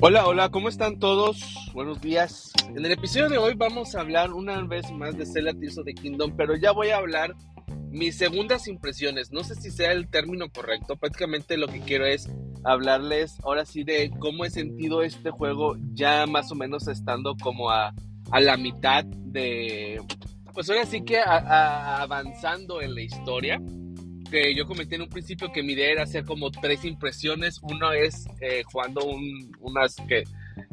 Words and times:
Hola, 0.00 0.28
hola, 0.28 0.48
¿cómo 0.50 0.68
están 0.68 1.00
todos? 1.00 1.42
Buenos 1.74 2.00
días. 2.00 2.52
En 2.68 2.86
el 2.86 2.92
episodio 2.92 3.28
de 3.28 3.38
hoy 3.38 3.54
vamos 3.54 3.96
a 3.96 4.00
hablar 4.00 4.32
una 4.32 4.62
vez 4.62 4.88
más 4.92 5.18
de 5.18 5.26
Zelda 5.26 5.52
Tears 5.52 5.76
of 5.76 5.86
the 5.86 5.92
Kingdom, 5.92 6.36
pero 6.36 6.54
ya 6.54 6.70
voy 6.70 6.90
a 6.90 6.98
hablar 6.98 7.34
mis 7.90 8.16
segundas 8.16 8.68
impresiones. 8.68 9.32
No 9.32 9.42
sé 9.42 9.56
si 9.56 9.72
sea 9.72 9.90
el 9.90 10.08
término 10.08 10.50
correcto, 10.50 10.94
prácticamente 10.94 11.56
lo 11.56 11.66
que 11.66 11.80
quiero 11.80 12.06
es 12.06 12.30
hablarles 12.62 13.40
ahora 13.42 13.64
sí 13.64 13.82
de 13.82 14.12
cómo 14.20 14.44
he 14.44 14.50
sentido 14.50 15.02
este 15.02 15.32
juego 15.32 15.76
ya 15.94 16.28
más 16.28 16.52
o 16.52 16.54
menos 16.54 16.86
estando 16.86 17.34
como 17.34 17.70
a, 17.70 17.92
a 18.30 18.40
la 18.40 18.56
mitad 18.56 19.04
de... 19.04 20.00
Pues 20.54 20.70
ahora 20.70 20.86
sí 20.86 21.02
que 21.02 21.18
avanzando 21.18 22.80
en 22.80 22.94
la 22.94 23.02
historia 23.02 23.60
que 24.30 24.54
yo 24.54 24.66
comenté 24.66 24.96
en 24.96 25.02
un 25.02 25.08
principio 25.08 25.50
que 25.52 25.62
mi 25.62 25.72
idea 25.72 25.92
era 25.92 26.02
hacer 26.04 26.24
como 26.24 26.50
tres 26.50 26.84
impresiones. 26.84 27.60
Uno 27.62 27.92
es 27.92 28.26
eh, 28.40 28.62
jugando 28.64 29.00
unas 29.60 29.96
que 30.08 30.24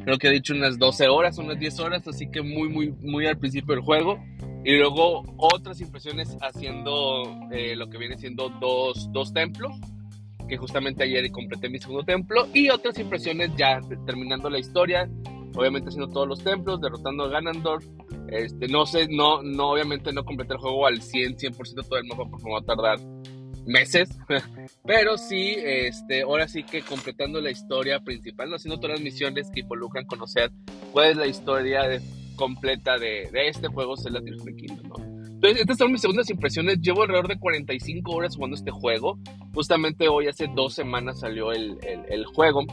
creo 0.04 0.18
que 0.18 0.28
he 0.28 0.32
dicho 0.32 0.54
unas 0.54 0.78
12 0.78 1.08
horas, 1.08 1.38
unas 1.38 1.58
10 1.58 1.80
horas, 1.80 2.08
así 2.08 2.30
que 2.30 2.42
muy, 2.42 2.68
muy, 2.68 2.92
muy 3.00 3.26
al 3.26 3.38
principio 3.38 3.74
del 3.74 3.84
juego. 3.84 4.18
Y 4.64 4.76
luego 4.76 5.22
otras 5.36 5.80
impresiones 5.80 6.36
haciendo 6.40 7.22
eh, 7.52 7.76
lo 7.76 7.88
que 7.88 7.98
viene 7.98 8.18
siendo 8.18 8.48
dos, 8.60 9.08
dos 9.12 9.32
templos, 9.32 9.72
que 10.48 10.56
justamente 10.56 11.04
ayer 11.04 11.30
completé 11.30 11.68
mi 11.68 11.78
segundo 11.78 12.04
templo. 12.04 12.48
Y 12.52 12.68
otras 12.68 12.98
impresiones 12.98 13.50
ya 13.56 13.80
terminando 14.06 14.50
la 14.50 14.58
historia, 14.58 15.08
obviamente 15.54 15.88
haciendo 15.88 16.08
todos 16.08 16.26
los 16.26 16.42
templos, 16.42 16.80
derrotando 16.80 17.24
a 17.24 17.28
Ganondorf. 17.28 17.84
Este, 18.28 18.66
no 18.66 18.86
sé, 18.86 19.06
no, 19.08 19.40
no, 19.42 19.70
obviamente 19.70 20.12
no 20.12 20.24
completé 20.24 20.54
el 20.54 20.58
juego 20.58 20.86
al 20.86 21.00
100, 21.00 21.36
100% 21.36 21.86
todo 21.86 21.98
el 21.98 22.06
mapa 22.06 22.24
porque 22.28 22.44
me 22.44 22.52
va 22.52 22.58
a 22.58 22.64
tardar 22.64 22.98
meses, 23.66 24.08
pero 24.84 25.18
sí, 25.18 25.56
este, 25.58 26.22
ahora 26.22 26.48
sí 26.48 26.62
que 26.62 26.82
completando 26.82 27.40
la 27.40 27.50
historia 27.50 28.00
principal, 28.00 28.48
no 28.48 28.56
haciendo 28.56 28.80
todas 28.80 28.96
las 28.96 29.04
misiones 29.04 29.50
que 29.50 29.60
involucran 29.60 30.06
conocer 30.06 30.50
cuál 30.92 31.10
es 31.10 31.16
la 31.16 31.26
historia 31.26 32.00
completa 32.36 32.98
de, 32.98 33.28
de, 33.32 33.48
este 33.48 33.68
juego, 33.68 33.96
Zelda 33.96 34.20
Tears 34.20 34.40
of 34.40 34.46
the 34.46 34.54
Kingdom, 34.56 34.88
¿no? 34.88 35.16
Entonces, 35.36 35.60
estas 35.60 35.76
son 35.76 35.92
mis 35.92 36.00
segundas 36.00 36.30
impresiones. 36.30 36.80
Llevo 36.80 37.02
alrededor 37.02 37.28
de 37.28 37.38
45 37.38 38.10
horas 38.10 38.36
jugando 38.36 38.56
este 38.56 38.70
juego. 38.70 39.18
Justamente 39.52 40.08
hoy, 40.08 40.28
hace 40.28 40.46
dos 40.54 40.74
semanas, 40.74 41.20
salió 41.20 41.52
el, 41.52 41.76
el 42.08 42.24
juego. 42.24 42.64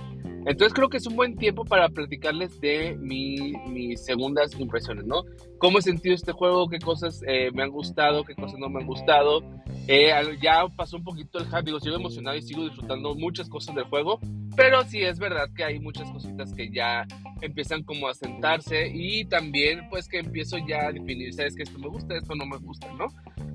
Entonces 0.46 0.74
creo 0.74 0.90
que 0.90 0.98
es 0.98 1.08
un 1.08 1.16
buen 1.16 1.36
tiempo 1.38 1.64
para 1.64 1.90
platicarles 1.90 2.60
de 2.60 2.96
mi, 3.00 3.54
mis 3.70 4.04
segundas 4.04 4.58
impresiones, 4.60 5.06
¿no? 5.06 5.24
¿Cómo 5.58 5.80
he 5.80 5.82
sentido 5.82 6.14
este 6.14 6.34
juego? 6.34 6.68
¿Qué 6.68 6.80
cosas 6.80 7.22
eh, 7.28 7.50
me 7.54 7.64
han 7.64 7.70
gustado? 7.70 8.24
¿Qué 8.24 8.36
cosas 8.36 8.60
no 8.60 8.70
me 8.70 8.82
han 8.82 8.88
gustado? 8.88 9.42
Eh, 9.88 10.12
ya 10.42 10.68
pasó 10.76 10.98
un 10.98 11.04
poquito 11.04 11.40
el 11.40 11.46
hype, 11.46 11.64
digo, 11.64 11.80
sigo 11.80 11.96
emocionado 11.96 12.38
y 12.38 12.42
sigo 12.42 12.64
disfrutando 12.64 13.16
muchas 13.16 13.50
cosas 13.50 13.76
del 13.76 13.86
juego, 13.86 14.20
pero 14.56 14.84
sí 14.84 15.02
es 15.02 15.20
verdad 15.20 15.50
que 15.56 15.64
hay 15.64 15.80
muchas 15.80 16.10
cositas 16.12 16.54
que 16.54 16.70
ya 16.70 17.06
empiezan 17.42 17.84
como 17.84 18.08
a 18.08 18.14
sentarse 18.14 18.90
y 18.94 19.26
también 19.26 19.88
pues 19.90 20.08
que 20.08 20.20
empiezo 20.20 20.58
ya 20.58 20.88
a 20.88 20.92
definir, 20.92 21.34
sabes 21.34 21.56
que 21.56 21.64
esto 21.64 21.80
me 21.80 21.88
gusta, 21.88 22.16
esto 22.16 22.36
no 22.36 22.46
me 22.46 22.58
gusta, 22.58 22.92
¿no? 22.94 23.08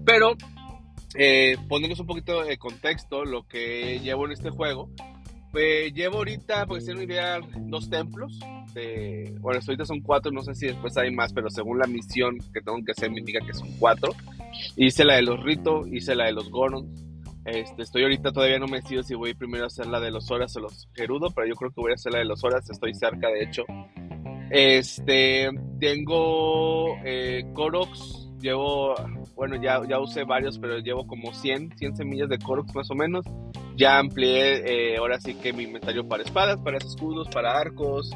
Pero 0.04 0.36
eh, 1.14 1.56
un 1.58 2.06
poquito 2.06 2.44
de 2.44 2.58
contexto 2.58 3.24
lo 3.24 3.46
que 3.46 4.00
llevo 4.00 4.26
en 4.26 4.32
este 4.32 4.50
juego. 4.50 4.90
Pues 5.50 5.92
llevo 5.94 6.18
ahorita, 6.18 6.66
porque 6.66 6.84
ser 6.84 6.94
una 6.94 7.04
idea, 7.04 7.40
dos 7.56 7.88
templos. 7.88 8.38
De, 8.74 9.34
bueno, 9.40 9.60
ahorita 9.66 9.84
son 9.84 10.00
cuatro, 10.00 10.30
no 10.30 10.42
sé 10.42 10.54
si 10.54 10.66
después 10.66 10.96
hay 10.96 11.10
más, 11.10 11.32
pero 11.32 11.48
según 11.48 11.78
la 11.78 11.86
misión 11.86 12.36
que 12.52 12.60
tengo 12.60 12.78
que 12.84 12.92
hacer 12.92 13.10
me 13.10 13.20
indica 13.20 13.44
que 13.44 13.54
son 13.54 13.68
cuatro. 13.78 14.12
Hice 14.76 15.04
la 15.04 15.16
de 15.16 15.22
los 15.22 15.42
Rito, 15.42 15.86
hice 15.86 16.14
la 16.14 16.26
de 16.26 16.32
los 16.32 16.50
Gorons. 16.50 17.04
Este, 17.44 17.82
estoy 17.82 18.02
ahorita 18.02 18.30
todavía 18.30 18.58
no 18.58 18.66
me 18.66 18.80
decido 18.80 19.02
si 19.02 19.14
voy 19.14 19.32
primero 19.32 19.64
a 19.64 19.68
hacer 19.68 19.86
la 19.86 20.00
de 20.00 20.10
los 20.10 20.30
Horas 20.30 20.54
o 20.56 20.60
los 20.60 20.86
Gerudo, 20.94 21.30
pero 21.30 21.46
yo 21.46 21.54
creo 21.54 21.70
que 21.70 21.80
voy 21.80 21.92
a 21.92 21.94
hacer 21.94 22.12
la 22.12 22.18
de 22.18 22.26
los 22.26 22.44
Horas, 22.44 22.68
estoy 22.68 22.92
cerca 22.92 23.28
de 23.28 23.42
hecho. 23.42 23.64
Este, 24.50 25.50
tengo 25.80 26.96
eh, 27.04 27.44
llevo, 28.40 28.94
bueno, 29.34 29.56
ya, 29.62 29.80
ya 29.88 29.98
usé 29.98 30.24
varios, 30.24 30.58
pero 30.58 30.78
llevo 30.78 31.06
como 31.06 31.32
100, 31.32 31.76
100 31.76 31.96
semillas 31.96 32.28
de 32.28 32.38
Koroks 32.38 32.74
más 32.74 32.90
o 32.90 32.94
menos. 32.94 33.24
Ya 33.78 34.00
amplié, 34.00 34.64
eh, 34.66 34.96
ahora 34.96 35.20
sí 35.20 35.34
que 35.34 35.52
mi 35.52 35.62
inventario 35.62 36.06
para 36.08 36.24
espadas, 36.24 36.60
para 36.60 36.78
escudos, 36.78 37.28
para 37.28 37.56
arcos. 37.56 38.10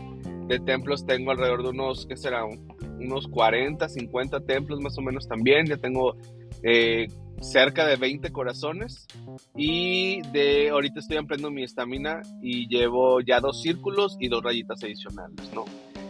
De 0.49 0.59
templos 0.59 1.07
tengo 1.07 1.31
alrededor 1.31 1.63
de 1.63 1.69
unos, 1.69 2.05
¿qué 2.05 2.17
será? 2.17 2.45
Unos 2.45 3.29
40, 3.29 3.89
50 3.89 4.41
templos 4.41 4.81
más 4.81 4.99
o 4.99 5.03
menos 5.03 5.29
también. 5.29 5.67
Ya 5.67 5.77
tengo 5.77 6.17
eh, 6.65 7.07
cerca 7.41 7.87
de 7.87 7.95
20 7.95 8.33
corazones. 8.33 9.07
Y 9.57 10.23
de 10.33 10.71
ahorita 10.71 10.99
estoy 10.99 11.19
ampliando 11.19 11.49
mi 11.53 11.63
estamina 11.63 12.23
y 12.43 12.67
llevo 12.67 13.21
ya 13.21 13.39
dos 13.39 13.63
círculos 13.63 14.17
y 14.19 14.27
dos 14.27 14.43
rayitas 14.43 14.83
adicionales, 14.83 15.49
¿no? 15.55 15.65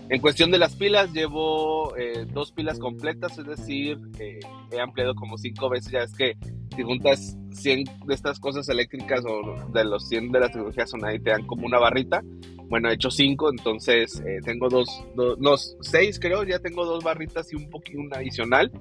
En 0.08 0.20
cuestión 0.20 0.50
de 0.50 0.58
las 0.58 0.76
pilas, 0.76 1.12
llevo 1.12 1.96
eh, 1.96 2.26
dos 2.30 2.52
pilas 2.52 2.78
completas, 2.78 3.38
es 3.38 3.46
decir, 3.46 3.98
he 4.18 4.80
ampliado 4.80 5.14
como 5.14 5.38
cinco 5.38 5.70
veces. 5.70 5.92
Ya 5.92 6.00
es 6.00 6.12
que 6.12 6.36
si 6.74 6.82
juntas 6.82 7.36
100 7.52 7.84
de 8.06 8.14
estas 8.14 8.40
cosas 8.40 8.68
eléctricas 8.68 9.22
o 9.26 9.70
de 9.72 9.84
los 9.84 10.08
100 10.08 10.32
de 10.32 10.40
la 10.40 10.48
tecnología 10.48 10.86
Sonai 10.86 11.18
te 11.18 11.30
dan 11.30 11.46
como 11.46 11.66
una 11.66 11.78
barrita. 11.78 12.22
Bueno, 12.68 12.88
he 12.88 12.94
hecho 12.94 13.10
5, 13.10 13.50
entonces 13.50 14.22
eh, 14.26 14.38
tengo 14.42 14.68
dos, 14.68 15.04
dos, 15.14 15.38
no, 15.38 15.56
6 15.56 16.18
creo, 16.18 16.42
ya 16.44 16.58
tengo 16.58 16.86
dos 16.86 17.04
barritas 17.04 17.52
y 17.52 17.56
un 17.56 17.68
poquito 17.68 18.00
una 18.00 18.16
adicional. 18.16 18.72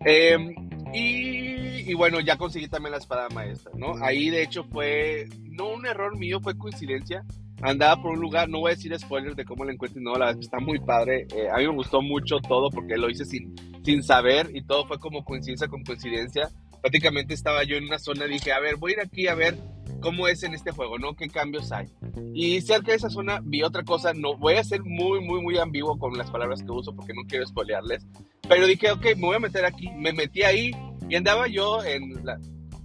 Em, 0.00 0.54
y, 0.92 1.90
y, 1.90 1.94
bueno, 1.94 2.18
ya 2.20 2.36
conseguí 2.36 2.66
también 2.66 2.92
la 2.92 2.98
espada 2.98 3.28
maestra, 3.28 3.70
¿no? 3.76 3.92
Ahí 4.02 4.30
de 4.30 4.42
hecho 4.42 4.64
fue, 4.64 5.28
no 5.42 5.68
un 5.68 5.86
error 5.86 6.18
mío, 6.18 6.40
fue 6.40 6.56
coincidencia. 6.56 7.24
Andaba 7.62 8.00
por 8.00 8.12
un 8.12 8.20
lugar, 8.20 8.48
no 8.48 8.60
voy 8.60 8.72
a 8.72 8.74
decir 8.74 8.98
spoilers 8.98 9.36
de 9.36 9.44
cómo 9.44 9.64
la 9.64 9.72
encuentro, 9.72 10.00
no, 10.00 10.12
la 10.12 10.26
verdad 10.26 10.40
está 10.40 10.58
muy 10.60 10.78
padre. 10.78 11.26
Eh, 11.34 11.48
a 11.52 11.58
mí 11.58 11.66
me 11.66 11.74
gustó 11.74 12.00
mucho 12.00 12.38
todo 12.40 12.70
porque 12.70 12.96
lo 12.96 13.10
hice 13.10 13.24
sin, 13.24 13.54
sin 13.84 14.02
saber 14.02 14.50
y 14.54 14.62
todo 14.62 14.86
fue 14.86 14.98
como 14.98 15.24
coincidencia 15.24 15.68
con 15.68 15.84
coincidencia 15.84 16.50
prácticamente 16.80 17.34
estaba 17.34 17.62
yo 17.64 17.76
en 17.76 17.84
una 17.84 17.98
zona, 17.98 18.26
dije, 18.26 18.52
a 18.52 18.60
ver, 18.60 18.76
voy 18.76 18.92
a 18.92 18.94
ir 18.94 19.00
aquí 19.00 19.26
a 19.26 19.34
ver 19.34 19.56
cómo 20.00 20.28
es 20.28 20.42
en 20.42 20.54
este 20.54 20.70
juego, 20.70 20.98
¿no? 20.98 21.14
¿Qué 21.14 21.28
cambios 21.28 21.72
hay? 21.72 21.88
Y 22.34 22.60
cerca 22.62 22.92
de 22.92 22.96
esa 22.96 23.10
zona 23.10 23.40
vi 23.42 23.62
otra 23.62 23.84
cosa, 23.84 24.12
no, 24.14 24.36
voy 24.36 24.54
a 24.54 24.64
ser 24.64 24.82
muy, 24.82 25.20
muy, 25.20 25.42
muy 25.42 25.58
ambiguo 25.58 25.98
con 25.98 26.16
las 26.16 26.30
palabras 26.30 26.62
que 26.62 26.70
uso 26.70 26.94
porque 26.94 27.12
no 27.12 27.22
quiero 27.28 27.46
spoilearles, 27.46 28.06
pero 28.48 28.66
dije, 28.66 28.90
ok, 28.90 29.04
me 29.16 29.26
voy 29.26 29.36
a 29.36 29.40
meter 29.40 29.64
aquí, 29.64 29.90
me 29.90 30.12
metí 30.12 30.42
ahí 30.42 30.70
y 31.08 31.16
andaba 31.16 31.48
yo 31.48 31.84
en 31.84 32.24
la, 32.24 32.38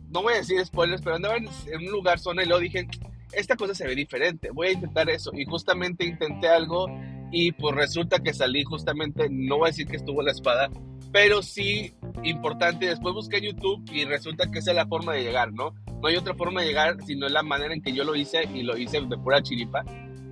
no 0.09 0.23
voy 0.23 0.33
a 0.33 0.37
decir 0.37 0.63
spoilers, 0.65 1.01
pero 1.01 1.15
andaba 1.15 1.37
en, 1.37 1.47
un 1.47 1.91
lugar, 1.91 2.19
zona 2.19 2.43
y 2.43 2.47
luego 2.47 2.61
dije, 2.61 2.87
esta 3.35 3.55
cosa 3.55 3.75
se 3.75 3.87
ve 3.87 3.95
diferente, 3.95 4.49
voy 4.51 4.67
a 4.67 4.71
intentar 4.73 5.09
eso 5.09 5.31
y 5.33 5.45
justamente 5.45 6.05
intenté 6.05 6.47
algo 6.47 6.87
y 7.31 7.51
pues 7.51 7.75
resulta 7.75 8.19
que 8.19 8.33
salí 8.33 8.63
justamente, 8.63 9.27
no 9.29 9.57
voy 9.57 9.67
a 9.67 9.71
decir 9.71 9.87
que 9.87 9.97
estuvo 9.97 10.21
la 10.21 10.31
espada, 10.31 10.69
pero 11.11 11.41
sí 11.41 11.93
importante. 12.23 12.87
Después 12.87 13.13
busqué 13.13 13.41
YouTube 13.41 13.83
y 13.91 14.05
resulta 14.05 14.49
que 14.51 14.59
esa 14.59 14.71
es 14.71 14.75
la 14.75 14.85
forma 14.85 15.13
de 15.13 15.23
llegar, 15.23 15.53
¿no? 15.53 15.73
No 16.01 16.07
hay 16.07 16.17
otra 16.17 16.33
forma 16.33 16.61
de 16.61 16.67
llegar 16.67 16.97
sino 17.05 17.27
la 17.29 17.43
manera 17.43 17.73
en 17.73 17.81
que 17.81 17.93
yo 17.93 18.03
lo 18.03 18.15
hice 18.15 18.43
y 18.53 18.63
lo 18.63 18.77
hice 18.77 19.01
de 19.01 19.17
pura 19.17 19.41
chiripa. 19.41 19.83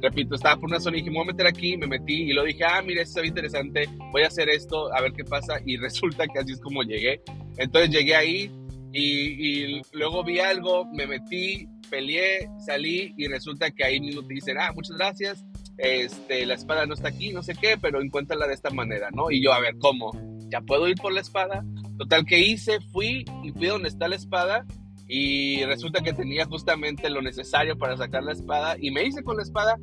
Repito, 0.01 0.35
estaba 0.35 0.57
por 0.57 0.69
una 0.69 0.81
zona 0.81 0.97
y 0.97 0.99
dije, 0.99 1.11
me 1.11 1.19
voy 1.19 1.29
a 1.29 1.31
meter 1.31 1.47
aquí, 1.47 1.77
me 1.77 1.87
metí 1.87 2.23
y 2.23 2.33
lo 2.33 2.43
dije, 2.43 2.65
ah, 2.65 2.81
mira, 2.81 3.01
esto 3.01 3.21
está 3.21 3.27
interesante, 3.27 3.87
voy 4.11 4.23
a 4.23 4.27
hacer 4.27 4.49
esto, 4.49 4.93
a 4.93 5.01
ver 5.01 5.13
qué 5.13 5.23
pasa. 5.23 5.59
Y 5.65 5.77
resulta 5.79 6.25
que 6.27 6.39
así 6.39 6.51
es 6.51 6.59
como 6.59 6.83
llegué. 6.83 7.21
Entonces 7.57 7.89
llegué 7.89 8.15
ahí 8.15 8.51
y, 8.91 9.77
y 9.77 9.81
luego 9.93 10.23
vi 10.23 10.39
algo, 10.39 10.85
me 10.93 11.07
metí, 11.07 11.67
peleé, 11.93 12.49
salí 12.57 13.13
y 13.17 13.27
resulta 13.27 13.69
que 13.69 13.83
ahí 13.83 13.99
mismo 13.99 14.25
te 14.25 14.33
dicen, 14.33 14.57
ah, 14.59 14.71
muchas 14.73 14.97
gracias, 14.97 15.45
este, 15.77 16.43
la 16.47 16.55
espada 16.55 16.87
no 16.87 16.95
está 16.95 17.09
aquí, 17.09 17.31
no 17.31 17.43
sé 17.43 17.53
qué, 17.53 17.77
pero 17.79 18.01
encuéntrala 18.01 18.47
de 18.47 18.55
esta 18.55 18.71
manera, 18.71 19.09
¿no? 19.11 19.29
Y 19.29 19.43
yo, 19.43 19.53
a 19.53 19.59
ver, 19.59 19.77
¿cómo? 19.77 20.09
¿Ya 20.49 20.59
puedo 20.61 20.87
ir 20.87 20.95
por 20.95 21.13
la 21.13 21.21
espada? 21.21 21.63
Total 21.99 22.25
que 22.25 22.39
hice, 22.39 22.79
fui 22.91 23.25
y 23.43 23.51
fui 23.51 23.67
donde 23.67 23.89
está 23.89 24.07
la 24.07 24.15
espada 24.15 24.65
y 25.07 25.63
resulta 25.65 26.01
que 26.01 26.13
tenía 26.13 26.45
justamente 26.45 27.11
lo 27.11 27.21
necesario 27.21 27.77
para 27.77 27.95
sacar 27.95 28.23
la 28.23 28.31
espada 28.31 28.75
y 28.79 28.89
me 28.89 29.03
hice 29.03 29.21
con 29.21 29.37
la 29.37 29.43
espada, 29.43 29.77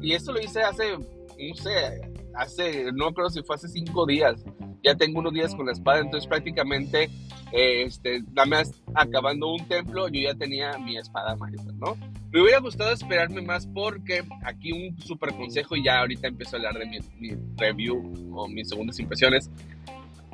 y 0.00 0.12
esto 0.12 0.30
lo 0.32 0.40
hice 0.40 0.62
hace, 0.62 0.96
no 0.96 1.54
sé, 1.56 2.02
hace, 2.36 2.92
no 2.92 3.12
creo 3.12 3.30
si 3.30 3.42
fue 3.42 3.56
hace 3.56 3.66
cinco 3.66 4.06
días, 4.06 4.44
ya 4.82 4.94
tengo 4.94 5.20
unos 5.20 5.32
días 5.32 5.54
con 5.54 5.66
la 5.66 5.72
espada, 5.72 6.00
entonces 6.00 6.28
prácticamente, 6.28 7.04
eh, 7.52 7.82
este, 7.82 8.22
dame 8.32 8.56
acabando 8.94 9.52
un 9.52 9.66
templo, 9.66 10.08
yo 10.08 10.20
ya 10.20 10.34
tenía 10.34 10.78
mi 10.78 10.96
espada 10.96 11.36
maestra, 11.36 11.72
¿no? 11.74 11.96
Me 12.30 12.42
hubiera 12.42 12.60
gustado 12.60 12.92
esperarme 12.92 13.42
más 13.42 13.66
porque 13.66 14.22
aquí 14.44 14.72
un 14.72 14.98
super 15.00 15.34
consejo 15.34 15.76
y 15.76 15.84
ya 15.84 16.00
ahorita 16.00 16.28
empiezo 16.28 16.56
a 16.56 16.58
hablar 16.58 16.78
de 16.78 16.86
mi, 16.86 16.98
mi 17.18 17.36
review 17.56 18.32
o 18.34 18.48
mis 18.48 18.68
segundas 18.68 18.98
impresiones. 18.98 19.50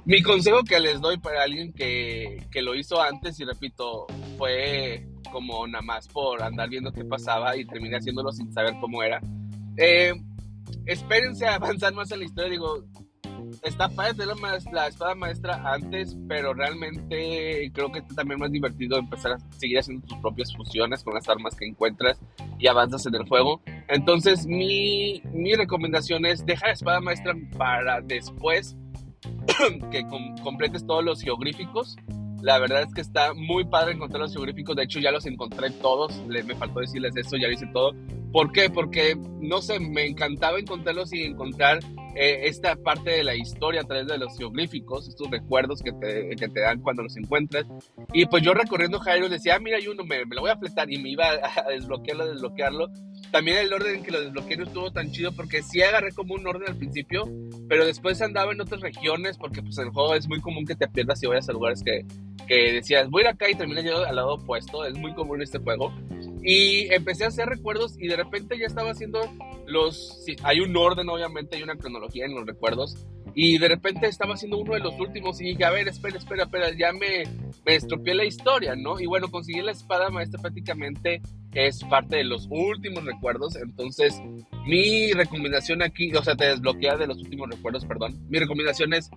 Mi 0.04 0.22
consejo 0.22 0.62
que 0.62 0.78
les 0.78 1.00
doy 1.00 1.18
para 1.18 1.42
alguien 1.42 1.72
que, 1.72 2.44
que 2.52 2.62
lo 2.62 2.76
hizo 2.76 3.02
antes 3.02 3.40
y 3.40 3.44
repito, 3.44 4.06
fue 4.38 5.04
como 5.32 5.66
nada 5.66 5.82
más 5.82 6.06
por 6.06 6.42
andar 6.42 6.68
viendo 6.68 6.92
qué 6.92 7.04
pasaba 7.04 7.56
y 7.56 7.66
terminé 7.66 7.96
haciéndolo 7.96 8.30
sin 8.30 8.52
saber 8.52 8.74
cómo 8.80 9.02
era. 9.02 9.20
Eh, 9.76 10.14
espérense 10.86 11.46
a 11.46 11.56
avanzar 11.56 11.92
más 11.92 12.10
en 12.12 12.20
la 12.20 12.24
historia. 12.24 12.50
Digo, 12.50 12.84
está 13.66 13.88
padre 13.88 14.26
la, 14.26 14.34
la, 14.72 14.86
espada 14.86 15.14
maestra 15.14 15.60
antes, 15.72 16.16
pero 16.28 16.54
realmente 16.54 17.70
creo 17.74 17.90
que 17.90 17.98
está 17.98 18.14
también 18.14 18.38
más 18.40 18.50
divertido 18.50 18.96
empezar 18.98 19.32
a 19.32 19.38
seguir 19.58 19.78
haciendo 19.78 20.06
tus 20.06 20.18
propias 20.18 20.54
fusiones 20.54 21.02
con 21.02 21.14
las 21.14 21.28
armas 21.28 21.54
que 21.56 21.66
encuentras 21.66 22.18
y 22.58 22.66
avanzas 22.68 23.06
en 23.06 23.14
el 23.16 23.28
juego. 23.28 23.60
Entonces, 23.88 24.46
mi, 24.46 25.20
mi 25.32 25.54
recomendación 25.54 26.26
es 26.26 26.46
dejar 26.46 26.68
la 26.68 26.74
espada 26.74 27.00
maestra 27.00 27.34
para 27.56 28.00
después 28.00 28.76
que 29.90 30.06
completes 30.42 30.86
todos 30.86 31.04
los 31.04 31.20
geográficos. 31.20 31.96
La 32.42 32.58
verdad 32.58 32.82
es 32.82 32.92
que 32.94 33.00
está 33.00 33.32
muy 33.34 33.64
padre 33.64 33.92
encontrar 33.92 34.22
los 34.22 34.32
geográficos. 34.32 34.76
De 34.76 34.84
hecho, 34.84 35.00
ya 35.00 35.10
los 35.10 35.26
encontré 35.26 35.70
todos. 35.70 36.20
me 36.26 36.54
faltó 36.54 36.80
decirles 36.80 37.16
eso, 37.16 37.36
ya 37.36 37.48
lo 37.48 37.54
hice 37.54 37.66
todo. 37.72 37.92
¿Por 38.32 38.52
qué? 38.52 38.68
Porque, 38.68 39.16
no 39.40 39.62
sé, 39.62 39.80
me 39.80 40.06
encantaba 40.06 40.58
encontrarlos 40.58 41.12
y 41.12 41.22
encontrar 41.22 41.78
eh, 42.18 42.48
esta 42.48 42.76
parte 42.76 43.10
de 43.10 43.24
la 43.24 43.34
historia 43.34 43.82
a 43.82 43.84
través 43.84 44.06
de 44.06 44.16
los 44.16 44.36
geográficos, 44.38 45.06
estos 45.06 45.30
recuerdos 45.30 45.82
que 45.82 45.92
te, 45.92 46.34
que 46.36 46.48
te 46.48 46.60
dan 46.60 46.80
cuando 46.80 47.02
los 47.02 47.16
encuentras. 47.16 47.66
Y 48.14 48.24
pues 48.26 48.42
yo 48.42 48.54
recorriendo 48.54 48.98
Jairo 49.00 49.28
decía, 49.28 49.56
ah, 49.56 49.58
mira, 49.58 49.76
hay 49.76 49.86
uno, 49.88 50.02
me, 50.04 50.24
me, 50.24 50.34
lo 50.34 50.40
voy 50.40 50.50
a 50.50 50.56
fletar 50.56 50.90
y 50.90 50.96
me 50.96 51.10
iba 51.10 51.26
a 51.28 51.68
desbloquearlo, 51.70 52.24
a 52.24 52.28
desbloquearlo. 52.28 52.88
Tambié 53.30 53.62
el 53.62 53.72
orden 53.72 53.96
en 53.96 54.02
que 54.02 54.10
lo 54.10 54.20
desbloqueé 54.20 54.56
no 54.56 54.64
estuvo 54.64 54.90
tan 54.90 55.10
chido 55.10 55.32
porque 55.32 55.62
sí 55.62 55.82
agarré 55.82 56.12
como 56.12 56.34
un 56.34 56.46
orden 56.46 56.68
al 56.68 56.76
principio, 56.76 57.28
pero 57.68 57.84
después 57.84 58.22
andaba 58.22 58.52
en 58.52 58.60
otras 58.60 58.80
regiones 58.80 59.36
porque 59.36 59.62
pues 59.62 59.76
el 59.78 59.90
juego 59.90 60.14
es 60.14 60.28
muy 60.28 60.40
común 60.40 60.64
que 60.64 60.74
te 60.74 60.88
pierdas 60.88 61.22
y 61.22 61.26
vayas 61.26 61.48
a 61.48 61.52
lugares 61.52 61.82
que, 61.82 62.04
que 62.46 62.72
decías, 62.72 63.10
voy 63.10 63.22
a 63.22 63.24
ir 63.24 63.28
acá 63.34 63.50
y 63.50 63.54
terminas 63.54 63.84
yendo 63.84 64.04
al 64.04 64.16
lado 64.16 64.34
opuesto, 64.34 64.84
es 64.84 64.94
muy 64.94 65.12
común 65.14 65.42
este 65.42 65.58
juego. 65.58 65.92
Y 66.42 66.92
empecé 66.94 67.24
a 67.24 67.28
hacer 67.28 67.48
recuerdos 67.48 67.96
y 67.98 68.06
de 68.06 68.16
repente 68.16 68.56
ya 68.58 68.66
estaba 68.66 68.92
haciendo 68.92 69.20
los... 69.66 70.24
hay 70.44 70.60
un 70.60 70.76
orden, 70.76 71.08
obviamente, 71.08 71.56
hay 71.56 71.62
una 71.62 71.76
cronología 71.76 72.24
en 72.24 72.34
los 72.34 72.46
recuerdos. 72.46 73.06
Y 73.34 73.58
de 73.58 73.68
repente 73.68 74.06
estaba 74.06 74.34
haciendo 74.34 74.58
uno 74.58 74.74
de 74.74 74.80
los 74.80 74.98
últimos 74.98 75.40
y 75.40 75.46
dije, 75.46 75.64
a 75.64 75.70
ver, 75.70 75.88
espera, 75.88 76.16
espera, 76.16 76.44
espera, 76.44 76.70
ya 76.78 76.92
me, 76.92 77.24
me 77.66 77.74
estropeé 77.74 78.14
la 78.14 78.24
historia, 78.24 78.76
¿no? 78.76 78.98
Y 78.98 79.06
bueno, 79.06 79.28
conseguí 79.28 79.60
la 79.60 79.72
espada 79.72 80.08
maestra 80.08 80.40
prácticamente 80.40 81.20
es 81.56 81.82
parte 81.84 82.16
de 82.16 82.24
los 82.24 82.46
últimos 82.50 83.04
recuerdos. 83.04 83.56
Entonces, 83.56 84.20
mi 84.66 85.12
recomendación 85.12 85.82
aquí, 85.82 86.14
o 86.14 86.22
sea, 86.22 86.36
te 86.36 86.46
desbloquea 86.46 86.96
de 86.96 87.06
los 87.06 87.18
últimos 87.18 87.48
recuerdos, 87.50 87.84
perdón. 87.86 88.14
Mi 88.28 88.38
recomendación 88.38 88.92
es 88.92 89.10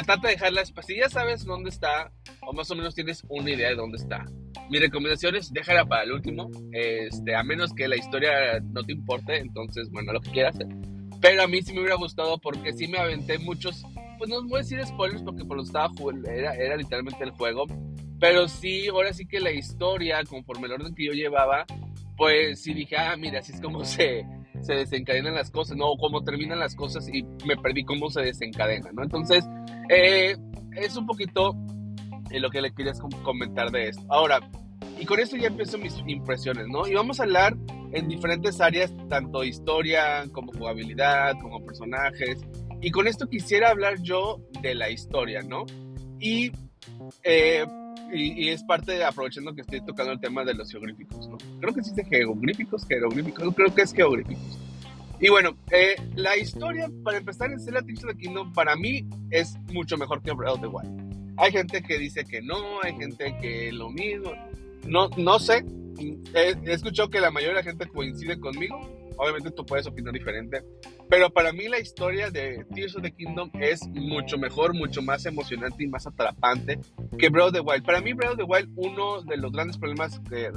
trata 0.00 0.28
de 0.28 0.34
dejarlas, 0.34 0.72
si 0.86 0.96
ya 0.96 1.08
sabes 1.08 1.44
dónde 1.44 1.68
está, 1.68 2.10
o 2.40 2.52
más 2.52 2.70
o 2.70 2.74
menos 2.74 2.94
tienes 2.94 3.22
una 3.28 3.50
idea 3.50 3.68
de 3.68 3.74
dónde 3.74 3.98
está. 3.98 4.24
Mi 4.70 4.78
recomendación 4.78 5.36
es 5.36 5.52
déjala 5.52 5.84
para 5.84 6.04
el 6.04 6.12
último, 6.12 6.50
este, 6.72 7.34
a 7.34 7.42
menos 7.42 7.74
que 7.74 7.88
la 7.88 7.96
historia 7.96 8.60
no 8.60 8.82
te 8.82 8.92
importe, 8.92 9.38
entonces, 9.38 9.90
bueno, 9.90 10.12
lo 10.12 10.20
que 10.20 10.30
quieras. 10.30 10.56
Pero 11.20 11.42
a 11.42 11.46
mí 11.46 11.62
sí 11.62 11.72
me 11.72 11.80
hubiera 11.80 11.96
gustado 11.96 12.38
porque 12.38 12.72
sí 12.72 12.88
me 12.88 12.98
aventé 12.98 13.38
muchos, 13.38 13.84
pues 14.18 14.30
no 14.30 14.42
voy 14.44 14.60
a 14.60 14.62
decir 14.62 14.84
spoilers 14.84 15.22
porque 15.22 15.44
por 15.44 15.56
lo 15.56 15.62
estaba 15.62 15.90
era, 16.26 16.54
era 16.54 16.76
literalmente 16.76 17.22
el 17.22 17.30
juego, 17.30 17.66
pero 18.22 18.46
sí, 18.46 18.86
ahora 18.86 19.12
sí 19.12 19.26
que 19.26 19.40
la 19.40 19.50
historia, 19.50 20.22
conforme 20.22 20.68
el 20.68 20.74
orden 20.74 20.94
que 20.94 21.06
yo 21.06 21.12
llevaba, 21.12 21.66
pues 22.16 22.62
sí 22.62 22.72
dije, 22.72 22.96
ah, 22.96 23.16
mira, 23.16 23.40
así 23.40 23.50
es 23.50 23.60
como 23.60 23.84
se, 23.84 24.24
se 24.60 24.74
desencadenan 24.74 25.34
las 25.34 25.50
cosas, 25.50 25.76
¿no? 25.76 25.90
O 25.90 25.98
cómo 25.98 26.22
terminan 26.22 26.60
las 26.60 26.76
cosas 26.76 27.08
y 27.12 27.24
me 27.44 27.56
perdí 27.56 27.84
cómo 27.84 28.10
se 28.10 28.20
desencadena, 28.20 28.92
¿no? 28.92 29.02
Entonces, 29.02 29.44
eh, 29.88 30.36
es 30.76 30.96
un 30.96 31.04
poquito 31.04 31.56
lo 32.30 32.48
que 32.50 32.60
le 32.60 32.72
quería 32.72 32.92
comentar 33.24 33.72
de 33.72 33.88
esto. 33.88 34.04
Ahora, 34.08 34.38
y 35.00 35.04
con 35.04 35.18
esto 35.18 35.36
ya 35.36 35.48
empiezo 35.48 35.76
mis 35.78 36.00
impresiones, 36.06 36.68
¿no? 36.68 36.86
Y 36.86 36.94
vamos 36.94 37.18
a 37.18 37.24
hablar 37.24 37.56
en 37.92 38.06
diferentes 38.06 38.60
áreas, 38.60 38.94
tanto 39.08 39.42
historia 39.42 40.26
como 40.30 40.52
jugabilidad, 40.52 41.32
como 41.42 41.60
personajes. 41.64 42.40
Y 42.80 42.92
con 42.92 43.08
esto 43.08 43.28
quisiera 43.28 43.70
hablar 43.70 44.00
yo 44.00 44.38
de 44.60 44.76
la 44.76 44.90
historia, 44.90 45.42
¿no? 45.42 45.66
Y 46.20 46.52
eh, 47.24 47.66
y, 48.12 48.48
es 48.48 48.62
parte 48.62 48.92
de 48.92 49.04
aprovechando 49.04 49.54
que 49.54 49.62
estoy 49.62 49.80
tocando 49.80 50.12
el 50.12 50.20
tema 50.20 50.44
de 50.44 50.54
los 50.54 50.70
geográficos, 50.70 51.28
¿no? 51.28 51.38
Creo 51.60 51.74
que 51.74 51.82
sí 51.82 51.92
geográficos, 52.08 52.86
jeroglíficos, 52.86 53.54
creo 53.54 53.74
que 53.74 53.82
es 53.82 53.92
geográficos. 53.92 54.58
Y 55.20 55.28
bueno, 55.28 55.56
eh, 55.70 55.96
la 56.14 56.36
historia, 56.36 56.90
para 57.04 57.18
empezar 57.18 57.50
en 57.52 57.60
Zelda 57.60 57.80
Tears 57.82 58.04
of 58.04 58.10
the 58.10 58.18
Kingdom, 58.18 58.52
para 58.52 58.76
mí 58.76 59.06
es 59.30 59.56
mucho 59.72 59.96
mejor 59.96 60.20
que 60.20 60.32
Breath 60.32 60.54
of 60.54 60.60
the 60.60 60.66
Wild. 60.66 61.34
Hay 61.38 61.52
gente 61.52 61.82
que 61.82 61.98
dice 61.98 62.24
que 62.24 62.42
no, 62.42 62.82
hay 62.82 62.94
gente 62.94 63.36
que 63.40 63.72
lo 63.72 63.88
mismo. 63.88 64.32
No, 64.84 65.08
no 65.16 65.38
sé. 65.38 65.64
He, 66.34 66.54
he 66.64 66.72
escuchado 66.72 67.08
que 67.08 67.20
la 67.20 67.30
mayoría 67.30 67.56
de 67.56 67.62
la 67.64 67.70
gente 67.70 67.86
coincide 67.86 68.38
conmigo 68.38 69.01
Obviamente 69.16 69.50
tú 69.50 69.64
puedes 69.64 69.86
opinar 69.86 70.12
diferente, 70.12 70.62
pero 71.08 71.30
para 71.30 71.52
mí 71.52 71.68
la 71.68 71.78
historia 71.78 72.30
de 72.30 72.64
Tears 72.74 72.96
of 72.96 73.02
the 73.02 73.12
Kingdom 73.12 73.50
es 73.60 73.86
mucho 73.88 74.38
mejor, 74.38 74.74
mucho 74.74 75.02
más 75.02 75.26
emocionante 75.26 75.84
y 75.84 75.86
más 75.86 76.06
atrapante 76.06 76.78
que 77.18 77.28
Breath 77.28 77.48
of 77.48 77.52
the 77.52 77.60
Wild. 77.60 77.84
Para 77.84 78.00
mí 78.00 78.12
Breath 78.12 78.32
of 78.32 78.38
the 78.38 78.44
Wild, 78.44 78.70
uno 78.76 79.22
de 79.22 79.36
los 79.36 79.52
grandes 79.52 79.78
problemas, 79.78 80.20
que, 80.28 80.50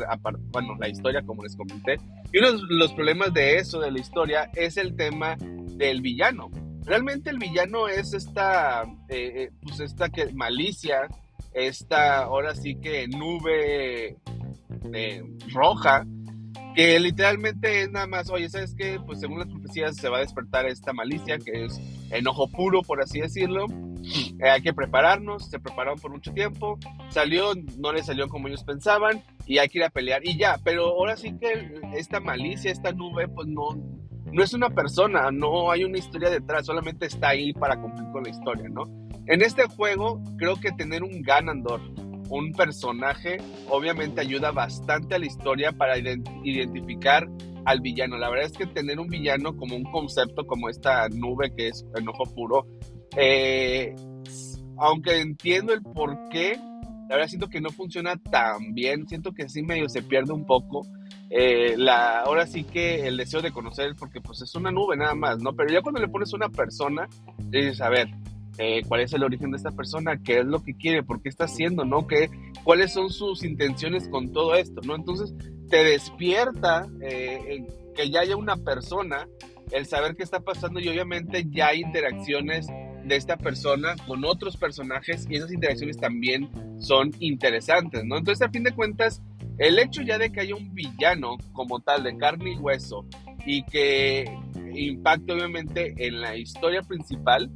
bueno, 0.52 0.76
la 0.80 0.88
historia 0.88 1.22
como 1.24 1.44
les 1.44 1.56
comenté, 1.56 1.98
y 2.32 2.40
uno 2.40 2.54
de 2.54 2.60
los 2.70 2.94
problemas 2.94 3.34
de 3.34 3.58
eso, 3.58 3.80
de 3.80 3.92
la 3.92 4.00
historia, 4.00 4.50
es 4.56 4.78
el 4.78 4.96
tema 4.96 5.38
del 5.40 6.02
villano. 6.02 6.50
Realmente 6.86 7.32
el 7.32 7.40
villano 7.40 7.88
es 7.88 8.14
esta, 8.14 8.84
eh, 9.10 9.32
eh, 9.36 9.52
pues 9.62 9.80
esta 9.80 10.10
que, 10.10 10.32
malicia, 10.34 11.08
esta, 11.54 12.24
ahora 12.24 12.54
sí 12.54 12.76
que 12.76 13.08
nube 13.08 14.18
eh, 14.94 15.24
roja, 15.52 16.06
que 16.76 17.00
literalmente 17.00 17.84
es 17.84 17.92
nada 17.92 18.06
más, 18.06 18.30
oye, 18.30 18.50
¿sabes 18.50 18.76
qué? 18.76 19.00
Pues 19.06 19.22
según 19.22 19.40
las 19.40 19.48
profecías 19.48 19.96
se 19.96 20.10
va 20.10 20.18
a 20.18 20.22
despertar 20.22 20.66
esta 20.66 20.92
malicia, 20.92 21.38
que 21.38 21.66
es 21.66 21.80
enojo 22.12 22.50
puro, 22.50 22.82
por 22.82 23.02
así 23.02 23.22
decirlo. 23.22 23.66
Eh, 24.40 24.50
hay 24.50 24.62
que 24.62 24.74
prepararnos, 24.74 25.50
se 25.50 25.60
prepararon 25.60 25.98
por 25.98 26.12
mucho 26.12 26.32
tiempo, 26.34 26.78
salió, 27.10 27.54
no 27.78 27.92
le 27.92 28.04
salió 28.04 28.28
como 28.28 28.48
ellos 28.48 28.64
pensaban, 28.64 29.24
y 29.48 29.58
hay 29.58 29.68
que 29.70 29.80
ir 29.80 29.84
a 29.84 29.90
pelear, 29.90 30.22
y 30.24 30.38
ya, 30.38 30.60
pero 30.64 30.86
ahora 30.86 31.16
sí 31.18 31.36
que 31.40 31.82
esta 31.96 32.20
malicia, 32.20 32.72
esta 32.72 32.92
nube, 32.92 33.28
pues 33.28 33.48
no, 33.48 33.70
no 34.32 34.44
es 34.44 34.54
una 34.54 34.70
persona, 34.70 35.32
no 35.32 35.72
hay 35.72 35.86
una 35.86 35.98
historia 35.98 36.30
detrás, 36.30 36.66
solamente 36.66 37.08
está 37.08 37.30
ahí 37.30 37.54
para 37.54 37.82
cumplir 37.82 38.12
con 38.12 38.24
la 38.24 38.30
historia, 38.30 38.70
¿no? 38.70 38.84
En 39.28 39.42
este 39.42 39.64
juego, 39.64 40.22
creo 40.38 40.60
que 40.60 40.72
tener 40.72 41.02
un 41.02 41.24
Ganondorf 41.24 41.84
un 42.30 42.52
personaje, 42.52 43.38
obviamente 43.70 44.22
ayuda 44.22 44.52
bastante 44.52 45.16
a 45.16 45.20
la 45.20 45.26
historia 45.26 45.72
para 45.72 45.98
identificar 45.98 47.28
al 47.66 47.82
villano. 47.82 48.18
La 48.18 48.30
verdad 48.30 48.48
es 48.48 48.58
que 48.58 48.68
tener 48.68 49.00
un 49.00 49.08
villano 49.08 49.56
como 49.58 49.76
un 49.76 49.84
concepto, 49.84 50.46
como 50.46 50.70
esta 50.70 51.10
nube 51.10 51.54
que 51.56 51.70
es 51.70 51.86
enojo 51.96 52.24
puro, 52.26 52.66
eh, 53.18 53.96
aunque 54.78 55.22
entiendo 55.22 55.74
el 55.74 55.82
por 55.82 56.30
qué, 56.30 56.58
la 57.10 57.16
verdad 57.16 57.28
siento 57.28 57.50
que 57.50 57.62
no 57.62 57.70
funciona 57.70 58.18
tan 58.18 58.74
bien, 58.74 59.08
siento 59.08 59.32
que 59.34 59.48
sí 59.48 59.62
medio 59.62 59.90
se 59.90 60.02
pierde 60.02 60.34
un 60.34 60.46
poco. 60.46 60.82
Eh, 61.30 61.76
la, 61.78 62.22
ahora 62.22 62.46
sí 62.46 62.64
que 62.64 63.08
el 63.08 63.18
deseo 63.18 63.42
de 63.42 63.52
conocer, 63.52 63.96
porque 63.98 64.22
pues 64.22 64.42
es 64.42 64.54
una 64.56 64.72
nube 64.72 64.96
nada 64.96 65.16
más, 65.16 65.40
¿no? 65.40 65.54
Pero 65.54 65.74
ya 65.74 65.82
cuando 65.82 66.02
le 66.02 66.08
pones 66.08 66.34
una 66.34 66.50
persona, 66.50 67.08
dices, 67.50 67.82
a 67.82 67.90
ver, 67.90 68.10
eh, 68.58 68.84
cuál 68.88 69.02
es 69.02 69.14
el 69.14 69.24
origen 69.24 69.52
de 69.52 69.58
esta 69.58 69.72
persona, 69.72 70.22
qué 70.24 70.40
es 70.40 70.46
lo 70.46 70.64
que 70.64 70.76
quiere, 70.76 71.04
por 71.04 71.22
qué 71.22 71.30
está 71.30 71.46
haciendo, 71.46 71.84
¿no? 71.86 72.08
¿Qué, 72.08 72.30
cuáles 72.64 72.94
son 72.94 73.10
sus 73.10 73.44
intenciones 73.44 74.08
con 74.08 74.32
todo 74.32 74.56
esto, 74.56 74.82
¿no? 74.82 74.96
Entonces 74.96 75.34
te 75.70 75.84
despierta 75.84 76.88
eh, 77.02 77.66
que 77.96 78.10
ya 78.10 78.22
haya 78.22 78.36
una 78.36 78.58
persona, 78.58 79.28
el 79.72 79.86
saber 79.86 80.16
qué 80.16 80.24
está 80.24 80.40
pasando 80.40 80.80
y 80.80 80.88
obviamente 80.88 81.46
ya 81.50 81.68
hay 81.68 81.82
interacciones 81.82 82.68
de 83.06 83.16
esta 83.16 83.38
persona 83.38 83.96
con 84.08 84.26
otros 84.26 84.58
personajes 84.58 85.28
y 85.30 85.36
esas 85.36 85.52
interacciones 85.52 85.98
también 85.98 86.50
son 86.80 87.12
interesantes, 87.20 88.04
¿no? 88.04 88.18
Entonces 88.18 88.48
a 88.48 88.52
fin 88.52 88.64
de 88.64 88.74
cuentas, 88.74 89.22
el 89.58 89.80
hecho 89.80 90.02
ya 90.02 90.18
de 90.18 90.32
que 90.32 90.42
haya 90.42 90.56
un 90.56 90.74
villano 90.74 91.38
como 91.54 91.80
tal 91.80 92.04
de 92.04 92.18
carne 92.18 92.54
y 92.54 92.58
hueso 92.58 93.06
y 93.46 93.64
que 93.64 94.26
impacte 94.74 95.34
obviamente 95.34 95.94
en 95.98 96.22
la 96.22 96.36
historia 96.36 96.82
principal, 96.82 97.50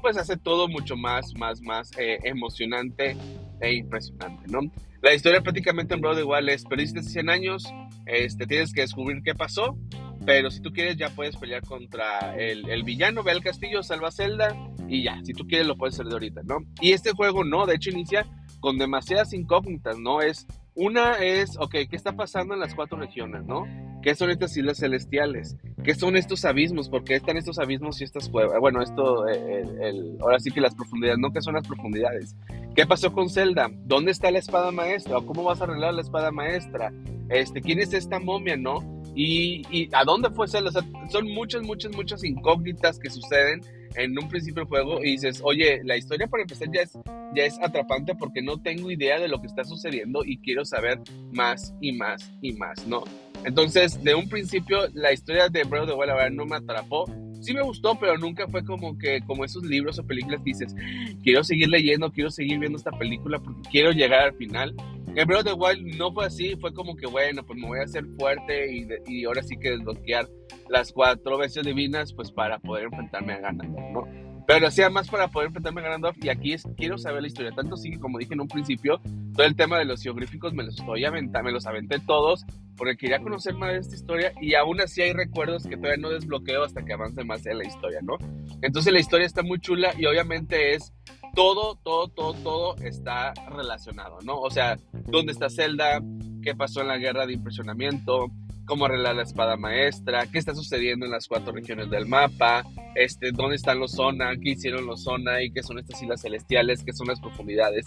pues 0.00 0.16
hace 0.16 0.36
todo 0.36 0.68
mucho 0.68 0.96
más, 0.96 1.34
más, 1.38 1.60
más 1.62 1.90
eh, 1.98 2.18
emocionante 2.24 3.16
e 3.60 3.74
impresionante, 3.74 4.46
¿no? 4.48 4.60
La 5.02 5.14
historia 5.14 5.40
prácticamente 5.40 5.94
en 5.94 6.00
Broadway 6.00 6.22
igual 6.22 6.48
es, 6.48 6.64
perdiste 6.64 7.02
100 7.02 7.30
años, 7.30 7.64
este, 8.06 8.46
tienes 8.46 8.72
que 8.72 8.82
descubrir 8.82 9.22
qué 9.22 9.34
pasó, 9.34 9.78
pero 10.26 10.50
si 10.50 10.60
tú 10.60 10.72
quieres 10.72 10.96
ya 10.96 11.08
puedes 11.10 11.36
pelear 11.36 11.62
contra 11.62 12.36
el, 12.36 12.68
el 12.68 12.82
villano, 12.82 13.22
ve 13.22 13.32
al 13.32 13.42
castillo, 13.42 13.82
salva 13.82 14.10
Zelda 14.10 14.54
y 14.88 15.02
ya, 15.04 15.18
si 15.24 15.32
tú 15.32 15.46
quieres 15.46 15.66
lo 15.66 15.76
puedes 15.76 15.94
hacer 15.94 16.06
de 16.06 16.12
ahorita, 16.12 16.42
¿no? 16.44 16.58
Y 16.80 16.92
este 16.92 17.12
juego 17.12 17.44
no, 17.44 17.66
de 17.66 17.76
hecho 17.76 17.90
inicia 17.90 18.26
con 18.60 18.76
demasiadas 18.76 19.32
incógnitas, 19.32 19.98
¿no? 19.98 20.20
Es, 20.20 20.46
una 20.74 21.18
es, 21.18 21.56
ok, 21.58 21.72
¿qué 21.88 21.96
está 21.96 22.12
pasando 22.12 22.54
en 22.54 22.60
las 22.60 22.74
cuatro 22.74 22.98
regiones, 22.98 23.44
¿no? 23.44 23.64
¿Qué 24.02 24.14
son 24.14 24.30
estas 24.30 24.56
islas 24.56 24.78
celestiales? 24.78 25.56
¿Qué 25.84 25.94
son 25.94 26.16
estos 26.16 26.44
abismos? 26.44 26.88
¿Por 26.88 27.04
qué 27.04 27.16
están 27.16 27.36
estos 27.36 27.58
abismos 27.58 28.00
y 28.00 28.04
estas 28.04 28.28
cuevas? 28.28 28.58
Bueno, 28.58 28.82
esto, 28.82 29.28
eh, 29.28 29.62
el, 29.82 30.16
ahora 30.20 30.40
sí 30.40 30.50
que 30.50 30.60
las 30.60 30.74
profundidades, 30.74 31.18
¿no? 31.18 31.32
¿Qué 31.32 31.42
son 31.42 31.54
las 31.54 31.66
profundidades? 31.66 32.34
¿Qué 32.74 32.86
pasó 32.86 33.12
con 33.12 33.28
Zelda? 33.28 33.70
¿Dónde 33.84 34.10
está 34.12 34.30
la 34.30 34.38
espada 34.38 34.70
maestra? 34.70 35.18
¿O 35.18 35.26
cómo 35.26 35.44
vas 35.44 35.60
a 35.60 35.64
arreglar 35.64 35.92
la 35.92 36.00
espada 36.00 36.30
maestra? 36.30 36.92
Este, 37.28 37.60
¿Quién 37.60 37.78
es 37.78 37.92
esta 37.92 38.18
momia, 38.18 38.56
no? 38.56 39.02
¿Y, 39.14 39.62
y 39.70 39.88
a 39.92 40.04
dónde 40.04 40.30
fue 40.30 40.48
Zelda? 40.48 40.70
son 41.10 41.26
muchas, 41.28 41.62
muchas, 41.62 41.94
muchas 41.94 42.24
incógnitas 42.24 42.98
que 42.98 43.10
suceden 43.10 43.60
en 43.96 44.18
un 44.18 44.28
principio 44.28 44.62
del 44.62 44.68
juego 44.68 45.00
y 45.00 45.12
dices, 45.12 45.40
oye, 45.44 45.82
la 45.84 45.96
historia 45.96 46.26
para 46.26 46.42
empezar 46.42 46.68
ya 46.72 46.82
es, 46.82 46.92
ya 47.34 47.44
es 47.44 47.58
atrapante 47.60 48.14
porque 48.14 48.40
no 48.40 48.62
tengo 48.62 48.90
idea 48.90 49.18
de 49.18 49.28
lo 49.28 49.40
que 49.40 49.48
está 49.48 49.64
sucediendo 49.64 50.24
y 50.24 50.38
quiero 50.38 50.64
saber 50.64 51.00
más 51.32 51.74
y 51.80 51.92
más 51.92 52.30
y 52.40 52.52
más, 52.52 52.86
¿no? 52.86 53.04
Entonces, 53.44 54.02
de 54.02 54.14
un 54.14 54.28
principio, 54.28 54.88
la 54.92 55.12
historia 55.12 55.48
de 55.48 55.64
Breath 55.64 55.84
of 55.84 55.90
the 55.90 55.94
Wild, 55.94 56.34
no 56.34 56.44
me 56.44 56.56
atrapó. 56.56 57.06
Sí 57.40 57.54
me 57.54 57.62
gustó, 57.62 57.98
pero 57.98 58.18
nunca 58.18 58.46
fue 58.48 58.62
como 58.64 58.98
que, 58.98 59.20
como 59.26 59.44
esos 59.44 59.64
libros 59.64 59.98
o 59.98 60.06
películas 60.06 60.40
que 60.40 60.50
dices, 60.50 60.74
quiero 61.22 61.42
seguir 61.42 61.68
leyendo, 61.68 62.12
quiero 62.12 62.30
seguir 62.30 62.58
viendo 62.58 62.76
esta 62.76 62.90
película 62.90 63.38
porque 63.38 63.62
quiero 63.70 63.92
llegar 63.92 64.20
al 64.24 64.34
final. 64.34 64.74
En 65.16 65.26
Breath 65.26 65.46
of 65.46 65.58
Wild 65.58 65.96
no 65.96 66.12
fue 66.12 66.26
así, 66.26 66.54
fue 66.56 66.74
como 66.74 66.94
que, 66.96 67.06
bueno, 67.06 67.42
pues 67.44 67.58
me 67.58 67.66
voy 67.66 67.80
a 67.80 67.84
hacer 67.84 68.04
fuerte 68.18 68.76
y, 68.76 68.86
y 69.06 69.24
ahora 69.24 69.42
sí 69.42 69.56
que 69.56 69.70
desbloquear 69.70 70.28
las 70.68 70.92
cuatro 70.92 71.38
veces 71.38 71.64
divinas, 71.64 72.12
pues 72.12 72.30
para 72.30 72.58
poder 72.58 72.84
enfrentarme 72.84 73.32
a 73.32 73.40
Ganondorf, 73.40 73.90
¿no? 73.90 74.30
Pero 74.46 74.66
hacía 74.66 74.90
más 74.90 75.08
para 75.08 75.28
poder 75.28 75.48
enfrentarme 75.48 75.80
a 75.80 75.84
Ganondorf 75.84 76.16
y 76.22 76.28
aquí 76.28 76.52
es, 76.52 76.68
quiero 76.76 76.98
saber 76.98 77.22
la 77.22 77.28
historia. 77.28 77.52
Tanto 77.52 77.76
sí, 77.76 77.92
como 77.98 78.18
dije 78.18 78.34
en 78.34 78.40
un 78.40 78.48
principio, 78.48 79.00
todo 79.34 79.46
el 79.46 79.56
tema 79.56 79.78
de 79.78 79.84
los 79.84 80.02
geográficos 80.02 80.52
me 80.54 80.64
los 80.64 80.78
estoy 80.78 81.04
aventando, 81.04 81.46
me 81.46 81.52
los 81.52 81.66
aventé 81.66 81.98
todos 82.00 82.44
porque 82.80 82.96
quería 82.96 83.20
conocer 83.20 83.54
más 83.56 83.72
de 83.72 83.78
esta 83.80 83.94
historia 83.94 84.32
y 84.40 84.54
aún 84.54 84.80
así 84.80 85.02
hay 85.02 85.12
recuerdos 85.12 85.64
que 85.64 85.76
todavía 85.76 85.98
no 85.98 86.08
desbloqueo 86.08 86.64
hasta 86.64 86.82
que 86.82 86.94
avance 86.94 87.22
más 87.24 87.44
en 87.44 87.58
la 87.58 87.66
historia, 87.66 88.00
¿no? 88.02 88.16
Entonces 88.62 88.90
la 88.90 88.98
historia 88.98 89.26
está 89.26 89.42
muy 89.42 89.60
chula 89.60 89.92
y 89.98 90.06
obviamente 90.06 90.72
es 90.72 90.90
todo, 91.34 91.78
todo, 91.84 92.08
todo, 92.08 92.32
todo 92.32 92.76
está 92.76 93.34
relacionado, 93.50 94.20
¿no? 94.22 94.40
O 94.40 94.50
sea, 94.50 94.78
¿dónde 95.08 95.32
está 95.32 95.50
Zelda? 95.50 96.00
¿Qué 96.42 96.54
pasó 96.54 96.80
en 96.80 96.88
la 96.88 96.96
guerra 96.96 97.26
de 97.26 97.34
impresionamiento? 97.34 98.30
cómo 98.70 98.84
arreglar 98.84 99.16
la 99.16 99.24
espada 99.24 99.56
maestra, 99.56 100.28
qué 100.30 100.38
está 100.38 100.54
sucediendo 100.54 101.04
en 101.04 101.10
las 101.10 101.26
cuatro 101.26 101.52
regiones 101.52 101.90
del 101.90 102.06
mapa, 102.06 102.62
este, 102.94 103.32
dónde 103.32 103.56
están 103.56 103.80
los 103.80 103.90
zona, 103.90 104.30
qué 104.40 104.50
hicieron 104.50 104.86
los 104.86 105.02
zona 105.02 105.42
y 105.42 105.50
qué 105.50 105.60
son 105.60 105.80
estas 105.80 106.00
islas 106.00 106.22
celestiales, 106.22 106.84
qué 106.84 106.92
son 106.92 107.08
las 107.08 107.18
profundidades. 107.18 107.84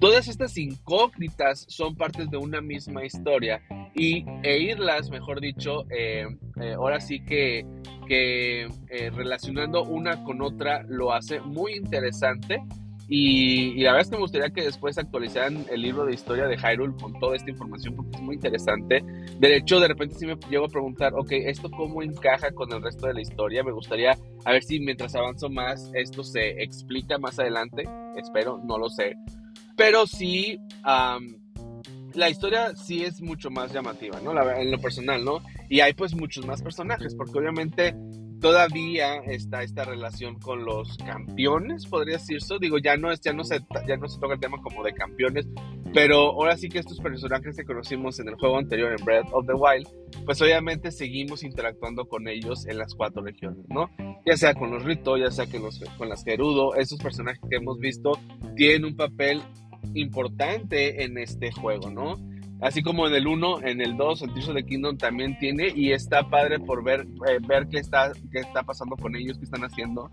Todas 0.00 0.26
estas 0.26 0.58
incógnitas 0.58 1.64
son 1.68 1.94
partes 1.94 2.28
de 2.30 2.36
una 2.36 2.60
misma 2.60 3.04
historia 3.04 3.62
y 3.94 4.24
e 4.42 4.58
irlas, 4.58 5.10
mejor 5.10 5.40
dicho, 5.40 5.84
eh, 5.90 6.26
eh, 6.60 6.74
ahora 6.74 7.00
sí 7.00 7.20
que, 7.24 7.64
que 8.06 8.62
eh, 8.88 9.10
relacionando 9.10 9.84
una 9.84 10.24
con 10.24 10.42
otra 10.42 10.82
lo 10.88 11.12
hace 11.12 11.40
muy 11.40 11.74
interesante 11.74 12.62
y, 13.08 13.82
la 13.82 13.92
verdad 13.92 14.02
es 14.02 14.10
que 14.10 14.16
me 14.16 14.22
gustaría 14.22 14.50
que 14.50 14.62
después 14.62 14.96
actualizaran 14.96 15.66
el 15.70 15.82
libro 15.82 16.06
de 16.06 16.14
historia 16.14 16.46
de 16.46 16.56
Hyrule 16.56 16.94
con 17.00 17.12
toda 17.20 17.36
esta 17.36 17.50
información 17.50 17.96
porque 17.96 18.16
es 18.16 18.22
muy 18.22 18.36
interesante. 18.36 19.04
De 19.38 19.56
hecho, 19.56 19.78
de 19.78 19.88
repente 19.88 20.14
sí 20.14 20.26
me 20.26 20.36
llego 20.48 20.64
a 20.64 20.68
preguntar, 20.68 21.12
ok, 21.14 21.32
¿esto 21.32 21.70
cómo 21.70 22.02
encaja 22.02 22.50
con 22.52 22.72
el 22.72 22.82
resto 22.82 23.06
de 23.06 23.14
la 23.14 23.20
historia? 23.20 23.62
Me 23.62 23.72
gustaría 23.72 24.16
a 24.44 24.52
ver 24.52 24.62
si 24.62 24.80
mientras 24.80 25.14
avanzo 25.14 25.50
más 25.50 25.90
esto 25.94 26.24
se 26.24 26.62
explica 26.62 27.18
más 27.18 27.38
adelante. 27.38 27.84
Espero, 28.16 28.60
no 28.64 28.78
lo 28.78 28.88
sé. 28.88 29.16
Pero 29.76 30.06
sí, 30.06 30.58
la 32.14 32.30
historia 32.30 32.74
sí 32.76 33.04
es 33.04 33.20
mucho 33.20 33.50
más 33.50 33.72
llamativa, 33.72 34.20
¿no? 34.20 34.32
en 34.50 34.70
lo 34.70 34.78
personal, 34.78 35.24
¿no? 35.24 35.42
Y 35.68 35.80
hay 35.80 35.92
pues 35.94 36.14
muchos 36.14 36.46
más 36.46 36.62
personajes 36.62 37.14
porque 37.14 37.38
obviamente 37.38 37.94
todavía 38.44 39.16
está 39.26 39.62
esta 39.62 39.84
relación 39.84 40.38
con 40.38 40.66
los 40.66 40.98
campeones, 40.98 41.86
podría 41.86 42.18
decirse. 42.18 42.56
Digo, 42.60 42.76
ya 42.76 42.94
no, 42.96 43.10
es, 43.10 43.20
ya, 43.22 43.32
no 43.32 43.42
se, 43.42 43.60
ya 43.88 43.96
no 43.96 44.06
se 44.06 44.20
toca 44.20 44.34
el 44.34 44.40
tema 44.40 44.60
como 44.60 44.82
de 44.84 44.92
campeones, 44.92 45.48
pero 45.94 46.32
ahora 46.32 46.56
sí 46.56 46.68
que 46.68 46.80
estos 46.80 47.00
personajes 47.00 47.56
que 47.56 47.64
conocimos 47.64 48.20
en 48.20 48.28
el 48.28 48.34
juego 48.34 48.58
anterior, 48.58 48.94
en 48.98 49.02
Breath 49.02 49.28
of 49.32 49.46
the 49.46 49.54
Wild, 49.54 49.88
pues 50.26 50.42
obviamente 50.42 50.90
seguimos 50.90 51.42
interactuando 51.42 52.06
con 52.06 52.28
ellos 52.28 52.66
en 52.66 52.76
las 52.76 52.94
cuatro 52.94 53.22
regiones, 53.22 53.64
¿no? 53.68 53.88
Ya 54.26 54.36
sea 54.36 54.54
con 54.54 54.70
los 54.70 54.84
Rito, 54.84 55.16
ya 55.16 55.30
sea 55.30 55.46
que 55.46 55.58
los, 55.58 55.80
con 55.96 56.10
las 56.10 56.22
Gerudo, 56.22 56.74
esos 56.74 56.98
personajes 56.98 57.40
que 57.48 57.56
hemos 57.56 57.78
visto 57.78 58.12
tienen 58.56 58.84
un 58.84 58.96
papel 58.96 59.40
importante 59.94 61.04
en 61.04 61.18
este 61.18 61.50
juego, 61.52 61.90
¿no? 61.90 62.18
Así 62.60 62.82
como 62.82 63.06
en 63.06 63.14
el 63.14 63.26
1, 63.26 63.62
en 63.62 63.80
el 63.80 63.96
2, 63.96 64.22
el 64.22 64.32
Tears 64.32 64.54
de 64.54 64.64
Kingdom 64.64 64.96
también 64.96 65.36
tiene 65.38 65.72
y 65.74 65.92
está 65.92 66.30
padre 66.30 66.58
por 66.60 66.82
ver, 66.82 67.06
eh, 67.28 67.38
ver 67.46 67.68
qué, 67.68 67.78
está, 67.78 68.12
qué 68.32 68.38
está 68.38 68.62
pasando 68.62 68.96
con 68.96 69.16
ellos, 69.16 69.36
qué 69.38 69.44
están 69.44 69.64
haciendo. 69.64 70.10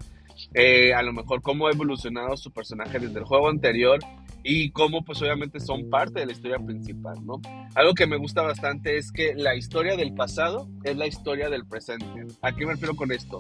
Eh, 0.54 0.94
a 0.94 1.02
lo 1.02 1.14
mejor 1.14 1.42
cómo 1.42 1.68
ha 1.68 1.72
evolucionado 1.72 2.36
su 2.36 2.52
personaje 2.52 3.00
desde 3.00 3.20
el 3.20 3.26
juego 3.26 3.48
anterior 3.48 4.00
y 4.44 4.72
cómo 4.72 5.04
pues 5.06 5.22
obviamente 5.22 5.60
son 5.60 5.90
parte 5.90 6.20
de 6.20 6.26
la 6.26 6.32
historia 6.32 6.58
principal, 6.58 7.26
¿no? 7.26 7.40
Algo 7.76 7.94
que 7.94 8.08
me 8.08 8.18
gusta 8.18 8.42
bastante 8.42 8.98
es 8.98 9.12
que 9.12 9.34
la 9.36 9.56
historia 9.56 9.96
del 9.96 10.14
pasado 10.14 10.68
es 10.84 10.98
la 10.98 11.08
historia 11.08 11.50
del 11.50 11.66
presente. 11.66 12.26
¿A 12.42 12.54
qué 12.54 12.66
me 12.66 12.74
refiero 12.74 12.96
con 12.96 13.12
esto? 13.12 13.40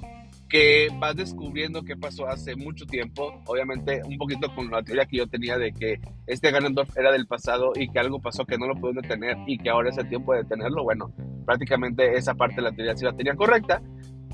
Que 0.51 0.89
vas 0.99 1.15
descubriendo 1.15 1.83
qué 1.83 1.95
pasó 1.95 2.27
hace 2.27 2.57
mucho 2.57 2.85
tiempo, 2.85 3.41
obviamente 3.45 4.01
un 4.05 4.17
poquito 4.17 4.53
con 4.53 4.69
la 4.69 4.83
teoría 4.83 5.05
que 5.05 5.17
yo 5.17 5.27
tenía 5.27 5.57
de 5.57 5.71
que 5.71 6.01
este 6.27 6.51
Ganondorf 6.51 6.95
era 6.97 7.09
del 7.11 7.25
pasado 7.25 7.71
y 7.73 7.87
que 7.87 7.99
algo 7.99 8.19
pasó 8.19 8.45
que 8.45 8.57
no 8.57 8.67
lo 8.67 8.75
pueden 8.75 8.97
detener 8.97 9.37
y 9.47 9.57
que 9.57 9.69
ahora 9.69 9.89
es 9.89 9.97
el 9.97 10.09
tiempo 10.09 10.33
de 10.33 10.43
detenerlo, 10.43 10.83
bueno, 10.83 11.13
prácticamente 11.45 12.17
esa 12.17 12.33
parte 12.33 12.57
de 12.57 12.63
la 12.63 12.73
teoría 12.73 12.97
sí 12.97 13.05
la 13.05 13.15
tenía 13.15 13.33
correcta 13.33 13.81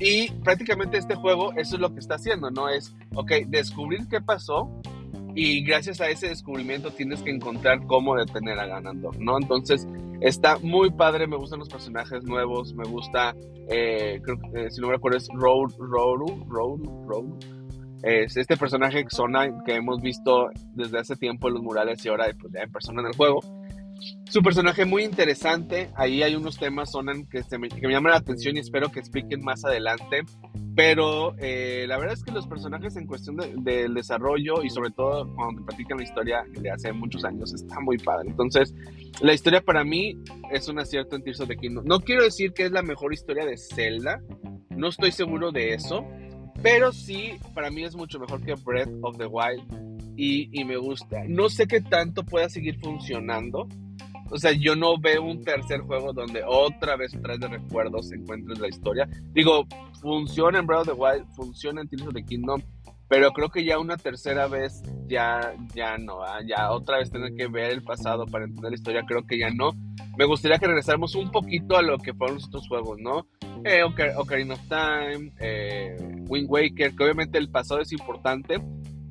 y 0.00 0.28
prácticamente 0.42 0.98
este 0.98 1.14
juego 1.14 1.52
eso 1.52 1.76
es 1.76 1.80
lo 1.80 1.94
que 1.94 2.00
está 2.00 2.16
haciendo, 2.16 2.50
¿no? 2.50 2.68
Es, 2.68 2.96
ok, 3.14 3.30
descubrir 3.46 4.08
qué 4.08 4.20
pasó 4.20 4.68
y 5.40 5.62
gracias 5.62 6.00
a 6.00 6.08
ese 6.08 6.26
descubrimiento 6.26 6.90
tienes 6.90 7.22
que 7.22 7.30
encontrar 7.30 7.86
cómo 7.86 8.16
detener 8.16 8.58
a 8.58 8.66
Ganondorf, 8.66 9.18
¿no? 9.20 9.38
Entonces 9.38 9.86
está 10.20 10.58
muy 10.58 10.90
padre, 10.90 11.28
me 11.28 11.36
gustan 11.36 11.60
los 11.60 11.68
personajes 11.68 12.24
nuevos, 12.24 12.74
me 12.74 12.82
gusta, 12.88 13.36
eh, 13.68 14.20
creo 14.24 14.36
eh, 14.56 14.68
si 14.68 14.80
no 14.80 14.88
me 14.88 14.96
acuerdo 14.96 15.18
es 15.18 15.28
Roru, 15.32 15.68
Roru, 15.78 16.44
Roru, 16.48 17.06
Roru. 17.06 17.38
Es 18.02 18.36
este 18.36 18.56
personaje 18.56 19.06
Xona 19.08 19.62
que 19.64 19.76
hemos 19.76 20.00
visto 20.00 20.50
desde 20.74 20.98
hace 20.98 21.14
tiempo 21.14 21.46
en 21.46 21.54
los 21.54 21.62
murales 21.62 22.04
y 22.04 22.08
ahora 22.08 22.26
pues, 22.36 22.52
ya 22.52 22.62
en 22.62 22.72
persona 22.72 23.00
en 23.02 23.06
el 23.06 23.14
juego. 23.14 23.38
Su 24.30 24.42
personaje 24.42 24.84
muy 24.84 25.04
interesante, 25.04 25.90
ahí 25.96 26.22
hay 26.22 26.34
unos 26.34 26.58
temas 26.58 26.92
que, 27.30 27.58
me, 27.58 27.68
que 27.68 27.86
me 27.86 27.92
llaman 27.92 28.12
la 28.12 28.18
atención 28.18 28.56
y 28.56 28.60
espero 28.60 28.90
que 28.90 29.00
expliquen 29.00 29.42
más 29.42 29.64
adelante. 29.64 30.22
Pero 30.78 31.34
eh, 31.38 31.86
la 31.88 31.98
verdad 31.98 32.14
es 32.14 32.22
que 32.22 32.30
los 32.30 32.46
personajes 32.46 32.94
en 32.96 33.06
cuestión 33.06 33.36
del 33.64 33.94
desarrollo 33.94 34.62
y 34.62 34.70
sobre 34.70 34.90
todo 34.90 35.26
cuando 35.34 35.60
te 35.60 35.66
platican 35.66 35.98
la 35.98 36.04
historia 36.04 36.44
de 36.52 36.70
hace 36.70 36.92
muchos 36.92 37.24
años 37.24 37.52
está 37.52 37.80
muy 37.80 37.98
padre. 37.98 38.28
Entonces, 38.28 38.72
la 39.20 39.34
historia 39.34 39.60
para 39.60 39.82
mí 39.82 40.16
es 40.52 40.68
un 40.68 40.78
acierto 40.78 41.16
en 41.16 41.24
Tears 41.24 41.40
of 41.40 41.48
the 41.48 41.56
Kingdom. 41.56 41.84
No 41.84 41.98
quiero 41.98 42.22
decir 42.22 42.52
que 42.52 42.64
es 42.64 42.70
la 42.70 42.82
mejor 42.82 43.12
historia 43.12 43.44
de 43.44 43.56
Zelda, 43.56 44.22
no 44.70 44.88
estoy 44.90 45.10
seguro 45.10 45.50
de 45.50 45.74
eso, 45.74 46.06
pero 46.62 46.92
sí, 46.92 47.32
para 47.54 47.70
mí 47.70 47.82
es 47.82 47.96
mucho 47.96 48.20
mejor 48.20 48.40
que 48.44 48.54
Breath 48.54 48.92
of 49.02 49.18
the 49.18 49.26
Wild 49.26 49.64
y, 50.16 50.48
y 50.52 50.64
me 50.64 50.76
gusta. 50.76 51.24
No 51.26 51.48
sé 51.48 51.66
qué 51.66 51.80
tanto 51.80 52.24
pueda 52.24 52.48
seguir 52.48 52.78
funcionando 52.78 53.66
o 54.30 54.38
sea, 54.38 54.52
yo 54.52 54.76
no 54.76 54.98
veo 54.98 55.22
un 55.22 55.42
tercer 55.42 55.80
juego 55.80 56.12
donde 56.12 56.42
otra 56.46 56.96
vez 56.96 57.14
otra 57.14 57.34
vez 57.34 57.40
de 57.40 57.48
recuerdos 57.48 58.08
se 58.08 58.16
encuentre 58.16 58.56
la 58.56 58.68
historia. 58.68 59.08
Digo, 59.32 59.66
funciona 60.00 60.58
en 60.58 60.66
Breath 60.66 60.82
of 60.82 60.86
the 60.88 60.92
Wild, 60.94 61.26
funciona 61.34 61.80
en 61.80 61.88
Tears 61.88 62.06
of 62.06 62.14
the 62.14 62.24
Kingdom, 62.24 62.60
pero 63.08 63.32
creo 63.32 63.48
que 63.48 63.64
ya 63.64 63.78
una 63.78 63.96
tercera 63.96 64.46
vez 64.48 64.82
ya, 65.06 65.54
ya 65.74 65.96
no, 65.96 66.22
¿ah? 66.22 66.40
ya 66.46 66.70
otra 66.70 66.98
vez 66.98 67.10
tener 67.10 67.34
que 67.34 67.46
ver 67.48 67.72
el 67.72 67.82
pasado 67.82 68.26
para 68.26 68.44
entender 68.44 68.70
la 68.70 68.76
historia, 68.76 69.04
creo 69.06 69.26
que 69.26 69.38
ya 69.38 69.50
no. 69.50 69.72
Me 70.18 70.26
gustaría 70.26 70.58
que 70.58 70.66
regresáramos 70.66 71.14
un 71.14 71.30
poquito 71.30 71.76
a 71.76 71.82
lo 71.82 71.96
que 71.98 72.12
fueron 72.12 72.36
los 72.36 72.46
otros 72.48 72.68
juegos, 72.68 72.98
¿no? 73.00 73.26
Eh, 73.64 73.82
Ocarina 73.82 74.54
of 74.54 74.60
Time, 74.68 75.32
eh, 75.40 75.96
Wind 76.28 76.48
Waker, 76.50 76.94
que 76.94 77.04
obviamente 77.04 77.38
el 77.38 77.50
pasado 77.50 77.80
es 77.80 77.92
importante, 77.92 78.60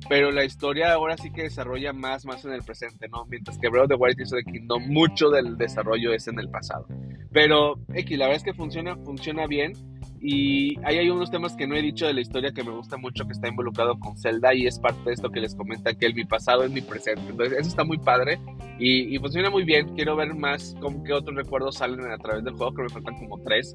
pero 0.08 0.30
la 0.30 0.44
historia 0.44 0.92
ahora 0.92 1.16
sí 1.16 1.30
que 1.30 1.42
desarrolla 1.42 1.92
más, 1.92 2.24
más 2.24 2.44
en 2.44 2.52
el 2.52 2.62
presente, 2.62 3.08
¿no? 3.08 3.26
Mientras 3.26 3.58
que 3.58 3.68
Breath 3.68 3.84
of 3.84 3.88
the 3.90 3.94
Wild 3.94 4.20
y 4.20 4.24
the 4.24 4.50
Kingdom, 4.50 4.88
mucho 4.88 5.28
del 5.30 5.56
desarrollo 5.58 6.12
es 6.12 6.28
en 6.28 6.38
el 6.38 6.48
pasado. 6.48 6.86
Pero, 7.30 7.78
X, 7.94 8.18
la 8.18 8.26
verdad 8.26 8.36
es 8.38 8.44
que 8.44 8.54
funciona, 8.54 8.96
funciona 8.96 9.46
bien. 9.46 9.72
Y 10.20 10.76
ahí 10.84 10.98
hay 10.98 11.10
unos 11.10 11.30
temas 11.30 11.54
que 11.54 11.66
no 11.66 11.76
he 11.76 11.82
dicho 11.82 12.06
de 12.06 12.14
la 12.14 12.20
historia 12.20 12.50
que 12.52 12.64
me 12.64 12.72
gusta 12.72 12.96
mucho, 12.96 13.24
que 13.26 13.32
está 13.32 13.48
involucrado 13.48 13.98
con 14.00 14.16
Zelda 14.16 14.52
y 14.52 14.66
es 14.66 14.78
parte 14.80 15.00
de 15.04 15.12
esto 15.12 15.30
que 15.30 15.40
les 15.40 15.54
comenta 15.54 15.94
que 15.94 16.06
el 16.06 16.14
mi 16.14 16.24
pasado 16.24 16.64
es 16.64 16.72
mi 16.72 16.80
presente. 16.80 17.22
Entonces, 17.28 17.58
eso 17.58 17.68
está 17.68 17.84
muy 17.84 17.98
padre 17.98 18.40
y, 18.78 19.16
funciona 19.18 19.50
muy 19.50 19.64
bien. 19.64 19.94
Quiero 19.94 20.16
ver 20.16 20.34
más 20.34 20.74
cómo 20.80 21.04
que 21.04 21.12
otros 21.12 21.36
recuerdos 21.36 21.76
salen 21.76 22.10
a 22.10 22.18
través 22.18 22.42
del 22.44 22.54
juego, 22.54 22.74
que 22.74 22.82
me 22.82 22.88
faltan 22.88 23.18
como 23.18 23.40
tres. 23.42 23.72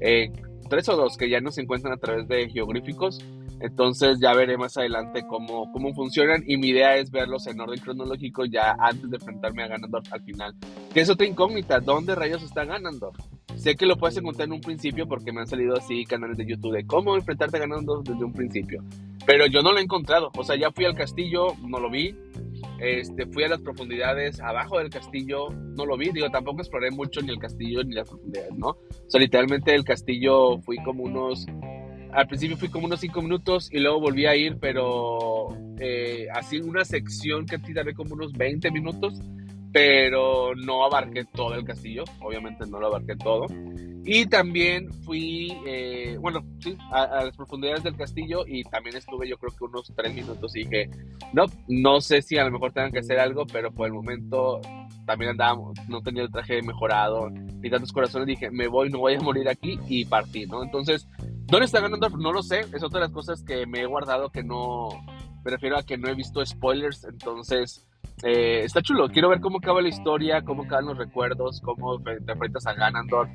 Eh, 0.00 0.30
tres 0.70 0.88
o 0.88 0.96
dos 0.96 1.18
que 1.18 1.28
ya 1.28 1.40
no 1.40 1.50
se 1.50 1.60
encuentran 1.60 1.92
a 1.92 1.98
través 1.98 2.26
de 2.28 2.48
geográficos. 2.48 3.22
Entonces 3.62 4.18
ya 4.20 4.34
veré 4.34 4.58
más 4.58 4.76
adelante 4.76 5.24
cómo, 5.28 5.70
cómo 5.70 5.94
funcionan 5.94 6.42
y 6.46 6.56
mi 6.56 6.70
idea 6.70 6.96
es 6.96 7.12
verlos 7.12 7.46
en 7.46 7.60
orden 7.60 7.78
cronológico 7.78 8.44
ya 8.44 8.74
antes 8.76 9.08
de 9.08 9.16
enfrentarme 9.16 9.62
a 9.62 9.68
Ganondorf 9.68 10.12
al 10.12 10.22
final. 10.24 10.54
Que 10.92 11.00
es 11.00 11.08
otra 11.08 11.28
incógnita, 11.28 11.78
¿dónde 11.78 12.16
rayos 12.16 12.42
está 12.42 12.64
Ganondorf? 12.64 13.16
Sé 13.54 13.76
que 13.76 13.86
lo 13.86 13.96
puedes 13.96 14.16
encontrar 14.16 14.48
en 14.48 14.54
un 14.54 14.60
principio 14.60 15.06
porque 15.06 15.30
me 15.30 15.42
han 15.42 15.46
salido 15.46 15.76
así 15.76 16.04
canales 16.04 16.36
de 16.36 16.44
YouTube 16.44 16.72
de 16.72 16.84
cómo 16.84 17.14
enfrentarte 17.14 17.58
a 17.58 17.60
Ganondorf 17.60 18.04
desde 18.08 18.24
un 18.24 18.32
principio. 18.32 18.82
Pero 19.24 19.46
yo 19.46 19.60
no 19.60 19.70
lo 19.70 19.78
he 19.78 19.82
encontrado, 19.82 20.32
o 20.36 20.42
sea, 20.42 20.56
ya 20.56 20.72
fui 20.72 20.84
al 20.84 20.96
castillo, 20.96 21.54
no 21.62 21.78
lo 21.78 21.88
vi. 21.88 22.16
Este, 22.80 23.26
fui 23.26 23.44
a 23.44 23.48
las 23.48 23.60
profundidades 23.60 24.40
abajo 24.40 24.78
del 24.78 24.90
castillo, 24.90 25.50
no 25.50 25.86
lo 25.86 25.96
vi, 25.96 26.10
digo, 26.10 26.28
tampoco 26.30 26.62
exploré 26.62 26.90
mucho 26.90 27.20
ni 27.20 27.30
el 27.30 27.38
castillo 27.38 27.84
ni 27.84 27.94
las 27.94 28.08
profundidades, 28.08 28.54
¿no? 28.56 28.70
O 28.70 29.06
sea, 29.06 29.20
literalmente 29.20 29.72
el 29.72 29.84
castillo 29.84 30.58
fui 30.62 30.78
como 30.82 31.04
unos 31.04 31.46
al 32.12 32.26
principio 32.26 32.56
fui 32.56 32.68
como 32.68 32.86
unos 32.86 33.00
5 33.00 33.22
minutos 33.22 33.68
y 33.72 33.78
luego 33.78 34.00
volví 34.00 34.26
a 34.26 34.36
ir, 34.36 34.58
pero 34.58 35.48
eh, 35.78 36.26
así 36.34 36.60
una 36.60 36.84
sección 36.84 37.46
que 37.46 37.58
ti 37.58 37.72
ve 37.72 37.94
como 37.94 38.14
unos 38.14 38.32
20 38.32 38.70
minutos, 38.70 39.20
pero 39.72 40.54
no 40.54 40.84
abarqué 40.84 41.24
todo 41.24 41.54
el 41.54 41.64
castillo, 41.64 42.04
obviamente 42.20 42.66
no 42.66 42.78
lo 42.78 42.88
abarqué 42.88 43.16
todo. 43.16 43.46
Y 44.04 44.26
también 44.26 44.92
fui, 45.04 45.56
eh, 45.64 46.16
bueno, 46.20 46.44
sí, 46.58 46.76
a, 46.90 47.24
las 47.24 47.36
profundidades 47.36 47.84
del 47.84 47.96
castillo 47.96 48.44
y 48.46 48.64
también 48.64 48.96
estuve 48.96 49.28
yo 49.28 49.38
creo 49.38 49.52
que 49.56 49.64
unos 49.64 49.92
tres 49.94 50.12
minutos 50.12 50.56
y 50.56 50.64
dije, 50.64 50.90
no, 51.32 51.44
no 51.68 52.00
sé 52.00 52.20
si 52.20 52.36
a 52.36 52.44
lo 52.44 52.50
mejor 52.50 52.72
tengan 52.72 52.90
que 52.90 52.98
hacer 52.98 53.20
algo, 53.20 53.46
pero 53.46 53.72
por 53.72 53.86
el 53.86 53.92
momento 53.92 54.60
también 55.06 55.30
andaba, 55.30 55.56
no 55.88 56.02
tenía 56.02 56.24
el 56.24 56.32
traje 56.32 56.62
mejorado 56.62 57.30
ni 57.30 57.70
tantos 57.70 57.92
corazones, 57.92 58.26
dije, 58.26 58.50
me 58.50 58.66
voy, 58.66 58.90
no 58.90 58.98
voy 58.98 59.14
a 59.14 59.20
morir 59.20 59.48
aquí 59.48 59.78
y 59.88 60.04
partí, 60.04 60.46
¿no? 60.46 60.64
Entonces, 60.64 61.08
¿dónde 61.52 61.66
está 61.66 61.80
ganando? 61.80 62.08
No 62.08 62.32
lo 62.32 62.42
sé, 62.42 62.60
es 62.60 62.82
otra 62.82 63.00
de 63.00 63.06
las 63.06 63.12
cosas 63.12 63.42
que 63.42 63.66
me 63.66 63.82
he 63.82 63.86
guardado 63.86 64.30
que 64.30 64.42
no, 64.42 64.88
me 65.44 65.50
refiero 65.50 65.76
a 65.76 65.82
que 65.82 65.98
no 65.98 66.08
he 66.08 66.14
visto 66.14 66.44
spoilers, 66.44 67.04
entonces... 67.04 67.86
Eh, 68.24 68.62
está 68.62 68.82
chulo, 68.82 69.08
quiero 69.08 69.28
ver 69.28 69.40
cómo 69.40 69.58
acaba 69.58 69.82
la 69.82 69.88
historia, 69.88 70.42
cómo 70.42 70.62
acaban 70.62 70.86
los 70.86 70.96
recuerdos, 70.96 71.60
cómo 71.60 72.00
te 72.00 72.12
enfrentas 72.30 72.66
a 72.66 72.74
Ganondorf 72.74 73.28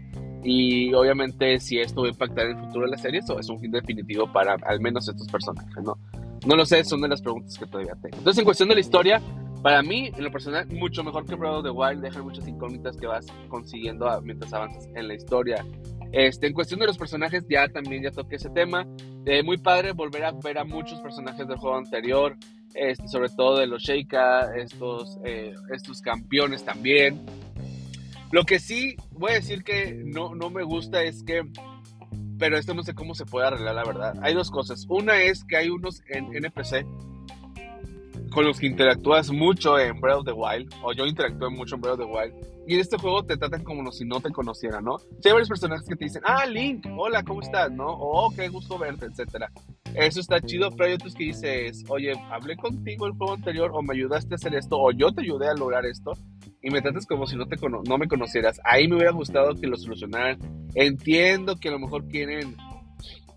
y 0.43 0.93
obviamente 0.93 1.59
si 1.59 1.79
esto 1.79 2.01
va 2.01 2.07
a 2.07 2.11
impactar 2.11 2.45
en 2.45 2.57
el 2.57 2.65
futuro 2.65 2.85
de 2.85 2.91
la 2.91 2.97
serie, 2.97 3.19
eso 3.19 3.37
es 3.37 3.49
un 3.49 3.59
fin 3.59 3.71
definitivo 3.71 4.31
para 4.31 4.55
al 4.65 4.79
menos 4.79 5.09
estos 5.09 5.27
personajes, 5.27 5.83
¿no? 5.83 5.97
No 6.45 6.55
lo 6.55 6.65
sé, 6.65 6.85
son 6.85 7.01
de 7.01 7.09
las 7.09 7.21
preguntas 7.21 7.57
que 7.57 7.65
todavía 7.65 7.95
tengo. 8.01 8.17
Entonces, 8.17 8.39
en 8.39 8.45
cuestión 8.45 8.69
de 8.69 8.75
la 8.75 8.81
historia, 8.81 9.21
para 9.61 9.81
mí, 9.81 10.11
en 10.15 10.23
lo 10.23 10.31
personal, 10.31 10.67
mucho 10.67 11.03
mejor 11.03 11.25
que 11.25 11.35
Breath 11.35 11.55
of 11.55 11.63
the 11.63 11.71
Wild, 11.71 12.01
dejan 12.01 12.23
muchas 12.23 12.47
incógnitas 12.47 12.95
que 12.95 13.07
vas 13.07 13.25
consiguiendo 13.49 14.09
mientras 14.21 14.53
avanzas 14.53 14.87
en 14.95 15.07
la 15.07 15.15
historia. 15.15 15.65
Este, 16.11 16.47
en 16.47 16.53
cuestión 16.53 16.79
de 16.79 16.87
los 16.87 16.97
personajes, 16.97 17.43
ya 17.49 17.67
también 17.67 18.03
ya 18.03 18.11
toqué 18.11 18.35
ese 18.35 18.49
tema. 18.49 18.87
Eh, 19.25 19.43
muy 19.43 19.57
padre 19.57 19.91
volver 19.91 20.23
a 20.25 20.31
ver 20.31 20.57
a 20.57 20.63
muchos 20.63 20.99
personajes 21.01 21.47
del 21.47 21.57
juego 21.57 21.77
anterior, 21.77 22.37
este, 22.73 23.07
sobre 23.07 23.29
todo 23.29 23.57
de 23.57 23.67
los 23.67 23.83
Sheikah, 23.83 24.55
estos, 24.55 25.17
eh, 25.25 25.53
estos 25.73 26.01
campeones 26.01 26.63
también. 26.63 27.25
Lo 28.31 28.43
que 28.43 28.59
sí 28.59 28.95
voy 29.11 29.31
a 29.31 29.35
decir 29.35 29.63
que 29.63 29.93
no, 29.93 30.35
no 30.35 30.49
me 30.49 30.63
gusta 30.63 31.03
es 31.03 31.23
que, 31.23 31.43
pero 32.37 32.57
esto 32.57 32.73
no 32.73 32.83
sé 32.83 32.93
cómo 32.93 33.15
se 33.15 33.25
puede 33.25 33.47
arreglar, 33.47 33.75
la 33.75 33.83
verdad. 33.83 34.13
Hay 34.21 34.33
dos 34.33 34.51
cosas. 34.51 34.85
Una 34.89 35.21
es 35.21 35.43
que 35.43 35.57
hay 35.57 35.69
unos 35.69 36.03
en 36.09 36.35
NPC 36.35 36.85
con 38.37 38.45
los 38.45 38.59
que 38.59 38.67
interactúas 38.67 39.31
mucho 39.31 39.79
en 39.79 39.99
Breath 39.99 40.19
of 40.19 40.25
the 40.25 40.31
Wild, 40.31 40.71
o 40.83 40.93
yo 40.93 41.07
interactúo 41.07 41.49
mucho 41.49 41.73
en 41.73 41.81
Breath 41.81 41.99
of 41.99 42.05
the 42.05 42.05
Wild, 42.05 42.35
y 42.67 42.75
en 42.75 42.81
este 42.81 42.95
juego 42.95 43.23
te 43.23 43.35
tratan 43.35 43.63
como 43.63 43.91
si 43.91 44.05
no 44.05 44.21
te 44.21 44.29
conocieran, 44.29 44.83
¿no? 44.83 44.99
Si 44.99 45.27
hay 45.27 45.31
varios 45.31 45.49
personajes 45.49 45.87
que 45.89 45.95
te 45.95 46.05
dicen, 46.05 46.21
ah, 46.23 46.45
Link, 46.45 46.85
hola, 46.95 47.23
¿cómo 47.23 47.41
estás? 47.41 47.71
¿No? 47.71 47.87
O, 47.87 48.27
oh, 48.27 48.35
qué 48.35 48.47
gusto 48.49 48.77
verte, 48.77 49.07
etcétera. 49.07 49.51
Eso 49.95 50.19
está 50.19 50.39
chido, 50.39 50.69
pero 50.69 50.85
hay 50.85 50.93
otros 50.93 51.15
que 51.15 51.23
dices, 51.23 51.83
oye, 51.89 52.13
hablé 52.29 52.55
contigo 52.57 53.07
el 53.07 53.13
juego 53.13 53.33
anterior, 53.33 53.71
o 53.73 53.81
me 53.81 53.95
ayudaste 53.95 54.31
a 54.31 54.35
hacer 54.35 54.53
esto, 54.53 54.77
o 54.77 54.91
yo 54.91 55.11
te 55.11 55.21
ayudé 55.21 55.47
a 55.47 55.55
lograr 55.55 55.87
esto, 55.87 56.11
y 56.61 56.69
me 56.69 56.83
tratas 56.83 57.07
como 57.07 57.25
si 57.25 57.37
no, 57.37 57.47
te 57.47 57.55
no 57.67 57.97
me 57.97 58.07
conocieras. 58.07 58.61
Ahí 58.63 58.87
me 58.87 58.97
hubiera 58.97 59.13
gustado 59.13 59.55
que 59.55 59.65
lo 59.65 59.77
solucionaran. 59.77 60.37
Entiendo 60.75 61.55
que 61.55 61.69
a 61.69 61.71
lo 61.71 61.79
mejor 61.79 62.07
quieren 62.07 62.55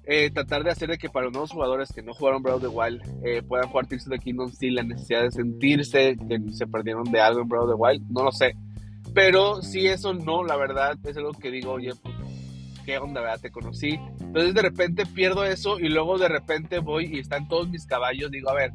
eh, 0.04 0.30
tratar 0.30 0.64
de 0.64 0.70
hacer 0.70 0.88
de 0.88 0.98
que 0.98 1.08
para 1.08 1.26
los 1.26 1.32
nuevos 1.32 1.50
jugadores 1.50 1.92
que 1.92 2.02
no 2.02 2.14
jugaron 2.14 2.42
Breath 2.42 2.64
of 2.64 2.74
Wild 2.74 3.02
eh, 3.24 3.42
puedan 3.42 3.68
jugar 3.68 3.86
Tears 3.86 4.06
of 4.06 4.12
the 4.12 4.18
Kingdom 4.18 4.50
sin 4.50 4.74
la 4.74 4.82
necesidad 4.82 5.22
de 5.22 5.30
sentirse 5.30 6.16
que 6.16 6.52
se 6.52 6.66
perdieron 6.66 7.04
de 7.04 7.20
algo 7.20 7.40
en 7.42 7.48
Breath 7.48 7.68
of 7.68 7.80
Wild. 7.80 8.02
No 8.10 8.24
lo 8.24 8.32
sé. 8.32 8.54
Pero 9.14 9.62
si 9.62 9.86
eso 9.86 10.14
no, 10.14 10.44
la 10.44 10.56
verdad, 10.56 10.96
es 11.04 11.16
algo 11.16 11.32
que 11.32 11.50
digo, 11.50 11.72
oye, 11.72 11.92
pues, 12.02 12.14
¿qué 12.84 12.98
onda, 12.98 13.20
verdad? 13.20 13.40
Te 13.40 13.50
conocí. 13.50 13.98
Entonces 14.20 14.54
de 14.54 14.62
repente 14.62 15.04
pierdo 15.06 15.44
eso 15.44 15.78
y 15.78 15.88
luego 15.88 16.18
de 16.18 16.28
repente 16.28 16.78
voy 16.78 17.16
y 17.16 17.18
están 17.18 17.48
todos 17.48 17.68
mis 17.68 17.86
caballos. 17.86 18.30
Digo, 18.30 18.50
a 18.50 18.54
ver, 18.54 18.72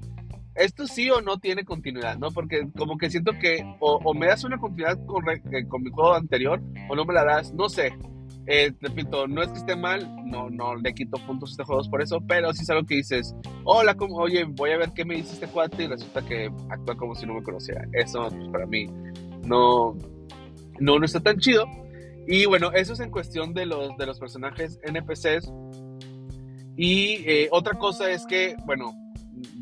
esto 0.56 0.88
sí 0.88 1.10
o 1.10 1.22
no 1.22 1.38
tiene 1.38 1.66
continuidad, 1.66 2.18
¿no? 2.18 2.32
Porque 2.32 2.68
como 2.78 2.98
que 2.98 3.10
siento 3.10 3.34
que 3.40 3.64
o, 3.80 4.14
me 4.14 4.28
das 4.28 4.44
una 4.44 4.58
continuidad 4.58 4.98
con, 5.06 5.30
eh, 5.30 5.68
con, 5.68 5.84
mi 5.84 5.92
juego 5.92 6.14
anterior 6.14 6.62
o 6.90 6.96
no 6.96 7.06
me 7.06 7.14
la 7.14 7.26
das, 7.26 7.54
no 7.54 7.70
sé. 7.70 7.94
Eh, 8.48 8.72
repito, 8.80 9.28
no 9.28 9.42
es 9.42 9.50
que 9.50 9.58
esté 9.58 9.76
mal, 9.76 10.08
no, 10.26 10.50
no 10.50 10.76
le 10.76 10.94
quito 10.94 11.18
puntos 11.26 11.50
a 11.50 11.54
este 11.54 11.64
juego 11.64 11.90
por 11.90 12.02
eso, 12.02 12.22
pero 12.28 12.54
sí 12.54 12.62
es 12.62 12.70
algo 12.70 12.86
que 12.86 12.96
dices, 12.96 13.36
hola, 13.64 13.96
como, 13.96 14.18
oye, 14.18 14.44
voy 14.44 14.72
a 14.72 14.78
ver 14.78 14.92
qué 14.94 15.04
me 15.04 15.16
dice 15.16 15.34
este 15.34 15.48
cuate 15.48 15.84
y 15.84 15.88
resulta 15.88 16.22
que 16.24 16.52
actúa 16.70 16.96
como 16.96 17.16
si 17.16 17.26
no 17.26 17.34
me 17.34 17.44
conociera. 17.44 17.88
Eso, 17.94 18.30
pues, 18.30 18.50
para 18.50 18.66
mí, 18.68 18.88
no, 19.44 19.98
no, 20.80 21.00
no 21.00 21.06
está 21.06 21.20
tan 21.20 21.40
chido. 21.40 21.66
Y 22.28 22.46
bueno, 22.46 22.72
eso 22.72 22.94
es 22.94 23.00
en 23.00 23.12
cuestión 23.12 23.54
de 23.54 23.66
los, 23.66 23.98
de 23.98 24.06
los 24.06 24.20
personajes 24.20 24.80
NPCs. 24.84 25.52
Y 26.78 27.24
eh, 27.30 27.50
otra 27.52 27.78
cosa 27.78 28.12
es 28.12 28.26
que, 28.26 28.56
bueno, 28.66 28.94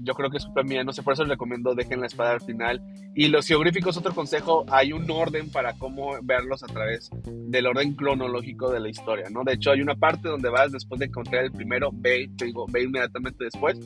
yo 0.03 0.13
creo 0.13 0.29
que 0.29 0.37
es 0.37 0.45
culpa 0.45 0.63
mía, 0.63 0.83
no 0.83 0.93
sé, 0.93 1.03
por 1.03 1.13
eso 1.13 1.23
les 1.23 1.31
recomiendo 1.31 1.75
dejen 1.75 2.01
la 2.01 2.07
espada 2.07 2.31
al 2.31 2.41
final. 2.41 2.81
Y 3.15 3.27
los 3.27 3.47
geográficos, 3.47 3.97
otro 3.97 4.13
consejo, 4.13 4.65
hay 4.69 4.93
un 4.93 5.09
orden 5.09 5.49
para 5.49 5.73
cómo 5.73 6.17
verlos 6.23 6.63
a 6.63 6.67
través 6.67 7.09
del 7.25 7.67
orden 7.67 7.93
cronológico 7.93 8.71
de 8.71 8.79
la 8.79 8.89
historia, 8.89 9.29
¿no? 9.29 9.43
De 9.43 9.53
hecho, 9.53 9.71
hay 9.71 9.81
una 9.81 9.95
parte 9.95 10.29
donde 10.29 10.49
vas 10.49 10.71
después 10.71 10.99
de 10.99 11.05
encontrar 11.05 11.45
el 11.45 11.51
primero, 11.51 11.89
ve, 11.93 12.29
te 12.37 12.45
digo, 12.45 12.65
ve 12.69 12.83
inmediatamente 12.83 13.45
después, 13.45 13.79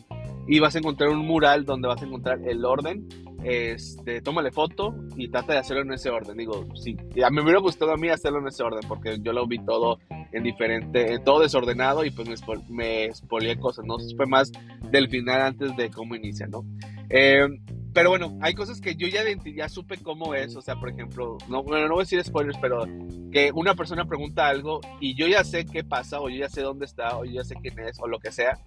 y 0.48 0.60
vas 0.60 0.76
a 0.76 0.80
encontrar 0.80 1.10
un 1.10 1.26
mural 1.26 1.66
donde 1.66 1.88
vas 1.88 2.02
a 2.02 2.06
encontrar 2.06 2.40
el 2.48 2.64
orden 2.66 3.08
este, 3.44 4.22
tómale 4.22 4.52
foto 4.52 4.94
y 5.16 5.30
trata 5.30 5.54
de 5.54 5.60
hacerlo 5.60 5.84
en 5.84 5.94
ese 5.94 6.10
orden. 6.10 6.36
Digo, 6.38 6.66
sí, 6.76 6.98
me 7.32 7.42
hubiera 7.42 7.60
gustado 7.60 7.94
a 7.94 7.98
mí 7.98 8.10
hacerlo 8.10 8.40
en 8.40 8.48
ese 8.48 8.64
orden 8.64 8.82
porque 8.88 9.20
yo 9.22 9.32
lo 9.32 9.48
vi 9.48 9.64
todo 9.64 10.00
en 10.32 10.44
diferente, 10.44 11.20
todo 11.24 11.40
desordenado 11.40 12.04
y 12.04 12.12
pues 12.12 12.28
me, 12.70 13.06
expolié 13.06 13.58
cosas, 13.58 13.86
¿no? 13.86 13.98
Fue 14.16 14.26
más 14.26 14.52
del 14.92 15.10
final 15.10 15.42
antes 15.42 15.76
de 15.78 15.90
cómo 15.90 16.16
inicia, 16.16 16.48
¿no? 16.48 16.66
Eh, 17.10 17.48
pero 17.94 18.10
bueno, 18.10 18.38
hay 18.42 18.54
cosas 18.54 18.82
que 18.82 18.96
yo 18.96 19.08
ya, 19.08 19.22
ya 19.56 19.70
supe 19.70 19.98
cómo 19.98 20.36
es, 20.36 20.56
o 20.56 20.62
sea, 20.62 20.76
por 20.76 20.90
ejemplo, 20.90 21.38
no, 21.48 21.64
bueno, 21.64 21.88
no 21.88 21.94
voy 21.94 22.02
a 22.02 22.04
decir 22.04 22.24
spoilers, 22.24 22.58
pero 22.60 22.86
que 23.32 23.52
una 23.54 23.76
persona 23.76 24.06
pregunta 24.06 24.48
algo 24.48 24.82
y 25.00 25.16
yo 25.16 25.26
ya 25.26 25.44
sé 25.44 25.66
qué 25.66 25.84
pasa, 25.84 26.20
o 26.20 26.30
yo 26.30 26.38
ya 26.38 26.50
sé 26.50 26.62
dónde 26.62 26.86
está, 26.86 27.18
o 27.18 27.24
yo 27.24 27.32
ya 27.32 27.44
sé 27.44 27.56
quién 27.56 27.80
es, 27.80 27.98
o 28.00 28.08
lo 28.08 28.20
que 28.20 28.32
sea, 28.32 28.60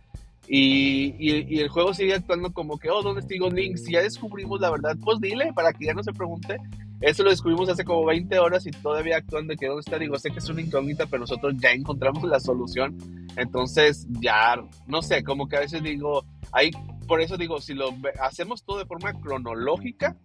y, 0.49 1.15
y, 1.19 1.61
el 1.61 1.69
juego 1.69 1.95
sigue 1.95 2.15
actuando 2.15 2.53
como 2.53 2.79
que, 2.79 2.91
oh, 2.91 3.03
¿dónde 3.03 3.21
está 3.21 3.35
Link? 3.55 3.77
Si 3.77 3.93
ya 3.93 4.03
descubrimos 4.03 4.61
la 4.61 4.71
verdad, 4.71 4.97
pues 5.05 5.21
dile 5.21 5.53
para 5.55 5.73
que 5.73 5.87
ya 5.87 5.95
no 5.95 6.03
se 6.03 6.13
pregunte. 6.13 6.57
Eso 7.01 7.23
lo 7.23 7.31
descubrimos 7.31 7.69
hace 7.69 7.85
como 7.85 8.05
20 8.05 8.39
horas 8.39 8.67
y 8.67 8.71
todavía 8.71 9.17
actúan 9.17 9.47
de 9.47 9.57
que 9.57 9.67
dónde 9.67 9.81
está. 9.81 9.99
Digo, 9.99 10.19
sé 10.19 10.31
que 10.31 10.39
es 10.39 10.49
una 10.49 10.61
incógnita, 10.61 11.07
pero 11.07 11.21
nosotros 11.21 11.55
ya 11.59 11.71
encontramos 11.71 12.25
la 12.25 12.41
solución. 12.41 12.99
Entonces, 13.37 14.07
ya, 14.21 14.57
no 14.87 15.01
sé, 15.03 15.23
como 15.23 15.49
que 15.49 15.57
a 15.57 15.61
veces 15.61 15.83
digo, 15.83 16.25
ahí, 16.53 16.71
por 17.07 17.21
eso 17.21 17.37
digo, 17.37 17.61
si 17.61 17.75
lo 17.75 17.95
hacemos 18.21 18.65
todo 18.65 18.79
de 18.79 18.87
forma 18.87 19.13
cronológica, 19.21 20.17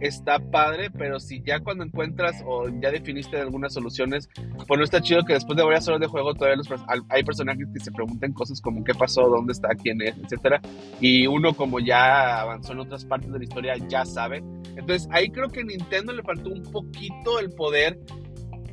está 0.00 0.38
padre, 0.38 0.90
pero 0.90 1.20
si 1.20 1.42
ya 1.42 1.60
cuando 1.60 1.84
encuentras 1.84 2.42
o 2.46 2.68
ya 2.80 2.90
definiste 2.90 3.38
algunas 3.38 3.74
soluciones, 3.74 4.28
pues 4.66 4.78
no 4.78 4.84
está 4.84 5.00
chido 5.00 5.24
que 5.24 5.34
después 5.34 5.56
de 5.56 5.62
varias 5.62 5.86
horas 5.88 6.00
de 6.00 6.06
juego 6.06 6.34
todavía 6.34 6.62
hay 7.08 7.22
personajes 7.22 7.66
que 7.72 7.80
se 7.80 7.92
pregunten 7.92 8.32
cosas 8.32 8.60
como 8.60 8.82
qué 8.84 8.94
pasó, 8.94 9.28
dónde 9.28 9.52
está, 9.52 9.68
quién 9.80 10.00
es, 10.02 10.16
etcétera, 10.18 10.60
y 11.00 11.26
uno 11.26 11.54
como 11.54 11.80
ya 11.80 12.40
avanzó 12.40 12.72
en 12.72 12.80
otras 12.80 13.04
partes 13.04 13.30
de 13.30 13.38
la 13.38 13.44
historia 13.44 13.74
ya 13.88 14.04
sabe. 14.04 14.42
Entonces 14.76 15.08
ahí 15.12 15.30
creo 15.30 15.48
que 15.48 15.64
Nintendo 15.64 16.12
le 16.12 16.22
faltó 16.22 16.50
un 16.50 16.62
poquito 16.62 17.38
el 17.38 17.50
poder. 17.50 17.98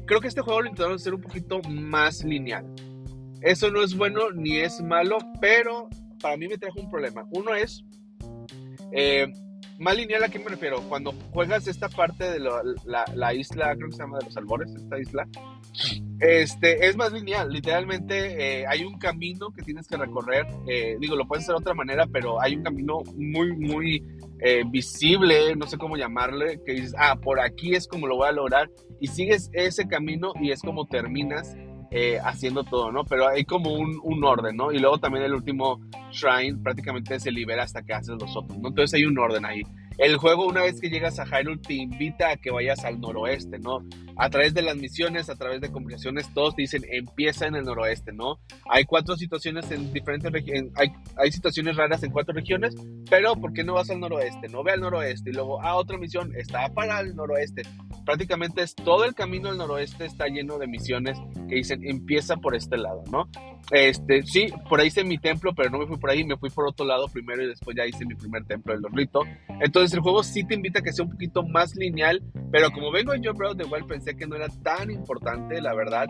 Creo 0.06 0.22
que 0.22 0.28
este 0.30 0.42
juego 0.42 0.62
lo 0.62 0.68
intentaron 0.68 0.96
hacer 0.96 1.14
un 1.14 1.22
poquito 1.22 1.62
más 1.70 2.24
lineal. 2.24 2.66
Eso 3.42 3.70
no 3.70 3.84
es 3.84 3.96
bueno 3.96 4.32
ni 4.34 4.58
es 4.58 4.82
malo, 4.82 5.18
pero 5.42 5.90
para 6.22 6.38
mí 6.38 6.48
me 6.48 6.58
trajo 6.58 6.80
un 6.80 6.90
problema. 6.90 7.26
Uno 7.32 7.54
es 7.54 7.84
eh, 8.92 9.28
más 9.78 9.96
lineal 9.96 10.24
a 10.24 10.30
qué 10.30 10.40
me 10.40 10.50
refiero? 10.50 10.82
Cuando 10.90 11.14
juegas 11.32 11.68
esta 11.68 11.90
parte 11.90 12.32
de 12.32 12.40
la, 12.40 13.34
isla, 13.34 13.76
creo 13.76 13.90
que 13.90 13.96
se 13.96 14.04
llama 14.04 14.20
de 14.20 14.26
los 14.26 14.38
albores, 14.38 14.74
esta 14.76 15.00
isla, 15.00 15.28
este, 16.20 16.88
es 16.88 16.96
más 16.96 17.12
lineal. 17.12 17.52
Literalmente 17.52 18.62
eh, 18.62 18.66
hay 18.68 18.84
un 18.84 18.98
camino 18.98 19.52
que 19.52 19.62
tienes 19.64 19.88
que 19.88 19.98
recorrer. 19.98 20.48
Eh, 20.68 20.98
digo, 21.00 21.16
lo 21.16 21.28
puedes 21.28 21.44
hacer 21.44 21.56
de 21.56 21.62
otra 21.62 21.74
manera, 21.74 22.08
pero 22.08 22.42
hay 22.42 22.56
un 22.56 22.64
camino 22.64 23.04
muy, 23.16 23.56
muy 23.56 24.04
eh, 24.40 24.64
visible, 24.68 25.56
no 25.56 25.68
sé 25.68 25.78
cómo 25.78 25.98
llamarle, 25.98 26.60
que 26.66 26.74
dices, 26.74 26.96
ah, 26.98 27.16
por 27.16 27.40
aquí 27.40 27.76
es 27.76 27.88
como 27.88 28.08
lo 28.08 28.18
voy 28.18 28.30
a 28.30 28.32
lograr. 28.32 28.70
Y 29.00 29.08
sigues 29.08 29.50
ese 29.54 29.88
camino 29.88 30.34
y 30.42 30.52
es 30.52 30.62
como 30.62 30.88
terminas 30.88 31.56
eh, 31.92 32.20
haciendo 32.24 32.64
todo, 32.64 32.92
¿no? 32.92 33.04
Pero 33.06 33.28
hay 33.28 33.46
como 33.46 33.74
un, 33.74 34.00
un, 34.04 34.24
orden, 34.24 34.56
¿no? 34.56 34.72
Y 34.72 34.80
luego 34.80 34.98
también 34.98 35.24
el 35.24 35.34
último 35.34 35.80
shrine 36.12 36.58
prácticamente 36.62 37.20
se 37.20 37.32
libera 37.32 37.64
hasta 37.64 37.82
que 37.82 37.94
haces 37.94 38.16
los 38.20 38.36
otros, 38.36 38.58
¿no? 38.60 38.70
Entonces 38.70 38.94
hay 38.96 39.06
un 39.06 39.18
orden 39.18 39.46
ahí. 39.46 39.64
El 39.98 40.18
juego, 40.18 40.46
una 40.46 40.62
vez 40.62 40.80
que 40.80 40.90
llegas 40.90 41.20
a 41.20 41.26
Hyrule, 41.26 41.58
te 41.58 41.74
invita 41.74 42.30
a 42.30 42.38
que 42.38 42.52
vayas 42.52 42.86
al 42.86 43.00
noroeste, 43.00 43.58
¿no? 43.58 43.84
A 44.16 44.30
través 44.30 44.54
de 44.54 44.62
las 44.62 44.76
misiones, 44.76 45.30
a 45.30 45.36
través 45.36 45.60
de 45.60 45.72
comunicaciones, 45.72 46.32
todos 46.34 46.56
te 46.56 46.64
dicen 46.64 46.84
empieza 46.92 47.48
en 47.48 47.56
el 47.56 47.64
noroeste, 47.64 48.12
¿no? 48.14 48.40
Hay 48.70 48.86
cuatro 48.86 49.16
situaciones 49.16 49.70
en 49.72 49.92
diferentes 49.92 50.32
regiones, 50.32 50.72
hay, 50.76 50.92
hay 51.16 51.32
situaciones 51.32 51.76
raras 51.76 52.04
en 52.04 52.12
cuatro 52.12 52.34
regiones, 52.34 52.76
pero 53.10 53.36
¿por 53.36 53.54
qué 53.54 53.64
no 53.64 53.74
vas 53.74 53.90
al 53.90 54.00
noroeste? 54.00 54.50
No 54.50 54.64
ve 54.64 54.72
al 54.72 54.82
noroeste 54.82 55.32
y 55.32 55.34
luego 55.34 55.62
ah, 55.62 55.76
otra 55.76 55.98
misión, 55.98 56.36
está 56.36 56.70
para 56.70 57.00
el 57.00 57.16
noroeste. 57.16 57.64
Prácticamente 58.06 58.62
es 58.62 58.76
todo 58.76 59.04
el 59.04 59.16
camino 59.16 59.50
al 59.50 59.58
noroeste 59.58 60.06
está 60.06 60.28
lleno 60.28 60.58
de 60.60 60.68
misiones 60.68 61.18
que 61.50 61.56
dicen 61.56 61.82
empieza 61.84 62.38
por 62.38 62.56
este 62.56 62.78
lado, 62.78 63.04
¿no? 63.12 63.28
Este, 63.72 64.24
sí, 64.24 64.48
por 64.70 64.80
ahí 64.80 64.88
hice 64.88 65.04
mi 65.04 65.18
templo, 65.18 65.54
pero 65.54 65.70
no 65.70 65.80
me 65.80 65.88
fui 65.88 65.98
por 65.98 66.10
ahí, 66.10 66.24
me 66.24 66.38
fui 66.38 66.50
por 66.50 66.68
otro 66.68 66.86
lado 66.86 67.08
primero 67.10 67.44
y 67.44 67.48
después 67.48 67.76
ya 67.76 67.86
hice 67.86 68.06
mi 68.06 68.16
primer 68.16 68.46
templo 68.46 68.74
del 68.74 68.82
Dorrito. 68.82 69.22
Entonces, 69.60 69.87
El 69.94 70.02
juego 70.02 70.24
sí 70.24 70.44
te 70.44 70.56
invita 70.56 70.80
a 70.80 70.82
que 70.82 70.94
sea 70.94 71.06
un 71.06 71.12
poquito 71.12 71.44
más 71.44 71.76
lineal, 71.76 72.24
pero 72.52 72.72
como 72.72 72.92
vengo 72.92 73.12
Breath 73.12 73.52
of 73.52 73.58
the 73.58 73.66
Wild 73.66 73.88
pensé 73.88 74.16
que 74.16 74.28
no 74.28 74.36
era 74.36 74.48
tan 74.64 74.92
importante, 74.92 75.62
la 75.62 75.74
verdad. 75.74 76.08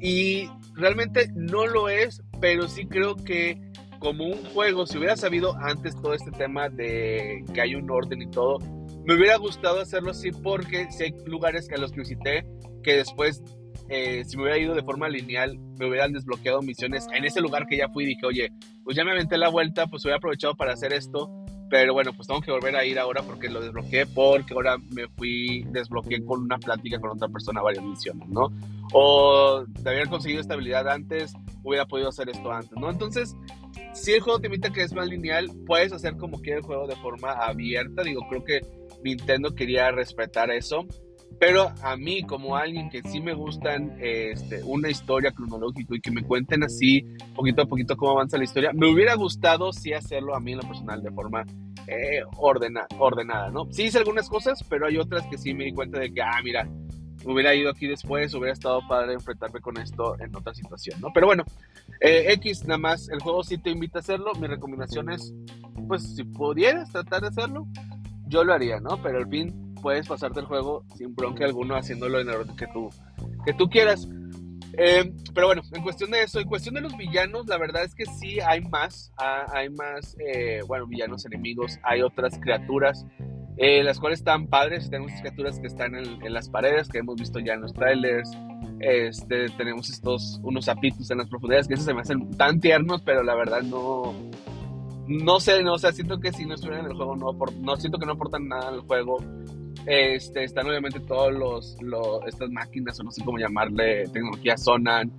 Y 0.00 0.48
realmente 0.74 1.30
no 1.34 1.66
lo 1.66 1.88
es, 1.88 2.22
pero 2.40 2.68
sí 2.68 2.86
creo 2.86 3.16
que 3.16 3.60
como 3.98 4.26
un 4.26 4.44
juego, 4.52 4.86
si 4.86 4.98
hubiera 4.98 5.16
sabido 5.16 5.56
antes 5.56 5.94
todo 6.00 6.12
este 6.12 6.30
tema 6.30 6.68
de 6.68 7.42
que 7.54 7.60
hay 7.60 7.74
un 7.74 7.90
orden 7.90 8.20
y 8.20 8.30
todo, 8.30 8.58
me 9.06 9.14
hubiera 9.14 9.36
gustado 9.36 9.80
hacerlo 9.80 10.10
así 10.10 10.30
porque 10.30 10.90
si 10.90 11.04
hay 11.04 11.14
lugares 11.24 11.68
que 11.68 11.74
a 11.74 11.78
los 11.78 11.90
que 11.90 12.00
visité 12.00 12.46
que 12.82 12.96
después, 12.96 13.42
eh, 13.88 14.24
si 14.26 14.36
me 14.36 14.42
hubiera 14.42 14.58
ido 14.58 14.74
de 14.74 14.82
forma 14.82 15.08
lineal, 15.08 15.58
me 15.78 15.88
hubieran 15.88 16.12
desbloqueado 16.12 16.60
misiones 16.60 17.06
en 17.14 17.24
ese 17.24 17.40
lugar 17.40 17.66
que 17.66 17.78
ya 17.78 17.88
fui 17.88 18.04
y 18.04 18.08
dije, 18.08 18.26
oye, 18.26 18.52
pues 18.82 18.96
ya 18.96 19.04
me 19.04 19.12
aventé 19.12 19.38
la 19.38 19.48
vuelta, 19.48 19.86
pues 19.86 20.04
hubiera 20.04 20.18
aprovechado 20.18 20.54
para 20.54 20.74
hacer 20.74 20.92
esto 20.92 21.43
pero 21.70 21.92
bueno, 21.92 22.12
pues 22.12 22.28
tengo 22.28 22.40
que 22.40 22.50
volver 22.50 22.76
a 22.76 22.84
ir 22.84 22.98
ahora 22.98 23.22
porque 23.22 23.48
lo 23.48 23.60
desbloqueé, 23.60 24.06
porque 24.06 24.54
ahora 24.54 24.76
me 24.90 25.08
fui, 25.08 25.64
desbloqueé 25.70 26.24
con 26.24 26.42
una 26.42 26.58
plática 26.58 27.00
con 27.00 27.10
otra 27.10 27.28
persona 27.28 27.62
varias 27.62 27.84
misiones, 27.84 28.28
¿no? 28.28 28.52
O 28.92 29.64
de 29.66 29.90
haber 29.90 30.08
conseguido 30.08 30.40
estabilidad 30.40 30.88
antes, 30.88 31.32
hubiera 31.62 31.86
podido 31.86 32.10
hacer 32.10 32.28
esto 32.28 32.52
antes, 32.52 32.72
¿no? 32.78 32.90
Entonces, 32.90 33.34
si 33.92 34.12
el 34.12 34.20
juego 34.20 34.40
te 34.40 34.48
invita 34.48 34.72
que 34.72 34.82
es 34.82 34.92
más 34.92 35.08
lineal, 35.08 35.50
puedes 35.66 35.92
hacer 35.92 36.16
como 36.16 36.40
quieras 36.40 36.62
el 36.62 36.66
juego 36.66 36.86
de 36.86 36.96
forma 36.96 37.32
abierta. 37.32 38.02
Digo, 38.02 38.26
creo 38.28 38.44
que 38.44 38.60
Nintendo 39.02 39.54
quería 39.54 39.90
respetar 39.90 40.50
eso. 40.50 40.86
Pero 41.38 41.72
a 41.82 41.96
mí, 41.96 42.22
como 42.22 42.56
alguien 42.56 42.90
que 42.90 43.02
sí 43.02 43.20
me 43.20 43.34
gustan 43.34 43.96
este, 44.00 44.62
una 44.64 44.88
historia 44.90 45.32
cronológica 45.32 45.94
y 45.94 46.00
que 46.00 46.10
me 46.10 46.22
cuenten 46.22 46.62
así, 46.62 47.04
poquito 47.34 47.62
a 47.62 47.66
poquito, 47.66 47.96
cómo 47.96 48.12
avanza 48.12 48.38
la 48.38 48.44
historia, 48.44 48.70
me 48.72 48.90
hubiera 48.90 49.14
gustado 49.14 49.72
sí 49.72 49.92
hacerlo 49.92 50.34
a 50.34 50.40
mí 50.40 50.52
en 50.52 50.58
lo 50.58 50.68
personal 50.68 51.02
de 51.02 51.10
forma 51.10 51.44
eh, 51.86 52.22
ordenada, 52.36 53.50
¿no? 53.50 53.66
Sí 53.70 53.84
hice 53.84 53.98
algunas 53.98 54.28
cosas, 54.28 54.64
pero 54.68 54.86
hay 54.86 54.96
otras 54.96 55.26
que 55.26 55.38
sí 55.38 55.54
me 55.54 55.64
di 55.64 55.72
cuenta 55.72 55.98
de 55.98 56.12
que, 56.12 56.22
ah, 56.22 56.40
mira, 56.42 56.68
hubiera 57.24 57.54
ido 57.54 57.70
aquí 57.70 57.86
después, 57.86 58.34
hubiera 58.34 58.52
estado 58.52 58.80
padre 58.86 59.14
enfrentarme 59.14 59.60
con 59.60 59.78
esto 59.78 60.18
en 60.20 60.34
otra 60.34 60.54
situación, 60.54 61.00
¿no? 61.00 61.08
Pero 61.12 61.26
bueno, 61.26 61.44
eh, 62.00 62.32
X 62.32 62.64
nada 62.64 62.78
más, 62.78 63.08
el 63.08 63.20
juego 63.20 63.42
sí 63.42 63.58
te 63.58 63.70
invita 63.70 63.98
a 63.98 64.00
hacerlo, 64.00 64.32
mi 64.34 64.46
recomendación 64.46 65.10
es, 65.10 65.34
pues 65.88 66.14
si 66.14 66.24
pudieras 66.24 66.90
tratar 66.90 67.22
de 67.22 67.28
hacerlo, 67.28 67.66
yo 68.26 68.44
lo 68.44 68.52
haría, 68.52 68.80
¿no? 68.80 69.02
Pero 69.02 69.18
al 69.18 69.28
fin 69.28 69.63
puedes 69.84 70.08
pasarte 70.08 70.40
el 70.40 70.46
juego 70.46 70.82
sin 70.96 71.14
bronca 71.14 71.44
alguno 71.44 71.76
haciéndolo 71.76 72.18
en 72.18 72.30
el 72.30 72.36
orden 72.36 72.56
que 72.56 72.66
tú, 72.68 72.88
que 73.44 73.52
tú 73.52 73.68
quieras. 73.68 74.08
Eh, 74.78 75.12
pero 75.34 75.48
bueno, 75.48 75.60
en 75.72 75.82
cuestión 75.82 76.10
de 76.10 76.22
eso, 76.22 76.40
en 76.40 76.48
cuestión 76.48 76.74
de 76.74 76.80
los 76.80 76.96
villanos, 76.96 77.46
la 77.46 77.58
verdad 77.58 77.84
es 77.84 77.94
que 77.94 78.06
sí 78.06 78.40
hay 78.40 78.62
más, 78.62 79.12
ah, 79.18 79.44
hay 79.52 79.68
más, 79.68 80.16
eh, 80.18 80.62
bueno, 80.66 80.86
villanos 80.86 81.26
enemigos, 81.26 81.78
hay 81.82 82.00
otras 82.00 82.38
criaturas, 82.40 83.04
eh, 83.58 83.84
las 83.84 84.00
cuales 84.00 84.20
están 84.20 84.46
padres, 84.46 84.88
tenemos 84.88 85.12
criaturas 85.20 85.60
que 85.60 85.66
están 85.66 85.94
en, 85.94 86.32
las 86.32 86.48
paredes, 86.48 86.88
que 86.88 86.98
hemos 86.98 87.16
visto 87.16 87.38
ya 87.38 87.52
en 87.52 87.60
los 87.60 87.74
trailers, 87.74 88.30
este, 88.80 89.50
tenemos 89.50 89.90
estos, 89.90 90.40
unos 90.42 90.64
zapitos 90.64 91.10
en 91.10 91.18
las 91.18 91.28
profundidades, 91.28 91.68
que 91.68 91.74
esos 91.74 91.84
se 91.84 91.92
me 91.92 92.00
hacen 92.00 92.30
tan 92.38 92.58
tiernos, 92.58 93.02
pero 93.02 93.22
la 93.22 93.34
verdad 93.34 93.60
no, 93.60 94.14
no 95.06 95.40
sé, 95.40 95.62
no, 95.62 95.74
o 95.74 95.78
sea, 95.78 95.92
siento 95.92 96.18
que 96.20 96.32
si 96.32 96.46
no 96.46 96.54
estuvieran 96.54 96.86
en 96.86 96.90
el 96.90 96.96
juego, 96.96 97.14
no, 97.16 97.32
no 97.60 97.76
siento 97.76 97.98
que 97.98 98.06
no 98.06 98.12
aportan 98.12 98.48
nada 98.48 98.70
al 98.70 98.80
juego, 98.80 99.18
este, 99.86 100.44
están 100.44 100.66
obviamente 100.66 101.00
todos 101.00 101.32
los, 101.32 101.76
estas 102.26 102.50
máquinas, 102.50 102.98
o 103.00 103.02
no 103.02 103.10
sé 103.10 103.22
cómo 103.24 103.38
llamarle, 103.38 104.08
tecnología 104.08 104.56
sonan. 104.56 105.12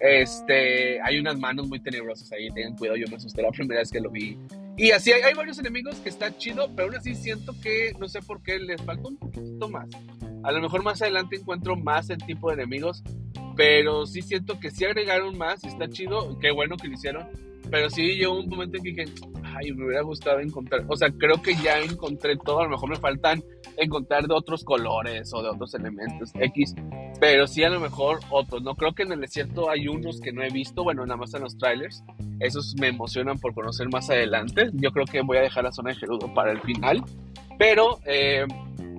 Este, 0.00 1.00
hay 1.00 1.18
unas 1.18 1.38
manos 1.38 1.68
muy 1.68 1.80
tenebrosas 1.80 2.32
ahí, 2.32 2.48
tengan 2.50 2.76
cuidado, 2.76 2.96
yo 2.96 3.06
me 3.08 3.16
asusté 3.16 3.42
la 3.42 3.50
primera 3.50 3.80
vez 3.80 3.90
que 3.90 4.00
lo 4.00 4.10
vi. 4.10 4.36
Y 4.76 4.92
así 4.92 5.12
hay, 5.12 5.34
varios 5.34 5.58
enemigos 5.58 5.96
que 5.96 6.08
están 6.08 6.36
chido, 6.38 6.70
pero 6.74 6.88
aún 6.88 6.96
así 6.96 7.14
siento 7.14 7.54
que 7.62 7.92
no 7.98 8.08
sé 8.08 8.22
por 8.22 8.42
qué 8.42 8.58
les 8.58 8.80
falta 8.82 9.08
un 9.08 9.16
poquito 9.16 9.68
más. 9.68 9.88
A 10.42 10.52
lo 10.52 10.60
mejor 10.60 10.82
más 10.82 11.02
adelante 11.02 11.36
encuentro 11.36 11.76
más 11.76 12.08
el 12.08 12.18
tipo 12.18 12.48
de 12.48 12.54
enemigos, 12.54 13.02
pero 13.56 14.06
sí 14.06 14.22
siento 14.22 14.58
que 14.58 14.70
sí 14.70 14.86
agregaron 14.86 15.36
más 15.36 15.62
está 15.64 15.88
chido, 15.88 16.38
qué 16.38 16.50
bueno 16.50 16.76
que 16.76 16.88
lo 16.88 16.94
hicieron. 16.94 17.28
Pero 17.70 17.90
sí 17.90 18.16
llegó 18.16 18.40
un 18.40 18.48
momento 18.48 18.78
en 18.78 18.82
que 18.82 18.90
dije, 18.90 19.04
ay, 19.56 19.72
me 19.72 19.86
hubiera 19.86 20.02
gustado 20.02 20.40
encontrar, 20.40 20.84
o 20.88 20.96
sea, 20.96 21.10
creo 21.10 21.40
que 21.42 21.54
ya 21.56 21.78
encontré 21.78 22.36
todo, 22.36 22.60
a 22.60 22.64
lo 22.64 22.70
mejor 22.70 22.90
me 22.90 22.96
faltan 22.96 23.42
encontrar 23.76 24.26
de 24.26 24.34
otros 24.34 24.64
colores 24.64 25.32
o 25.34 25.42
de 25.42 25.50
otros 25.50 25.74
elementos 25.74 26.30
X, 26.34 26.74
pero 27.20 27.46
sí 27.46 27.62
a 27.62 27.70
lo 27.70 27.80
mejor 27.80 28.20
otros, 28.30 28.62
¿no? 28.62 28.74
Creo 28.74 28.92
que 28.92 29.02
en 29.02 29.12
el 29.12 29.20
desierto 29.20 29.70
hay 29.70 29.88
unos 29.88 30.20
que 30.20 30.32
no 30.32 30.42
he 30.42 30.50
visto, 30.50 30.84
bueno, 30.84 31.04
nada 31.04 31.16
más 31.16 31.34
en 31.34 31.42
los 31.42 31.56
trailers, 31.56 32.02
esos 32.40 32.74
me 32.78 32.88
emocionan 32.88 33.38
por 33.38 33.54
conocer 33.54 33.88
más 33.88 34.10
adelante, 34.10 34.70
yo 34.74 34.90
creo 34.90 35.06
que 35.06 35.22
voy 35.22 35.38
a 35.38 35.42
dejar 35.42 35.64
la 35.64 35.72
zona 35.72 35.90
de 35.90 35.96
Gerudo 35.96 36.32
para 36.34 36.52
el 36.52 36.60
final, 36.60 37.02
pero... 37.58 37.98
Eh, 38.06 38.46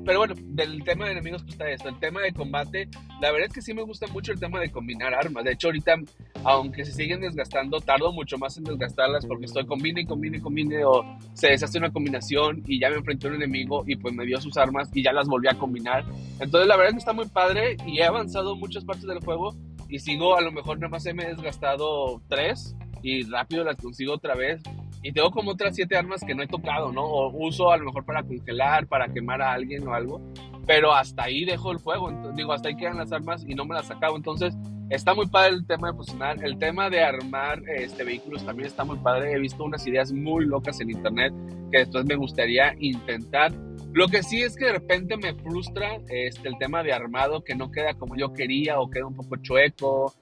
pero 0.06 0.20
bueno, 0.20 0.36
del 0.38 0.84
tema 0.84 1.06
de 1.06 1.12
enemigos 1.12 1.44
pues 1.44 1.54
está 1.54 1.70
esto. 1.70 1.90
El 1.90 2.00
tema 2.00 2.22
de 2.22 2.34
combate, 2.34 2.88
la 3.22 3.32
verdad 3.32 3.48
es 3.48 3.54
que 3.54 3.62
sí 3.62 3.74
me 3.74 3.84
gusta 3.84 4.08
mucho 4.08 4.32
el 4.32 4.40
tema 4.40 4.60
de 4.60 4.72
combinar 4.72 5.14
armas. 5.14 5.44
De 5.44 5.52
hecho, 5.52 5.68
ahorita, 5.68 5.96
aunque 6.44 6.86
se 6.86 6.94
siguen 6.94 7.22
desgastando, 7.22 7.80
tardo 7.80 8.12
mucho 8.12 8.38
más 8.38 8.58
en 8.58 8.64
desgastarlas 8.64 9.26
porque 9.26 9.46
estoy 9.46 9.66
combine, 9.66 10.06
combine, 10.06 10.42
combine 10.42 10.84
o 10.86 11.06
se 11.34 11.50
deshace 11.50 11.78
una 11.78 11.92
combinación 11.92 12.64
y 12.66 12.80
ya 12.80 12.90
me 12.90 12.98
enfrenté 12.98 13.28
a 13.28 13.30
un 13.32 13.36
enemigo 13.36 13.84
y 13.86 13.96
pues 13.96 14.14
me 14.14 14.26
dio 14.26 14.40
sus 14.42 14.58
armas 14.58 14.90
y 14.94 15.04
ya 15.04 15.14
las 15.14 15.28
volví 15.28 15.48
a 15.48 15.58
combinar. 15.58 16.04
Entonces, 16.40 16.68
la 16.68 16.76
verdad 16.76 16.90
es 16.90 16.94
que 16.96 17.00
está 17.00 17.14
muy 17.14 17.28
padre 17.28 17.78
y 17.86 18.00
he 18.00 18.04
avanzado 18.04 18.56
muchas 18.56 18.84
partes 18.84 19.06
del 19.06 19.20
juego 19.20 19.56
y 19.90 20.00
sigo, 20.00 20.38
a 20.38 20.42
lo 20.42 20.52
mejor 20.52 20.80
nada 20.80 20.90
más 20.90 21.06
he 21.06 21.14
me 21.14 21.26
desgastado 21.26 22.22
tres 22.28 22.76
y 23.04 23.24
rápido 23.24 23.64
las 23.64 23.78
consigo 23.78 24.14
otra 24.14 24.36
vez 24.36 24.62
y 25.04 25.12
tengo 25.12 25.32
como 25.32 25.52
otras 25.52 25.76
siete 25.76 25.98
armas 25.98 26.22
que 26.26 26.36
no 26.36 26.44
he 26.44 26.48
tocado, 26.48 26.92
¿no? 26.92 27.04
O 27.04 27.32
uso 27.46 27.72
a 27.72 27.78
lo 27.78 27.86
mejor 27.86 28.06
para 28.06 28.24
congelar, 28.24 28.88
para 28.88 29.08
quemar 29.08 29.42
a 29.42 29.54
alguien 29.54 29.88
o 29.88 29.94
algo, 29.94 30.22
pero 30.66 30.94
hasta 30.94 31.24
ahí 31.24 31.46
dejo 31.46 31.72
el 31.72 31.80
juego, 31.80 32.12
digo, 32.36 32.54
hasta 32.54 32.70
ahí 32.70 32.76
quedan 32.76 32.98
las 32.98 33.12
armas 33.12 33.44
y 33.48 33.56
no 33.56 33.66
me 33.66 33.76
las 33.76 33.90
acabo, 33.90 34.16
entonces 34.16 34.56
está 34.90 35.14
muy 35.14 35.28
padre 35.28 35.56
el 35.56 35.66
tema 35.66 35.92
de 35.92 35.98
fusionar, 35.98 36.44
el 36.44 36.58
tema 36.58 36.90
de 36.90 37.04
armar 37.04 37.62
este 37.68 38.04
vehículos 38.04 38.46
también 38.46 38.68
está 38.68 38.84
muy 38.84 38.98
padre, 38.98 39.34
he 39.34 39.40
visto 39.40 39.64
unas 39.64 39.86
ideas 39.88 40.12
muy 40.12 40.46
locas 40.46 40.80
en 40.82 40.92
internet 40.92 41.34
que 41.72 41.80
después 41.80 42.06
me 42.06 42.16
gustaría 42.16 42.76
intentar 42.80 43.52
lo 43.94 44.08
que 44.08 44.24
sí 44.24 44.42
es 44.42 44.56
que 44.56 44.66
de 44.66 44.74
repente 44.74 45.18
me 45.18 45.34
frustra 45.36 46.00
este, 46.10 46.48
el 46.48 46.58
tema 46.58 46.82
de 46.84 46.94
armado 46.94 47.44
que 47.44 47.56
no 47.56 47.72
queda 47.72 47.94
como 47.94 48.16
yo 48.16 48.34
quería 48.34 48.80
o 48.80 48.90
queda 48.90 49.08
un 49.08 49.16
poco 49.16 49.36
chueco, 49.38 50.14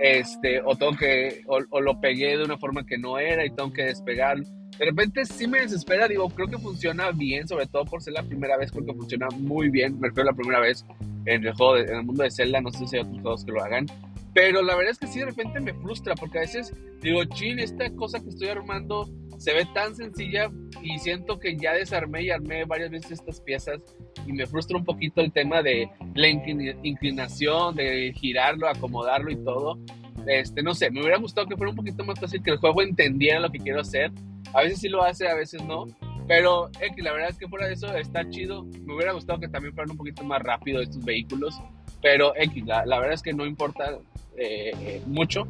este, 0.00 0.60
o 0.62 0.76
tengo 0.76 0.96
que, 0.96 1.42
o, 1.46 1.80
lo 1.80 2.00
pegué 2.00 2.36
de 2.36 2.44
una 2.44 2.58
forma 2.58 2.84
que 2.84 2.98
no 2.98 3.18
era 3.18 3.44
y 3.44 3.50
tengo 3.50 3.72
que 3.72 3.84
despegar. 3.84 4.38
De 4.38 4.84
repente 4.84 5.24
sí 5.24 5.46
me 5.46 5.60
desespera, 5.60 6.08
digo, 6.08 6.28
creo 6.30 6.48
que 6.48 6.58
funciona 6.58 7.12
bien, 7.12 7.46
sobre 7.46 7.66
todo 7.66 7.84
por 7.84 8.02
ser 8.02 8.14
la 8.14 8.24
primera 8.24 8.56
vez, 8.56 8.72
creo 8.72 8.84
que 8.84 8.94
funciona 8.94 9.28
muy 9.38 9.68
bien, 9.70 10.00
me 10.00 10.08
refiero 10.08 10.30
la 10.30 10.36
primera 10.36 10.58
vez 10.58 10.84
en 11.26 11.46
el 11.46 11.54
juego, 11.54 11.76
en 11.76 11.94
el 11.94 12.04
mundo 12.04 12.24
de 12.24 12.30
Zelda, 12.30 12.60
no 12.60 12.70
sé 12.70 12.86
si 12.86 12.96
hay 12.96 13.02
otros 13.02 13.22
juegos 13.22 13.44
que 13.44 13.52
lo 13.52 13.62
hagan, 13.62 13.86
pero 14.34 14.62
la 14.62 14.74
verdad 14.74 14.90
es 14.90 14.98
que 14.98 15.06
sí 15.06 15.20
de 15.20 15.26
repente 15.26 15.60
me 15.60 15.72
frustra, 15.74 16.16
porque 16.16 16.38
a 16.38 16.40
veces 16.40 16.74
digo, 17.00 17.24
chin, 17.24 17.60
esta 17.60 17.88
cosa 17.94 18.20
que 18.20 18.30
estoy 18.30 18.48
armando 18.48 19.08
se 19.44 19.52
ve 19.52 19.66
tan 19.74 19.94
sencilla 19.94 20.50
y 20.82 20.98
siento 20.98 21.38
que 21.38 21.54
ya 21.54 21.74
desarmé 21.74 22.22
y 22.22 22.30
armé 22.30 22.64
varias 22.64 22.90
veces 22.90 23.12
estas 23.12 23.42
piezas 23.42 23.82
y 24.26 24.32
me 24.32 24.46
frustra 24.46 24.78
un 24.78 24.86
poquito 24.86 25.20
el 25.20 25.32
tema 25.32 25.60
de 25.62 25.90
la 26.14 26.28
inclinación, 26.28 27.74
de 27.74 28.10
girarlo, 28.16 28.66
acomodarlo 28.66 29.30
y 29.30 29.36
todo. 29.36 29.78
Este, 30.26 30.62
no 30.62 30.74
sé, 30.74 30.90
me 30.90 31.02
hubiera 31.02 31.18
gustado 31.18 31.46
que 31.46 31.58
fuera 31.58 31.68
un 31.68 31.76
poquito 31.76 32.02
más 32.04 32.18
fácil, 32.18 32.42
que 32.42 32.52
el 32.52 32.56
juego 32.56 32.80
entendiera 32.80 33.38
lo 33.38 33.50
que 33.50 33.58
quiero 33.58 33.82
hacer. 33.82 34.10
A 34.54 34.62
veces 34.62 34.80
sí 34.80 34.88
lo 34.88 35.02
hace, 35.02 35.28
a 35.28 35.34
veces 35.34 35.62
no. 35.62 35.84
Pero 36.26 36.70
X, 36.80 37.04
la 37.04 37.12
verdad 37.12 37.28
es 37.28 37.38
que 37.38 37.46
fuera 37.46 37.66
de 37.66 37.74
eso 37.74 37.94
está 37.94 38.26
chido. 38.30 38.64
Me 38.64 38.94
hubiera 38.94 39.12
gustado 39.12 39.40
que 39.40 39.48
también 39.48 39.74
fueran 39.74 39.90
un 39.90 39.98
poquito 39.98 40.24
más 40.24 40.40
rápido 40.42 40.80
estos 40.80 41.04
vehículos. 41.04 41.60
Pero 42.00 42.32
X, 42.34 42.64
la, 42.64 42.86
la 42.86 42.98
verdad 42.98 43.12
es 43.12 43.22
que 43.22 43.34
no 43.34 43.44
importa 43.44 43.98
eh, 44.38 44.72
eh, 44.80 45.02
mucho 45.04 45.46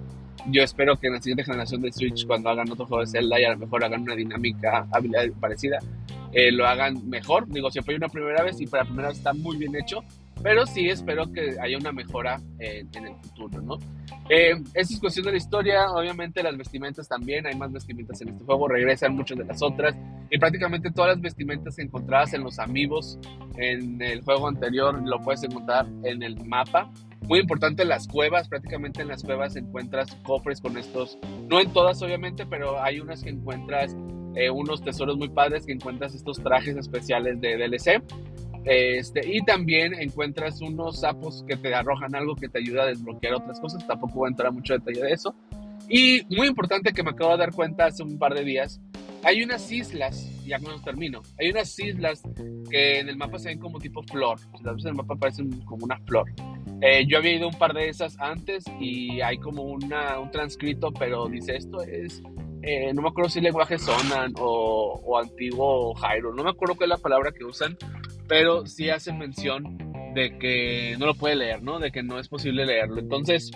yo 0.51 0.63
espero 0.63 0.97
que 0.97 1.07
en 1.07 1.15
la 1.15 1.21
siguiente 1.21 1.45
generación 1.45 1.81
de 1.83 1.93
Switch, 1.93 2.27
cuando 2.27 2.51
hagan 2.51 2.71
otro 2.71 2.87
juego 2.87 3.03
de 3.03 3.11
Zelda 3.11 3.41
y 3.41 3.45
a 3.45 3.51
lo 3.51 3.59
mejor 3.59 3.85
hagan 3.85 4.03
una 4.03 4.15
dinámica, 4.15 4.87
habilidad 4.91 5.25
parecida, 5.41 5.79
eh, 6.33 6.53
lo 6.53 6.67
hagan 6.67 7.09
mejor. 7.09 7.47
Digo, 7.49 7.71
si 7.71 7.81
fue 7.81 7.97
una 7.97 8.09
primera 8.09 8.43
vez 8.43 8.61
y 8.61 8.67
para 8.67 8.83
la 8.83 8.89
primera 8.89 9.09
vez 9.09 9.19
está 9.19 9.33
muy 9.33 9.57
bien 9.57 9.75
hecho, 9.77 10.03
pero 10.43 10.67
sí 10.67 10.89
espero 10.89 11.33
que 11.33 11.57
haya 11.61 11.79
una 11.79 11.93
mejora 11.93 12.41
en 12.59 12.89
el 12.95 13.15
futuro, 13.23 13.63
¿no? 13.63 13.79
Eh, 14.29 14.53
esa 14.75 14.95
es 14.95 15.01
cuestión 15.01 15.27
de 15.27 15.33
la 15.33 15.39
historia, 15.39 15.91
obviamente 15.91 16.43
las 16.43 16.57
vestimentas 16.57 17.09
también, 17.09 17.47
hay 17.47 17.55
más 17.57 17.73
vestimentas 17.73 18.21
en 18.21 18.31
este 18.31 18.45
juego, 18.45 18.69
regresan 18.69 19.15
muchas 19.15 19.39
de 19.39 19.45
las 19.45 19.63
otras 19.63 19.95
y 20.31 20.39
prácticamente 20.39 20.91
todas 20.91 21.17
las 21.17 21.21
vestimentas 21.21 21.79
encontradas 21.79 22.33
en 22.35 22.43
los 22.43 22.59
amigos 22.59 23.19
en 23.57 24.01
el 24.01 24.23
juego 24.23 24.49
anterior 24.49 25.01
lo 25.07 25.21
puedes 25.21 25.43
encontrar 25.45 25.87
en 26.05 26.23
el 26.23 26.43
mapa 26.47 26.91
muy 27.27 27.41
importante 27.41 27.85
las 27.85 28.07
cuevas, 28.07 28.49
prácticamente 28.49 29.03
en 29.03 29.09
las 29.09 29.23
cuevas 29.23 29.57
encuentras 29.57 30.15
cofres 30.23 30.61
con 30.61 30.77
estos, 30.77 31.19
no 31.49 31.61
en 31.61 31.73
todas 31.73 32.03
obviamente, 32.03 32.47
pero 32.47 32.83
hay 32.83 33.01
unas 33.01 33.23
que 33.23 33.31
encuentras 33.31 33.97
eh, 34.35 34.51
unos 34.51 34.83
tesoros 34.83 35.17
muy 35.17 35.29
padres, 35.29 35.65
que 35.67 35.73
encuentras 35.73 36.15
estos 36.15 36.43
trajes 36.43 36.77
especiales 36.77 37.41
de 37.41 37.57
DLC. 37.57 38.03
Este, 38.65 39.21
y 39.31 39.45
también 39.45 39.95
encuentras 39.95 40.61
unos 40.63 41.01
sapos 41.01 41.45
que 41.47 41.57
te 41.57 41.75
arrojan 41.75 42.15
algo 42.15 42.35
que 42.35 42.49
te 42.49 42.59
ayuda 42.59 42.85
a 42.85 42.87
desbloquear 42.87 43.35
otras 43.35 43.61
cosas. 43.61 43.87
Tampoco 43.87 44.15
voy 44.15 44.29
a 44.29 44.31
entrar 44.31 44.53
mucho 44.53 44.75
detalle 44.75 45.03
de 45.03 45.13
eso. 45.13 45.35
Y 45.89 46.23
muy 46.35 46.49
importante 46.49 46.93
que 46.93 47.03
me 47.03 47.11
acabo 47.11 47.33
de 47.33 47.39
dar 47.39 47.53
cuenta 47.53 47.87
hace 47.87 48.03
un 48.03 48.19
par 48.19 48.35
de 48.35 48.43
días, 48.43 48.81
hay 49.23 49.43
unas 49.43 49.71
islas, 49.71 50.31
ya 50.45 50.59
cuando 50.59 50.83
termino, 50.83 51.23
hay 51.39 51.51
unas 51.51 51.79
islas 51.79 52.23
que 52.71 53.01
en 53.01 53.09
el 53.09 53.17
mapa 53.17 53.39
se 53.39 53.49
ven 53.49 53.59
como 53.59 53.79
tipo 53.79 54.03
flor. 54.03 54.39
las 54.63 54.75
ves 54.75 54.85
en 54.85 54.91
el 54.91 54.97
mapa 54.97 55.17
parecen 55.17 55.51
como 55.63 55.85
una 55.85 55.99
flor. 56.01 56.27
Eh, 56.81 57.07
yo 57.07 57.19
había 57.19 57.33
ido 57.33 57.49
un 57.49 57.55
par 57.55 57.73
de 57.73 57.89
esas 57.89 58.19
antes 58.21 58.65
y 58.81 59.21
hay 59.21 59.39
como 59.39 59.63
una, 59.63 60.19
un 60.19 60.31
transcrito, 60.31 60.93
pero 60.93 61.29
dice 61.29 61.57
esto 61.57 61.83
es, 61.83 62.23
eh, 62.63 62.93
no 62.93 63.03
me 63.03 63.09
acuerdo 63.09 63.31
si 63.31 63.41
lenguaje 63.41 63.79
Sonan 63.79 64.35
o, 64.39 65.01
o 65.05 65.19
antiguo 65.19 65.95
Jairo, 65.95 66.35
no 66.35 66.45
me 66.45 66.51
acuerdo 66.51 66.75
qué 66.75 66.85
es 66.85 66.91
la 66.91 66.99
palabra 66.99 67.33
que 67.33 67.45
usan, 67.45 67.77
pero 68.29 68.67
sí 68.67 68.91
hacen 68.91 69.19
mención 69.19 69.79
de 70.15 70.39
que 70.39 70.97
no 70.99 71.07
lo 71.07 71.15
puede 71.15 71.37
leer, 71.37 71.63
¿no? 71.63 71.79
De 71.79 71.91
que 71.91 72.03
no 72.03 72.19
es 72.19 72.29
posible 72.29 72.65
leerlo. 72.65 73.01
Entonces, 73.01 73.51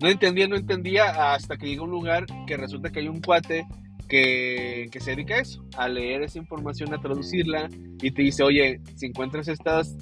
no 0.00 0.08
entendía, 0.08 0.46
no 0.46 0.56
entendía 0.56 1.32
hasta 1.32 1.56
que 1.56 1.66
llega 1.66 1.82
un 1.82 1.90
lugar 1.90 2.26
que 2.46 2.56
resulta 2.56 2.90
que 2.90 3.00
hay 3.00 3.08
un 3.08 3.20
cuate 3.20 3.66
que, 4.08 4.88
se 5.00 5.10
dedica 5.10 5.34
a 5.34 5.40
eso, 5.40 5.64
a 5.76 5.88
leer 5.88 6.22
esa 6.22 6.38
información, 6.38 6.94
a 6.94 7.00
traducirla 7.00 7.68
y 8.00 8.10
te 8.10 8.22
dice, 8.22 8.42
oye, 8.42 8.80
si 8.94 9.06
encuentras 9.06 9.48
estas, 9.48 9.96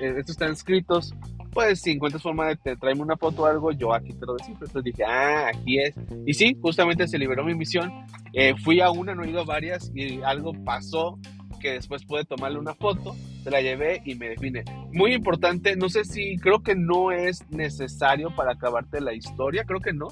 eh, 0.00 0.14
estos 0.18 0.36
transcritos, 0.36 1.14
pues 1.52 1.80
si 1.80 1.92
encuentras 1.92 2.22
forma 2.22 2.46
de 2.48 2.56
te, 2.56 2.76
traerme 2.76 3.02
una 3.02 3.16
foto 3.16 3.42
o 3.42 3.46
algo, 3.46 3.72
yo 3.72 3.92
aquí 3.92 4.12
te 4.12 4.26
lo 4.26 4.34
descifro. 4.34 4.66
Entonces 4.66 4.84
dije, 4.84 5.04
ah, 5.04 5.48
aquí 5.48 5.78
es. 5.78 5.94
Y 6.26 6.34
sí, 6.34 6.56
justamente 6.60 7.06
se 7.08 7.18
liberó 7.18 7.44
mi 7.44 7.54
misión. 7.54 7.90
Eh, 8.32 8.54
fui 8.62 8.80
a 8.80 8.90
una, 8.90 9.14
no 9.14 9.24
he 9.24 9.30
ido 9.30 9.40
a 9.40 9.44
varias 9.44 9.90
y 9.94 10.22
algo 10.22 10.52
pasó 10.64 11.18
que 11.60 11.72
después 11.72 12.04
pude 12.04 12.24
tomarle 12.24 12.58
una 12.58 12.74
foto, 12.74 13.14
se 13.44 13.50
la 13.50 13.60
llevé 13.60 14.02
y 14.04 14.16
me 14.16 14.30
define. 14.30 14.64
Muy 14.92 15.12
importante, 15.12 15.76
no 15.76 15.88
sé 15.88 16.04
si, 16.04 16.36
creo 16.38 16.62
que 16.62 16.74
no 16.74 17.12
es 17.12 17.48
necesario 17.50 18.34
para 18.34 18.52
acabarte 18.52 19.00
la 19.00 19.12
historia, 19.14 19.64
creo 19.64 19.80
que 19.80 19.92
no, 19.92 20.08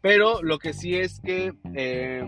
pero 0.00 0.42
lo 0.42 0.58
que 0.58 0.72
sí 0.72 0.96
es 0.96 1.20
que, 1.20 1.52
eh, 1.74 2.24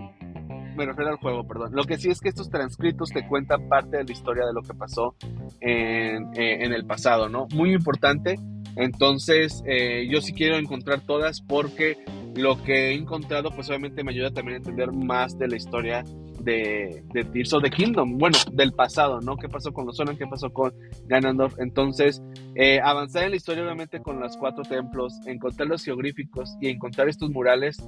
me 0.76 0.86
refiero 0.86 1.10
al 1.10 1.16
juego, 1.16 1.46
perdón, 1.46 1.72
lo 1.72 1.84
que 1.84 1.98
sí 1.98 2.10
es 2.10 2.20
que 2.20 2.28
estos 2.28 2.50
transcritos 2.50 3.10
te 3.10 3.26
cuentan 3.26 3.68
parte 3.68 3.98
de 3.98 4.04
la 4.04 4.12
historia 4.12 4.44
de 4.46 4.52
lo 4.52 4.62
que 4.62 4.74
pasó 4.74 5.14
en, 5.60 6.30
eh, 6.34 6.64
el 6.64 6.86
pasado, 6.86 7.28
¿no? 7.28 7.46
Muy 7.54 7.72
importante. 7.72 8.36
Entonces, 8.76 9.62
eh, 9.66 10.08
yo 10.10 10.20
sí 10.20 10.32
quiero 10.32 10.56
encontrar 10.56 11.00
todas 11.00 11.40
porque 11.40 12.04
lo 12.36 12.62
que 12.62 12.88
he 12.88 12.94
encontrado, 12.94 13.50
pues 13.50 13.68
obviamente 13.68 14.02
me 14.02 14.12
ayuda 14.12 14.30
también 14.30 14.54
a 14.54 14.58
entender 14.58 14.92
más 14.92 15.38
de 15.38 15.48
la 15.48 15.56
historia 15.56 16.04
de, 16.40 17.02
de 17.12 17.24
Tears 17.24 17.52
of 17.54 17.62
the 17.62 17.70
Kingdom, 17.70 18.18
bueno, 18.18 18.38
del 18.52 18.72
pasado, 18.72 19.20
¿no? 19.20 19.36
¿Qué 19.36 19.48
pasó 19.48 19.72
con 19.72 19.86
los 19.86 19.96
Sonan? 19.96 20.16
¿Qué 20.16 20.26
pasó 20.26 20.52
con 20.52 20.72
Ganondorf? 21.06 21.58
Entonces, 21.58 22.22
eh, 22.54 22.80
avanzar 22.80 23.24
en 23.24 23.30
la 23.30 23.36
historia, 23.36 23.64
obviamente, 23.64 24.00
con 24.00 24.20
los 24.20 24.36
cuatro 24.36 24.62
templos, 24.62 25.14
encontrar 25.26 25.68
los 25.68 25.84
geográficos 25.84 26.56
y 26.60 26.68
encontrar 26.68 27.08
estos 27.08 27.30
murales, 27.30 27.78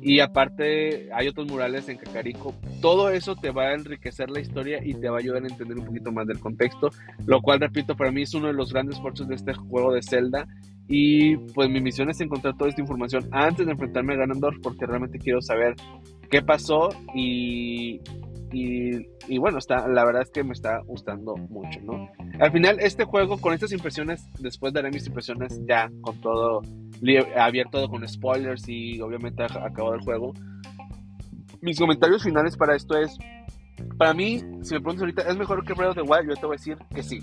y 0.00 0.20
aparte 0.20 1.08
hay 1.12 1.28
otros 1.28 1.48
murales 1.48 1.88
en 1.88 1.98
Kakariko, 1.98 2.54
todo 2.80 3.10
eso 3.10 3.34
te 3.36 3.50
va 3.50 3.64
a 3.64 3.74
enriquecer 3.74 4.30
la 4.30 4.40
historia 4.40 4.80
y 4.84 4.94
te 4.94 5.08
va 5.08 5.16
a 5.16 5.20
ayudar 5.20 5.42
a 5.44 5.48
entender 5.48 5.78
un 5.78 5.86
poquito 5.86 6.12
más 6.12 6.26
del 6.26 6.38
contexto, 6.38 6.90
lo 7.26 7.42
cual, 7.42 7.60
repito, 7.60 7.96
para 7.96 8.12
mí 8.12 8.22
es 8.22 8.34
uno 8.34 8.48
de 8.48 8.52
los 8.52 8.72
grandes 8.72 8.96
esfuerzos 8.96 9.28
de 9.28 9.34
este 9.34 9.54
juego 9.54 9.92
de 9.92 10.02
Zelda. 10.02 10.46
Y 10.88 11.36
pues 11.36 11.70
mi 11.70 11.80
misión 11.80 12.10
es 12.10 12.20
encontrar 12.20 12.56
toda 12.56 12.68
esta 12.68 12.82
información 12.82 13.26
antes 13.32 13.64
de 13.64 13.72
enfrentarme 13.72 14.14
a 14.14 14.18
Ganondorf 14.18 14.56
porque 14.62 14.86
realmente 14.86 15.18
quiero 15.18 15.40
saber 15.40 15.74
qué 16.30 16.42
pasó 16.42 16.90
y, 17.14 18.00
y, 18.52 19.38
bueno, 19.38 19.58
está, 19.58 19.88
la 19.88 20.04
verdad 20.04 20.22
es 20.22 20.30
que 20.30 20.44
me 20.44 20.52
está 20.52 20.78
gustando 20.86 21.36
mucho, 21.36 21.80
¿no? 21.82 22.08
Al 22.38 22.52
final, 22.52 22.78
este 22.80 23.04
juego, 23.04 23.38
con 23.40 23.52
estas 23.52 23.72
impresiones, 23.72 24.28
después 24.38 24.72
daré 24.72 24.90
mis 24.90 25.06
impresiones 25.06 25.60
ya 25.66 25.90
con 26.02 26.20
todo 26.20 26.62
abierto 27.36 27.88
con 27.88 28.06
spoilers 28.06 28.68
y 28.68 29.00
obviamente 29.00 29.42
acabado 29.42 29.94
el 29.94 30.02
juego. 30.02 30.32
Mis 31.62 31.78
comentarios 31.78 32.22
finales 32.22 32.56
para 32.56 32.76
esto 32.76 32.96
es, 32.96 33.16
para 33.98 34.14
mí, 34.14 34.38
si 34.62 34.74
me 34.74 34.80
preguntas 34.80 35.00
ahorita, 35.00 35.22
¿es 35.22 35.36
mejor 35.36 35.64
que 35.64 35.72
Breath 35.72 35.90
of 35.90 35.96
the 35.96 36.02
Wild? 36.02 36.28
Yo 36.28 36.34
te 36.36 36.46
voy 36.46 36.54
a 36.54 36.58
decir 36.58 36.76
que 36.94 37.02
sí. 37.02 37.20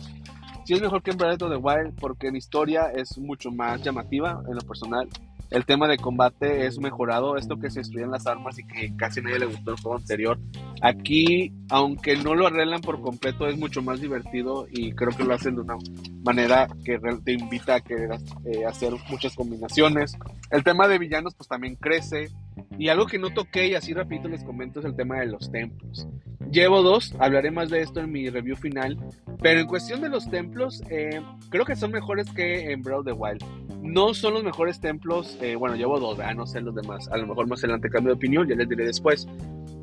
Sí 0.65 0.73
es 0.73 0.81
mejor 0.81 1.01
que 1.01 1.11
Breath 1.11 1.41
of 1.41 1.51
the 1.51 1.57
Wild 1.57 1.99
porque 1.99 2.31
la 2.31 2.37
historia 2.37 2.91
es 2.93 3.17
mucho 3.17 3.51
más 3.51 3.81
llamativa 3.81 4.41
en 4.47 4.55
lo 4.55 4.61
personal 4.61 5.07
el 5.51 5.65
tema 5.65 5.85
de 5.87 5.97
combate 5.97 6.65
es 6.65 6.79
mejorado, 6.79 7.35
esto 7.35 7.59
que 7.59 7.69
se 7.69 7.79
destruyen 7.79 8.09
las 8.09 8.25
armas 8.25 8.57
y 8.57 8.63
que 8.63 8.95
casi 8.95 9.21
nadie 9.21 9.39
le 9.39 9.47
gustó 9.47 9.71
el 9.71 9.81
juego 9.81 9.97
anterior. 9.97 10.39
Aquí, 10.81 11.51
aunque 11.69 12.15
no 12.15 12.35
lo 12.35 12.47
arreglan 12.47 12.79
por 12.79 13.01
completo, 13.01 13.47
es 13.47 13.57
mucho 13.57 13.81
más 13.81 13.99
divertido 13.99 14.65
y 14.71 14.93
creo 14.93 15.11
que 15.11 15.25
lo 15.25 15.33
hacen 15.33 15.55
de 15.55 15.61
una 15.61 15.75
manera 16.23 16.67
que 16.83 16.99
te 17.23 17.33
invita 17.33 17.75
a 17.75 17.81
querer 17.81 18.11
eh, 18.45 18.65
hacer 18.65 18.93
muchas 19.09 19.35
combinaciones. 19.35 20.17
El 20.49 20.63
tema 20.63 20.87
de 20.87 20.99
villanos 20.99 21.35
pues 21.35 21.47
también 21.47 21.75
crece 21.75 22.29
y 22.77 22.89
algo 22.89 23.05
que 23.05 23.19
no 23.19 23.33
toqué 23.33 23.67
y 23.67 23.75
así 23.75 23.93
rapidito 23.93 24.27
les 24.27 24.43
comento 24.43 24.79
es 24.79 24.85
el 24.85 24.95
tema 24.95 25.19
de 25.19 25.27
los 25.27 25.51
templos. 25.51 26.07
Llevo 26.51 26.81
dos, 26.81 27.15
hablaré 27.19 27.49
más 27.49 27.69
de 27.69 27.81
esto 27.81 28.01
en 28.01 28.11
mi 28.11 28.29
review 28.29 28.57
final, 28.57 28.97
pero 29.41 29.61
en 29.61 29.67
cuestión 29.67 30.01
de 30.01 30.09
los 30.09 30.29
templos, 30.29 30.83
eh, 30.89 31.21
creo 31.49 31.63
que 31.63 31.77
son 31.77 31.91
mejores 31.91 32.29
que 32.31 32.71
en 32.71 32.81
Breath 32.81 32.99
of 32.99 33.05
the 33.05 33.13
Wild. 33.13 33.43
No 33.81 34.13
son 34.13 34.33
los 34.33 34.43
mejores 34.43 34.79
templos, 34.81 35.37
eh, 35.41 35.55
bueno, 35.55 35.75
llevo 35.75 35.99
dos, 35.99 36.19
ah, 36.19 36.33
no 36.33 36.45
sé 36.45 36.59
los 36.59 36.75
demás, 36.75 37.07
a 37.09 37.17
lo 37.17 37.27
mejor 37.27 37.47
más 37.47 37.63
adelante 37.63 37.89
cambio 37.89 38.13
de 38.13 38.17
opinión, 38.17 38.47
ya 38.47 38.55
les 38.55 38.67
diré 38.67 38.85
después. 38.85 39.27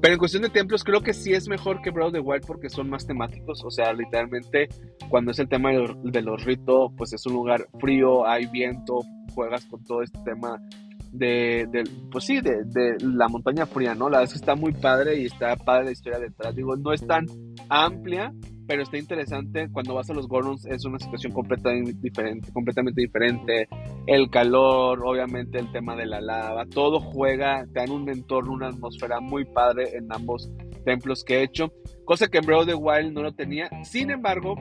Pero 0.01 0.15
en 0.15 0.19
cuestión 0.19 0.43
de 0.43 0.51
templos, 0.51 0.85
creo 0.85 1.01
que 1.01 1.13
sí 1.13 1.33
es 1.33 1.49
mejor 1.49 1.83
que 1.83 1.91
Breath 1.91 2.09
of 2.09 2.13
the 2.13 2.21
Wild 2.21 2.47
porque 2.47 2.71
son 2.71 2.89
más 2.89 3.07
temáticos, 3.07 3.65
o 3.65 3.71
sea, 3.71 3.93
literalmente 3.93 4.69
cuando 5.09 5.33
es 5.33 5.39
el 5.39 5.49
tema 5.49 5.71
de 5.71 6.23
los 6.23 6.45
ritos, 6.45 6.93
pues 6.97 7.13
es 7.13 7.27
un 7.27 7.33
lugar 7.33 7.67
frío, 7.81 8.27
hay 8.27 8.47
viento, 8.47 9.01
juegas 9.35 9.65
con 9.67 9.83
todo 9.85 10.03
este 10.03 10.19
tema 10.21 10.61
de, 11.13 11.85
pues 12.11 12.25
sí, 12.25 12.41
de, 12.41 12.65
de, 12.65 12.97
la 13.01 13.29
montaña 13.29 13.67
fría, 13.67 13.95
¿no? 13.95 14.09
La 14.09 14.19
verdad 14.19 14.25
es 14.25 14.33
que 14.33 14.39
está 14.39 14.55
muy 14.55 14.73
padre 14.73 15.21
y 15.21 15.27
está 15.27 15.57
padre 15.57 15.87
la 15.87 15.93
historia 15.93 16.19
detrás. 16.19 16.55
Digo, 16.55 16.77
no 16.77 16.93
es 16.93 17.07
tan 17.07 17.27
amplia, 17.69 18.33
pero 18.69 18.83
está 18.83 18.99
interesante. 18.99 19.69
Cuando 19.73 19.95
vas 19.95 20.11
a 20.11 20.15
los 20.15 20.29
Gorons 20.29 20.67
es 20.67 20.85
una 20.85 20.99
situación 20.99 21.33
completamente 21.33 21.95
diferente, 22.03 22.53
completamente 22.53 23.01
diferente. 23.01 23.67
El 24.07 24.29
calor, 24.29 25.03
obviamente 25.05 25.59
el 25.59 25.73
tema 25.73 25.97
de 25.97 26.05
la 26.05 26.21
lava, 26.21 26.67
todo 26.67 27.01
juega, 27.01 27.65
te 27.73 27.81
dan 27.81 27.91
un 27.91 28.09
entorno, 28.11 28.53
una 28.53 28.69
atmósfera 28.69 29.21
muy 29.21 29.47
padre 29.47 29.97
en 29.97 30.13
ambos 30.13 30.53
templos 30.85 31.25
que 31.25 31.39
he 31.39 31.43
hecho, 31.45 31.73
cosa 32.05 32.29
que 32.29 32.39
en 32.39 32.47
Breath 32.47 32.61
of 32.61 32.67
the 32.67 32.75
Wild 32.75 33.13
no 33.13 33.23
lo 33.23 33.33
tenía. 33.33 33.71
Sin 33.85 34.11
embargo, 34.11 34.55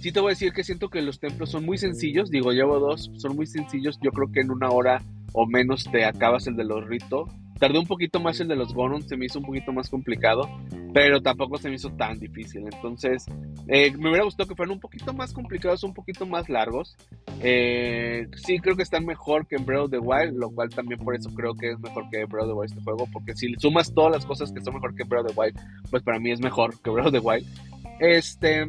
sí 0.00 0.10
te 0.10 0.20
voy 0.20 0.30
a 0.30 0.30
decir 0.30 0.52
que 0.52 0.64
siento 0.64 0.88
que 0.88 1.02
los 1.02 1.20
templos 1.20 1.50
son 1.50 1.66
muy 1.66 1.76
sencillos, 1.76 2.30
digo, 2.30 2.52
llevo 2.52 2.80
dos, 2.80 3.10
son 3.16 3.36
muy 3.36 3.46
sencillos, 3.46 3.98
yo 4.02 4.10
creo 4.10 4.32
que 4.32 4.40
en 4.40 4.50
una 4.50 4.70
hora 4.70 5.02
o 5.34 5.46
menos 5.46 5.84
te 5.84 6.06
acabas 6.06 6.46
el 6.46 6.56
de 6.56 6.64
los 6.64 6.86
Rito 6.86 7.26
Tardé 7.58 7.78
un 7.78 7.86
poquito 7.86 8.20
más 8.20 8.38
el 8.40 8.48
de 8.48 8.56
los 8.56 8.74
Gorons, 8.74 9.06
se 9.06 9.16
me 9.16 9.26
hizo 9.26 9.38
un 9.38 9.46
poquito 9.46 9.72
más 9.72 9.88
complicado, 9.88 10.48
pero 10.92 11.22
tampoco 11.22 11.56
se 11.56 11.68
me 11.68 11.76
hizo 11.76 11.90
tan 11.90 12.18
difícil. 12.18 12.64
Entonces, 12.70 13.24
eh, 13.68 13.90
me 13.92 14.10
hubiera 14.10 14.24
gustado 14.24 14.48
que 14.48 14.54
fueran 14.54 14.74
un 14.74 14.80
poquito 14.80 15.14
más 15.14 15.32
complicados, 15.32 15.82
un 15.82 15.94
poquito 15.94 16.26
más 16.26 16.48
largos. 16.48 16.96
Eh, 17.40 18.28
sí, 18.36 18.58
creo 18.58 18.76
que 18.76 18.82
están 18.82 19.06
mejor 19.06 19.46
que 19.46 19.56
en 19.56 19.64
Breath 19.64 19.84
of 19.84 19.90
the 19.90 19.98
Wild, 19.98 20.36
lo 20.36 20.50
cual 20.50 20.68
también 20.68 21.00
por 21.00 21.14
eso 21.14 21.30
creo 21.34 21.54
que 21.54 21.70
es 21.70 21.78
mejor 21.80 22.08
que 22.10 22.24
Breath 22.24 22.44
of 22.44 22.50
the 22.50 22.54
Wild 22.54 22.70
este 22.72 22.84
juego, 22.84 23.08
porque 23.12 23.34
si 23.34 23.54
sumas 23.58 23.92
todas 23.92 24.12
las 24.12 24.26
cosas 24.26 24.52
que 24.52 24.60
son 24.60 24.74
mejor 24.74 24.94
que 24.94 25.04
Breath 25.04 25.26
of 25.26 25.34
the 25.34 25.40
Wild, 25.40 25.58
pues 25.90 26.02
para 26.02 26.18
mí 26.18 26.30
es 26.30 26.40
mejor 26.40 26.78
que 26.82 26.90
Breath 26.90 27.06
of 27.06 27.12
the 27.12 27.20
Wild. 27.20 27.46
Este, 28.00 28.68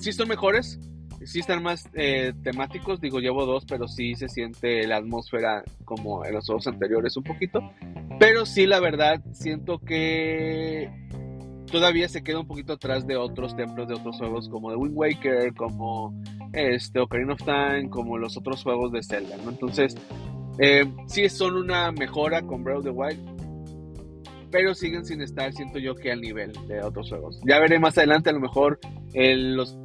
sí 0.00 0.12
son 0.12 0.28
mejores, 0.28 0.78
sí 1.26 1.40
están 1.40 1.62
más 1.62 1.88
eh, 1.94 2.32
temáticos, 2.42 3.00
digo, 3.00 3.20
llevo 3.20 3.44
dos, 3.44 3.64
pero 3.66 3.88
sí 3.88 4.14
se 4.14 4.28
siente 4.28 4.86
la 4.86 4.96
atmósfera 4.96 5.64
como 5.84 6.24
en 6.24 6.34
los 6.34 6.46
juegos 6.46 6.66
anteriores 6.66 7.16
un 7.16 7.24
poquito. 7.24 7.60
Pero 8.18 8.46
sí, 8.46 8.66
la 8.66 8.80
verdad, 8.80 9.20
siento 9.32 9.78
que 9.78 10.90
todavía 11.70 12.08
se 12.08 12.22
queda 12.22 12.40
un 12.40 12.46
poquito 12.46 12.74
atrás 12.74 13.06
de 13.06 13.16
otros 13.16 13.56
templos 13.56 13.88
de 13.88 13.94
otros 13.94 14.16
juegos 14.18 14.48
como 14.48 14.70
The 14.70 14.76
Wind 14.76 14.96
Waker, 14.96 15.54
como 15.54 16.14
este 16.52 17.00
Ocarina 17.00 17.34
of 17.34 17.42
Time, 17.42 17.90
como 17.90 18.16
los 18.18 18.36
otros 18.36 18.62
juegos 18.62 18.92
de 18.92 19.02
Zelda, 19.02 19.36
¿no? 19.44 19.50
Entonces, 19.50 19.96
eh, 20.58 20.84
sí 21.06 21.28
son 21.28 21.56
una 21.56 21.92
mejora 21.92 22.42
con 22.42 22.64
Breath 22.64 22.78
of 22.78 22.84
the 22.84 22.90
Wild, 22.90 23.36
pero 24.50 24.74
siguen 24.74 25.04
sin 25.04 25.20
estar, 25.20 25.52
siento 25.52 25.78
yo, 25.78 25.94
que 25.94 26.12
al 26.12 26.20
nivel 26.20 26.52
de 26.66 26.80
otros 26.82 27.08
juegos. 27.08 27.40
Ya 27.46 27.58
veré 27.58 27.78
más 27.78 27.98
adelante, 27.98 28.30
a 28.30 28.32
lo 28.32 28.40
mejor 28.40 28.78
los, 29.16 29.76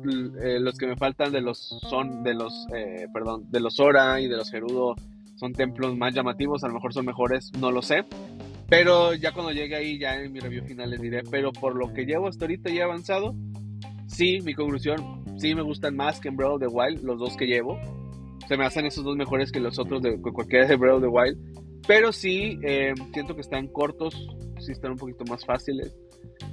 eh, 0.44 0.60
los 0.60 0.78
que 0.78 0.88
me 0.88 0.96
faltan 0.98 1.32
de 1.32 1.42
los 1.42 1.58
son 1.90 2.22
de 2.22 2.34
los 2.34 2.68
eh, 2.76 3.08
perdón 3.14 3.50
de 3.50 3.62
los 3.62 3.76
Sora 3.76 4.20
y 4.20 4.28
de 4.28 4.36
los 4.36 4.52
Gerudo 4.52 4.96
son 5.42 5.54
templos 5.54 5.98
más 5.98 6.14
llamativos, 6.14 6.64
a 6.64 6.68
lo 6.68 6.76
mejor 6.76 6.94
son 6.94 7.06
mejores, 7.06 7.52
no 7.58 7.72
lo 7.72 7.82
sé. 7.82 8.06
Pero 8.70 9.14
ya 9.16 9.34
cuando 9.34 9.52
llegue 9.52 9.76
ahí, 9.76 9.98
ya 9.98 10.16
en 10.16 10.32
mi 10.32 10.40
review 10.40 10.64
final 10.64 10.92
les 10.92 11.02
diré. 11.02 11.24
Pero 11.32 11.52
por 11.52 11.76
lo 11.76 11.94
que 11.94 12.06
llevo 12.06 12.28
hasta 12.28 12.46
ahorita 12.46 12.70
ya 12.70 12.84
avanzado, 12.84 13.34
sí, 14.06 14.40
mi 14.42 14.54
conclusión, 14.54 15.24
sí 15.38 15.56
me 15.56 15.62
gustan 15.62 15.96
más 15.96 16.20
que 16.20 16.30
en 16.30 16.38
Breath 16.38 16.52
of 16.52 16.60
the 16.60 16.68
Wild, 16.68 17.04
los 17.04 17.20
dos 17.20 17.36
que 17.36 17.48
llevo. 17.48 17.80
Se 18.48 18.56
me 18.56 18.66
hacen 18.66 18.86
esos 18.86 19.04
dos 19.04 19.18
mejores 19.18 19.52
que 19.52 19.60
los 19.60 19.80
otros 19.80 20.02
de 20.04 20.22
cualquiera 20.22 20.68
de 20.68 20.76
Breath 20.76 20.96
of 20.96 21.02
the 21.02 21.08
Wild. 21.08 21.38
Pero 21.88 22.12
sí, 22.12 22.60
eh, 22.62 22.94
siento 23.12 23.34
que 23.34 23.42
están 23.42 23.68
cortos, 23.68 24.14
sí 24.60 24.72
están 24.72 24.92
un 24.92 24.98
poquito 24.98 25.26
más 25.26 25.44
fáciles. 25.44 25.94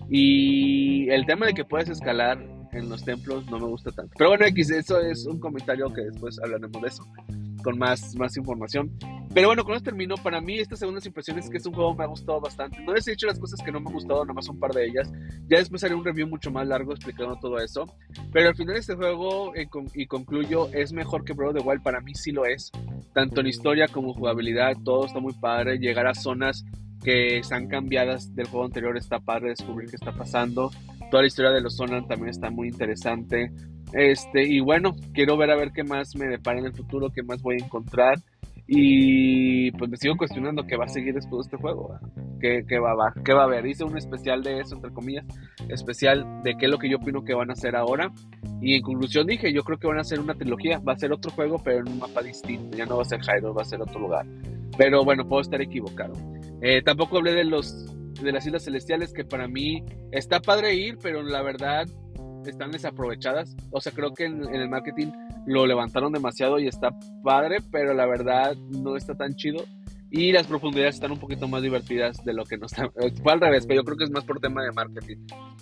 Y 0.08 1.10
el 1.10 1.26
tema 1.26 1.46
de 1.46 1.52
que 1.52 1.64
puedes 1.64 1.90
escalar 1.90 2.57
en 2.72 2.88
los 2.88 3.04
templos 3.04 3.46
no 3.46 3.58
me 3.58 3.66
gusta 3.66 3.90
tanto. 3.90 4.12
Pero 4.16 4.30
bueno, 4.30 4.46
X, 4.46 4.70
eso 4.70 5.00
es 5.00 5.26
un 5.26 5.38
comentario 5.38 5.92
que 5.92 6.02
después 6.02 6.38
hablaremos 6.42 6.82
de 6.82 6.88
eso, 6.88 7.04
con 7.62 7.78
más, 7.78 8.14
más 8.16 8.36
información. 8.36 8.90
Pero 9.34 9.48
bueno, 9.48 9.64
con 9.64 9.74
esto 9.74 9.84
termino. 9.84 10.16
Para 10.16 10.40
mí, 10.40 10.58
estas 10.58 10.78
segundas 10.78 11.04
impresiones 11.06 11.44
es 11.44 11.50
que 11.50 11.58
es 11.58 11.66
un 11.66 11.74
juego 11.74 11.92
que 11.92 11.98
me 11.98 12.04
ha 12.04 12.08
gustado 12.08 12.40
bastante. 12.40 12.80
No 12.80 12.94
les 12.94 13.06
he 13.06 13.12
dicho 13.12 13.26
las 13.26 13.38
cosas 13.38 13.60
que 13.62 13.70
no 13.70 13.80
me 13.80 13.88
han 13.88 13.94
gustado, 13.94 14.24
nomás 14.24 14.48
un 14.48 14.58
par 14.58 14.72
de 14.72 14.86
ellas. 14.86 15.10
Ya 15.48 15.58
después 15.58 15.84
haré 15.84 15.94
un 15.94 16.04
review 16.04 16.26
mucho 16.26 16.50
más 16.50 16.66
largo 16.66 16.92
explicando 16.92 17.36
todo 17.36 17.58
eso. 17.58 17.86
Pero 18.32 18.48
al 18.48 18.56
final, 18.56 18.76
este 18.76 18.94
juego, 18.94 19.54
eh, 19.54 19.68
y 19.94 20.06
concluyo, 20.06 20.68
es 20.72 20.92
mejor 20.92 21.24
que 21.24 21.34
Breath 21.34 21.56
of 21.56 21.62
the 21.62 21.68
Wild. 21.68 21.82
Para 21.82 22.00
mí, 22.00 22.14
sí 22.14 22.32
lo 22.32 22.46
es. 22.46 22.72
Tanto 23.12 23.40
en 23.40 23.48
historia 23.48 23.86
como 23.88 24.14
jugabilidad, 24.14 24.76
todo 24.84 25.06
está 25.06 25.20
muy 25.20 25.34
padre. 25.34 25.78
Llegar 25.78 26.06
a 26.06 26.14
zonas 26.14 26.64
que 27.02 27.38
están 27.38 27.68
cambiadas 27.68 28.34
del 28.34 28.46
juego 28.48 28.64
anterior 28.64 28.96
está 28.96 29.20
padre 29.20 29.50
descubrir 29.50 29.90
qué 29.90 29.96
está 29.96 30.12
pasando. 30.12 30.70
Toda 31.10 31.22
la 31.22 31.28
historia 31.28 31.50
de 31.50 31.60
los 31.60 31.76
Sonan 31.76 32.06
también 32.06 32.30
está 32.30 32.50
muy 32.50 32.68
interesante. 32.68 33.50
Este, 33.92 34.42
y 34.46 34.60
bueno, 34.60 34.94
quiero 35.14 35.36
ver 35.36 35.50
a 35.50 35.56
ver 35.56 35.72
qué 35.72 35.82
más 35.82 36.14
me 36.16 36.26
depara 36.26 36.58
en 36.58 36.66
el 36.66 36.74
futuro, 36.74 37.10
qué 37.10 37.22
más 37.22 37.42
voy 37.42 37.56
a 37.60 37.64
encontrar. 37.64 38.18
Y 38.70 39.70
pues 39.72 39.90
me 39.90 39.96
sigo 39.96 40.14
cuestionando 40.18 40.66
qué 40.66 40.76
va 40.76 40.84
a 40.84 40.88
seguir 40.88 41.14
después 41.14 41.38
de 41.38 41.42
este 41.48 41.56
juego. 41.56 41.98
¿Qué, 42.38 42.64
qué, 42.68 42.78
va, 42.78 42.94
va, 42.94 43.14
¿Qué 43.24 43.32
va 43.32 43.42
a 43.42 43.44
haber? 43.44 43.64
Hice 43.64 43.82
un 43.82 43.96
especial 43.96 44.42
de 44.42 44.60
eso, 44.60 44.74
entre 44.74 44.92
comillas. 44.92 45.24
Especial 45.70 46.42
de 46.44 46.54
qué 46.54 46.66
es 46.66 46.70
lo 46.70 46.78
que 46.78 46.90
yo 46.90 46.98
opino 46.98 47.24
que 47.24 47.32
van 47.32 47.48
a 47.48 47.54
hacer 47.54 47.74
ahora. 47.74 48.12
Y 48.60 48.74
en 48.74 48.82
conclusión 48.82 49.26
dije, 49.26 49.54
yo 49.54 49.62
creo 49.64 49.78
que 49.78 49.86
van 49.86 49.96
a 49.96 50.02
hacer 50.02 50.20
una 50.20 50.34
trilogía. 50.34 50.80
Va 50.80 50.92
a 50.92 50.98
ser 50.98 51.12
otro 51.12 51.30
juego, 51.30 51.56
pero 51.64 51.78
en 51.78 51.88
un 51.88 51.98
mapa 51.98 52.20
distinto. 52.20 52.76
Ya 52.76 52.84
no 52.84 52.96
va 52.96 53.02
a 53.02 53.06
ser 53.06 53.20
Hyrule, 53.20 53.54
va 53.54 53.62
a 53.62 53.64
ser 53.64 53.80
otro 53.80 54.00
lugar. 54.00 54.26
Pero 54.76 55.02
bueno, 55.02 55.26
puedo 55.26 55.40
estar 55.40 55.62
equivocado. 55.62 56.12
Eh, 56.60 56.82
tampoco 56.82 57.16
hablé 57.16 57.32
de 57.32 57.44
los 57.44 57.86
de 58.22 58.32
las 58.32 58.46
Islas 58.46 58.64
Celestiales, 58.64 59.12
que 59.12 59.24
para 59.24 59.48
mí 59.48 59.84
está 60.12 60.40
padre 60.40 60.74
ir, 60.74 60.98
pero 61.02 61.22
la 61.22 61.42
verdad 61.42 61.86
están 62.46 62.70
desaprovechadas. 62.70 63.56
O 63.70 63.80
sea, 63.80 63.92
creo 63.92 64.12
que 64.12 64.24
en, 64.24 64.42
el 64.54 64.68
marketing 64.68 65.08
lo 65.46 65.66
levantaron 65.66 66.12
demasiado 66.12 66.58
y 66.58 66.68
está 66.68 66.90
padre, 67.22 67.58
pero 67.70 67.94
la 67.94 68.06
verdad 68.06 68.56
no 68.56 68.96
está 68.96 69.14
tan 69.14 69.34
chido. 69.34 69.64
Y 70.10 70.32
las 70.32 70.46
profundidades 70.46 70.94
están 70.94 71.12
un 71.12 71.18
poquito 71.18 71.48
más 71.48 71.62
divertidas 71.62 72.24
de 72.24 72.32
lo 72.32 72.44
que 72.44 72.56
no 72.56 72.66
están. 72.66 72.90
Fue 73.22 73.32
al 73.32 73.40
revés, 73.40 73.66
pero 73.66 73.80
yo 73.80 73.84
creo 73.84 73.96
que 73.96 74.04
es 74.04 74.10
más 74.10 74.24
por 74.24 74.40
tema 74.40 74.62
de 74.62 74.72
marketing. 74.72 75.16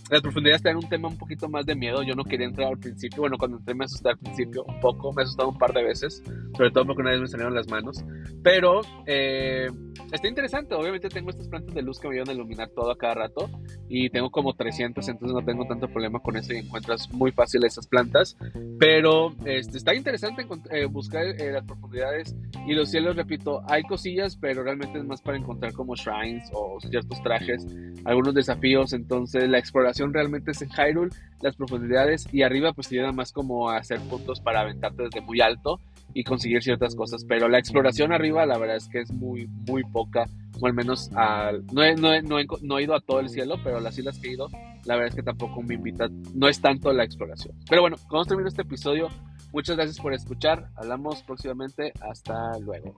Las 0.09 0.21
profundidades 0.21 0.61
están 0.61 0.77
un 0.77 0.89
tema 0.89 1.09
un 1.09 1.19
poquito 1.19 1.49
más 1.49 1.67
de 1.67 1.75
miedo. 1.75 2.03
Yo 2.05 2.15
no 2.15 2.23
quería 2.23 2.47
entrar 2.47 2.69
al 2.69 2.79
principio. 2.79 3.23
Bueno, 3.23 3.39
cuando 3.39 3.59
entré 3.59 3.75
me 3.75 3.85
asusté 3.85 4.11
al 4.11 4.19
principio 4.19 4.65
un 4.65 4.79
poco. 4.79 5.13
Me 5.13 5.23
asustado 5.23 5.49
un 5.49 5.59
par 5.59 5.73
de 5.73 5.83
veces. 5.83 6.23
Sobre 6.57 6.71
todo 6.71 6.87
porque 6.87 7.03
una 7.03 7.11
vez 7.11 7.21
me 7.21 7.27
salieron 7.27 7.55
las 7.55 7.69
manos. 7.69 8.05
Pero 8.45 8.83
eh, 9.07 9.69
está 10.13 10.29
interesante. 10.29 10.75
Obviamente 10.75 11.09
tengo 11.09 11.31
estas 11.31 11.49
plantas 11.49 11.75
de 11.75 11.83
luz 11.83 11.99
que 11.99 12.09
me 12.09 12.15
ayudan 12.15 12.31
a 12.31 12.35
iluminar 12.35 12.69
todo 12.69 12.93
a 12.93 12.97
cada 12.97 13.15
rato. 13.15 13.51
Y 13.89 14.11
tengo 14.11 14.31
como 14.31 14.55
300, 14.55 15.09
entonces 15.09 15.35
no 15.35 15.45
tengo 15.45 15.67
tanto 15.67 15.89
problema 15.89 16.21
con 16.21 16.37
eso 16.37 16.53
y 16.53 16.59
encuentras 16.59 17.11
muy 17.13 17.33
fácil 17.33 17.65
esas 17.65 17.89
plantas. 17.89 18.37
Pero 18.79 19.35
este, 19.45 19.79
está 19.79 19.93
interesante 19.93 20.47
eh, 20.71 20.85
buscar 20.85 21.25
eh, 21.25 21.51
las 21.51 21.65
profundidades. 21.65 22.37
Y 22.69 22.75
los 22.75 22.91
cielos, 22.91 23.17
repito, 23.17 23.63
hay 23.69 23.83
cosillas, 23.83 24.36
pero 24.41 24.63
realmente 24.63 24.99
es 24.99 25.05
más 25.05 25.21
para 25.21 25.39
encontrar 25.39 25.73
como 25.73 25.95
shrines 25.97 26.49
o 26.53 26.79
ciertos 26.81 27.23
trajes, 27.23 27.67
algunos 28.05 28.35
desafíos. 28.35 28.93
Entonces 28.93 29.49
la 29.49 29.59
exploración 29.59 30.13
realmente 30.13 30.51
es 30.51 30.63
en 30.63 30.71
Hyrule, 30.71 31.11
las 31.41 31.57
profundidades. 31.57 32.27
Y 32.33 32.43
arriba 32.43 32.73
pues 32.73 32.89
te 32.89 32.97
ayuda 32.99 33.13
más 33.13 33.33
como 33.33 33.71
a 33.71 33.79
hacer 33.79 34.01
puntos 34.01 34.41
para 34.41 34.61
aventarte 34.61 35.05
desde 35.05 35.21
muy 35.21 35.41
alto 35.41 35.81
y 36.15 36.25
conseguir 36.25 36.63
ciertas 36.63 36.95
cosas. 36.95 37.25
Pero 37.25 37.49
la 37.49 37.59
exploración 37.59 38.13
arriba, 38.13 38.47
la 38.47 38.59
verdad 38.59 38.77
es 38.77 38.89
que 38.89 39.01
es 39.01 39.13
muy, 39.13 39.47
muy 39.67 39.85
poca. 39.85 40.25
O 40.59 40.67
al 40.67 40.73
menos 40.73 41.11
no, 41.11 41.83
he, 41.83 41.95
no, 41.97 42.11
no, 42.23 42.79
he, 42.79 42.83
ido 42.83 42.95
a 42.95 43.01
todo 43.01 43.21
el 43.21 43.29
cielo, 43.29 43.57
pero 43.63 43.79
las 43.81 43.99
islas 43.99 44.19
que 44.19 44.29
he 44.29 44.33
ido, 44.33 44.49
la 44.85 44.95
verdad 44.95 45.09
es 45.09 45.15
que 45.15 45.23
tampoco 45.23 45.63
me 45.63 45.75
invita. 45.75 46.09
No 46.35 46.49
es 46.49 46.61
tanto 46.61 46.93
la 46.93 47.05
exploración. 47.05 47.55
Pero 47.69 47.83
bueno, 47.83 47.97
como 48.09 48.25
termino 48.25 48.49
este 48.49 48.63
episodio, 48.63 49.09
muchas 49.53 49.77
gracias 49.77 50.01
por 50.01 50.15
escuchar. 50.15 50.71
Hablamos 50.77 51.23
próximamente. 51.23 51.93
Hasta 52.01 52.59
luego. 52.61 52.95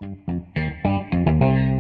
Thank 1.39 1.71
you. 1.71 1.78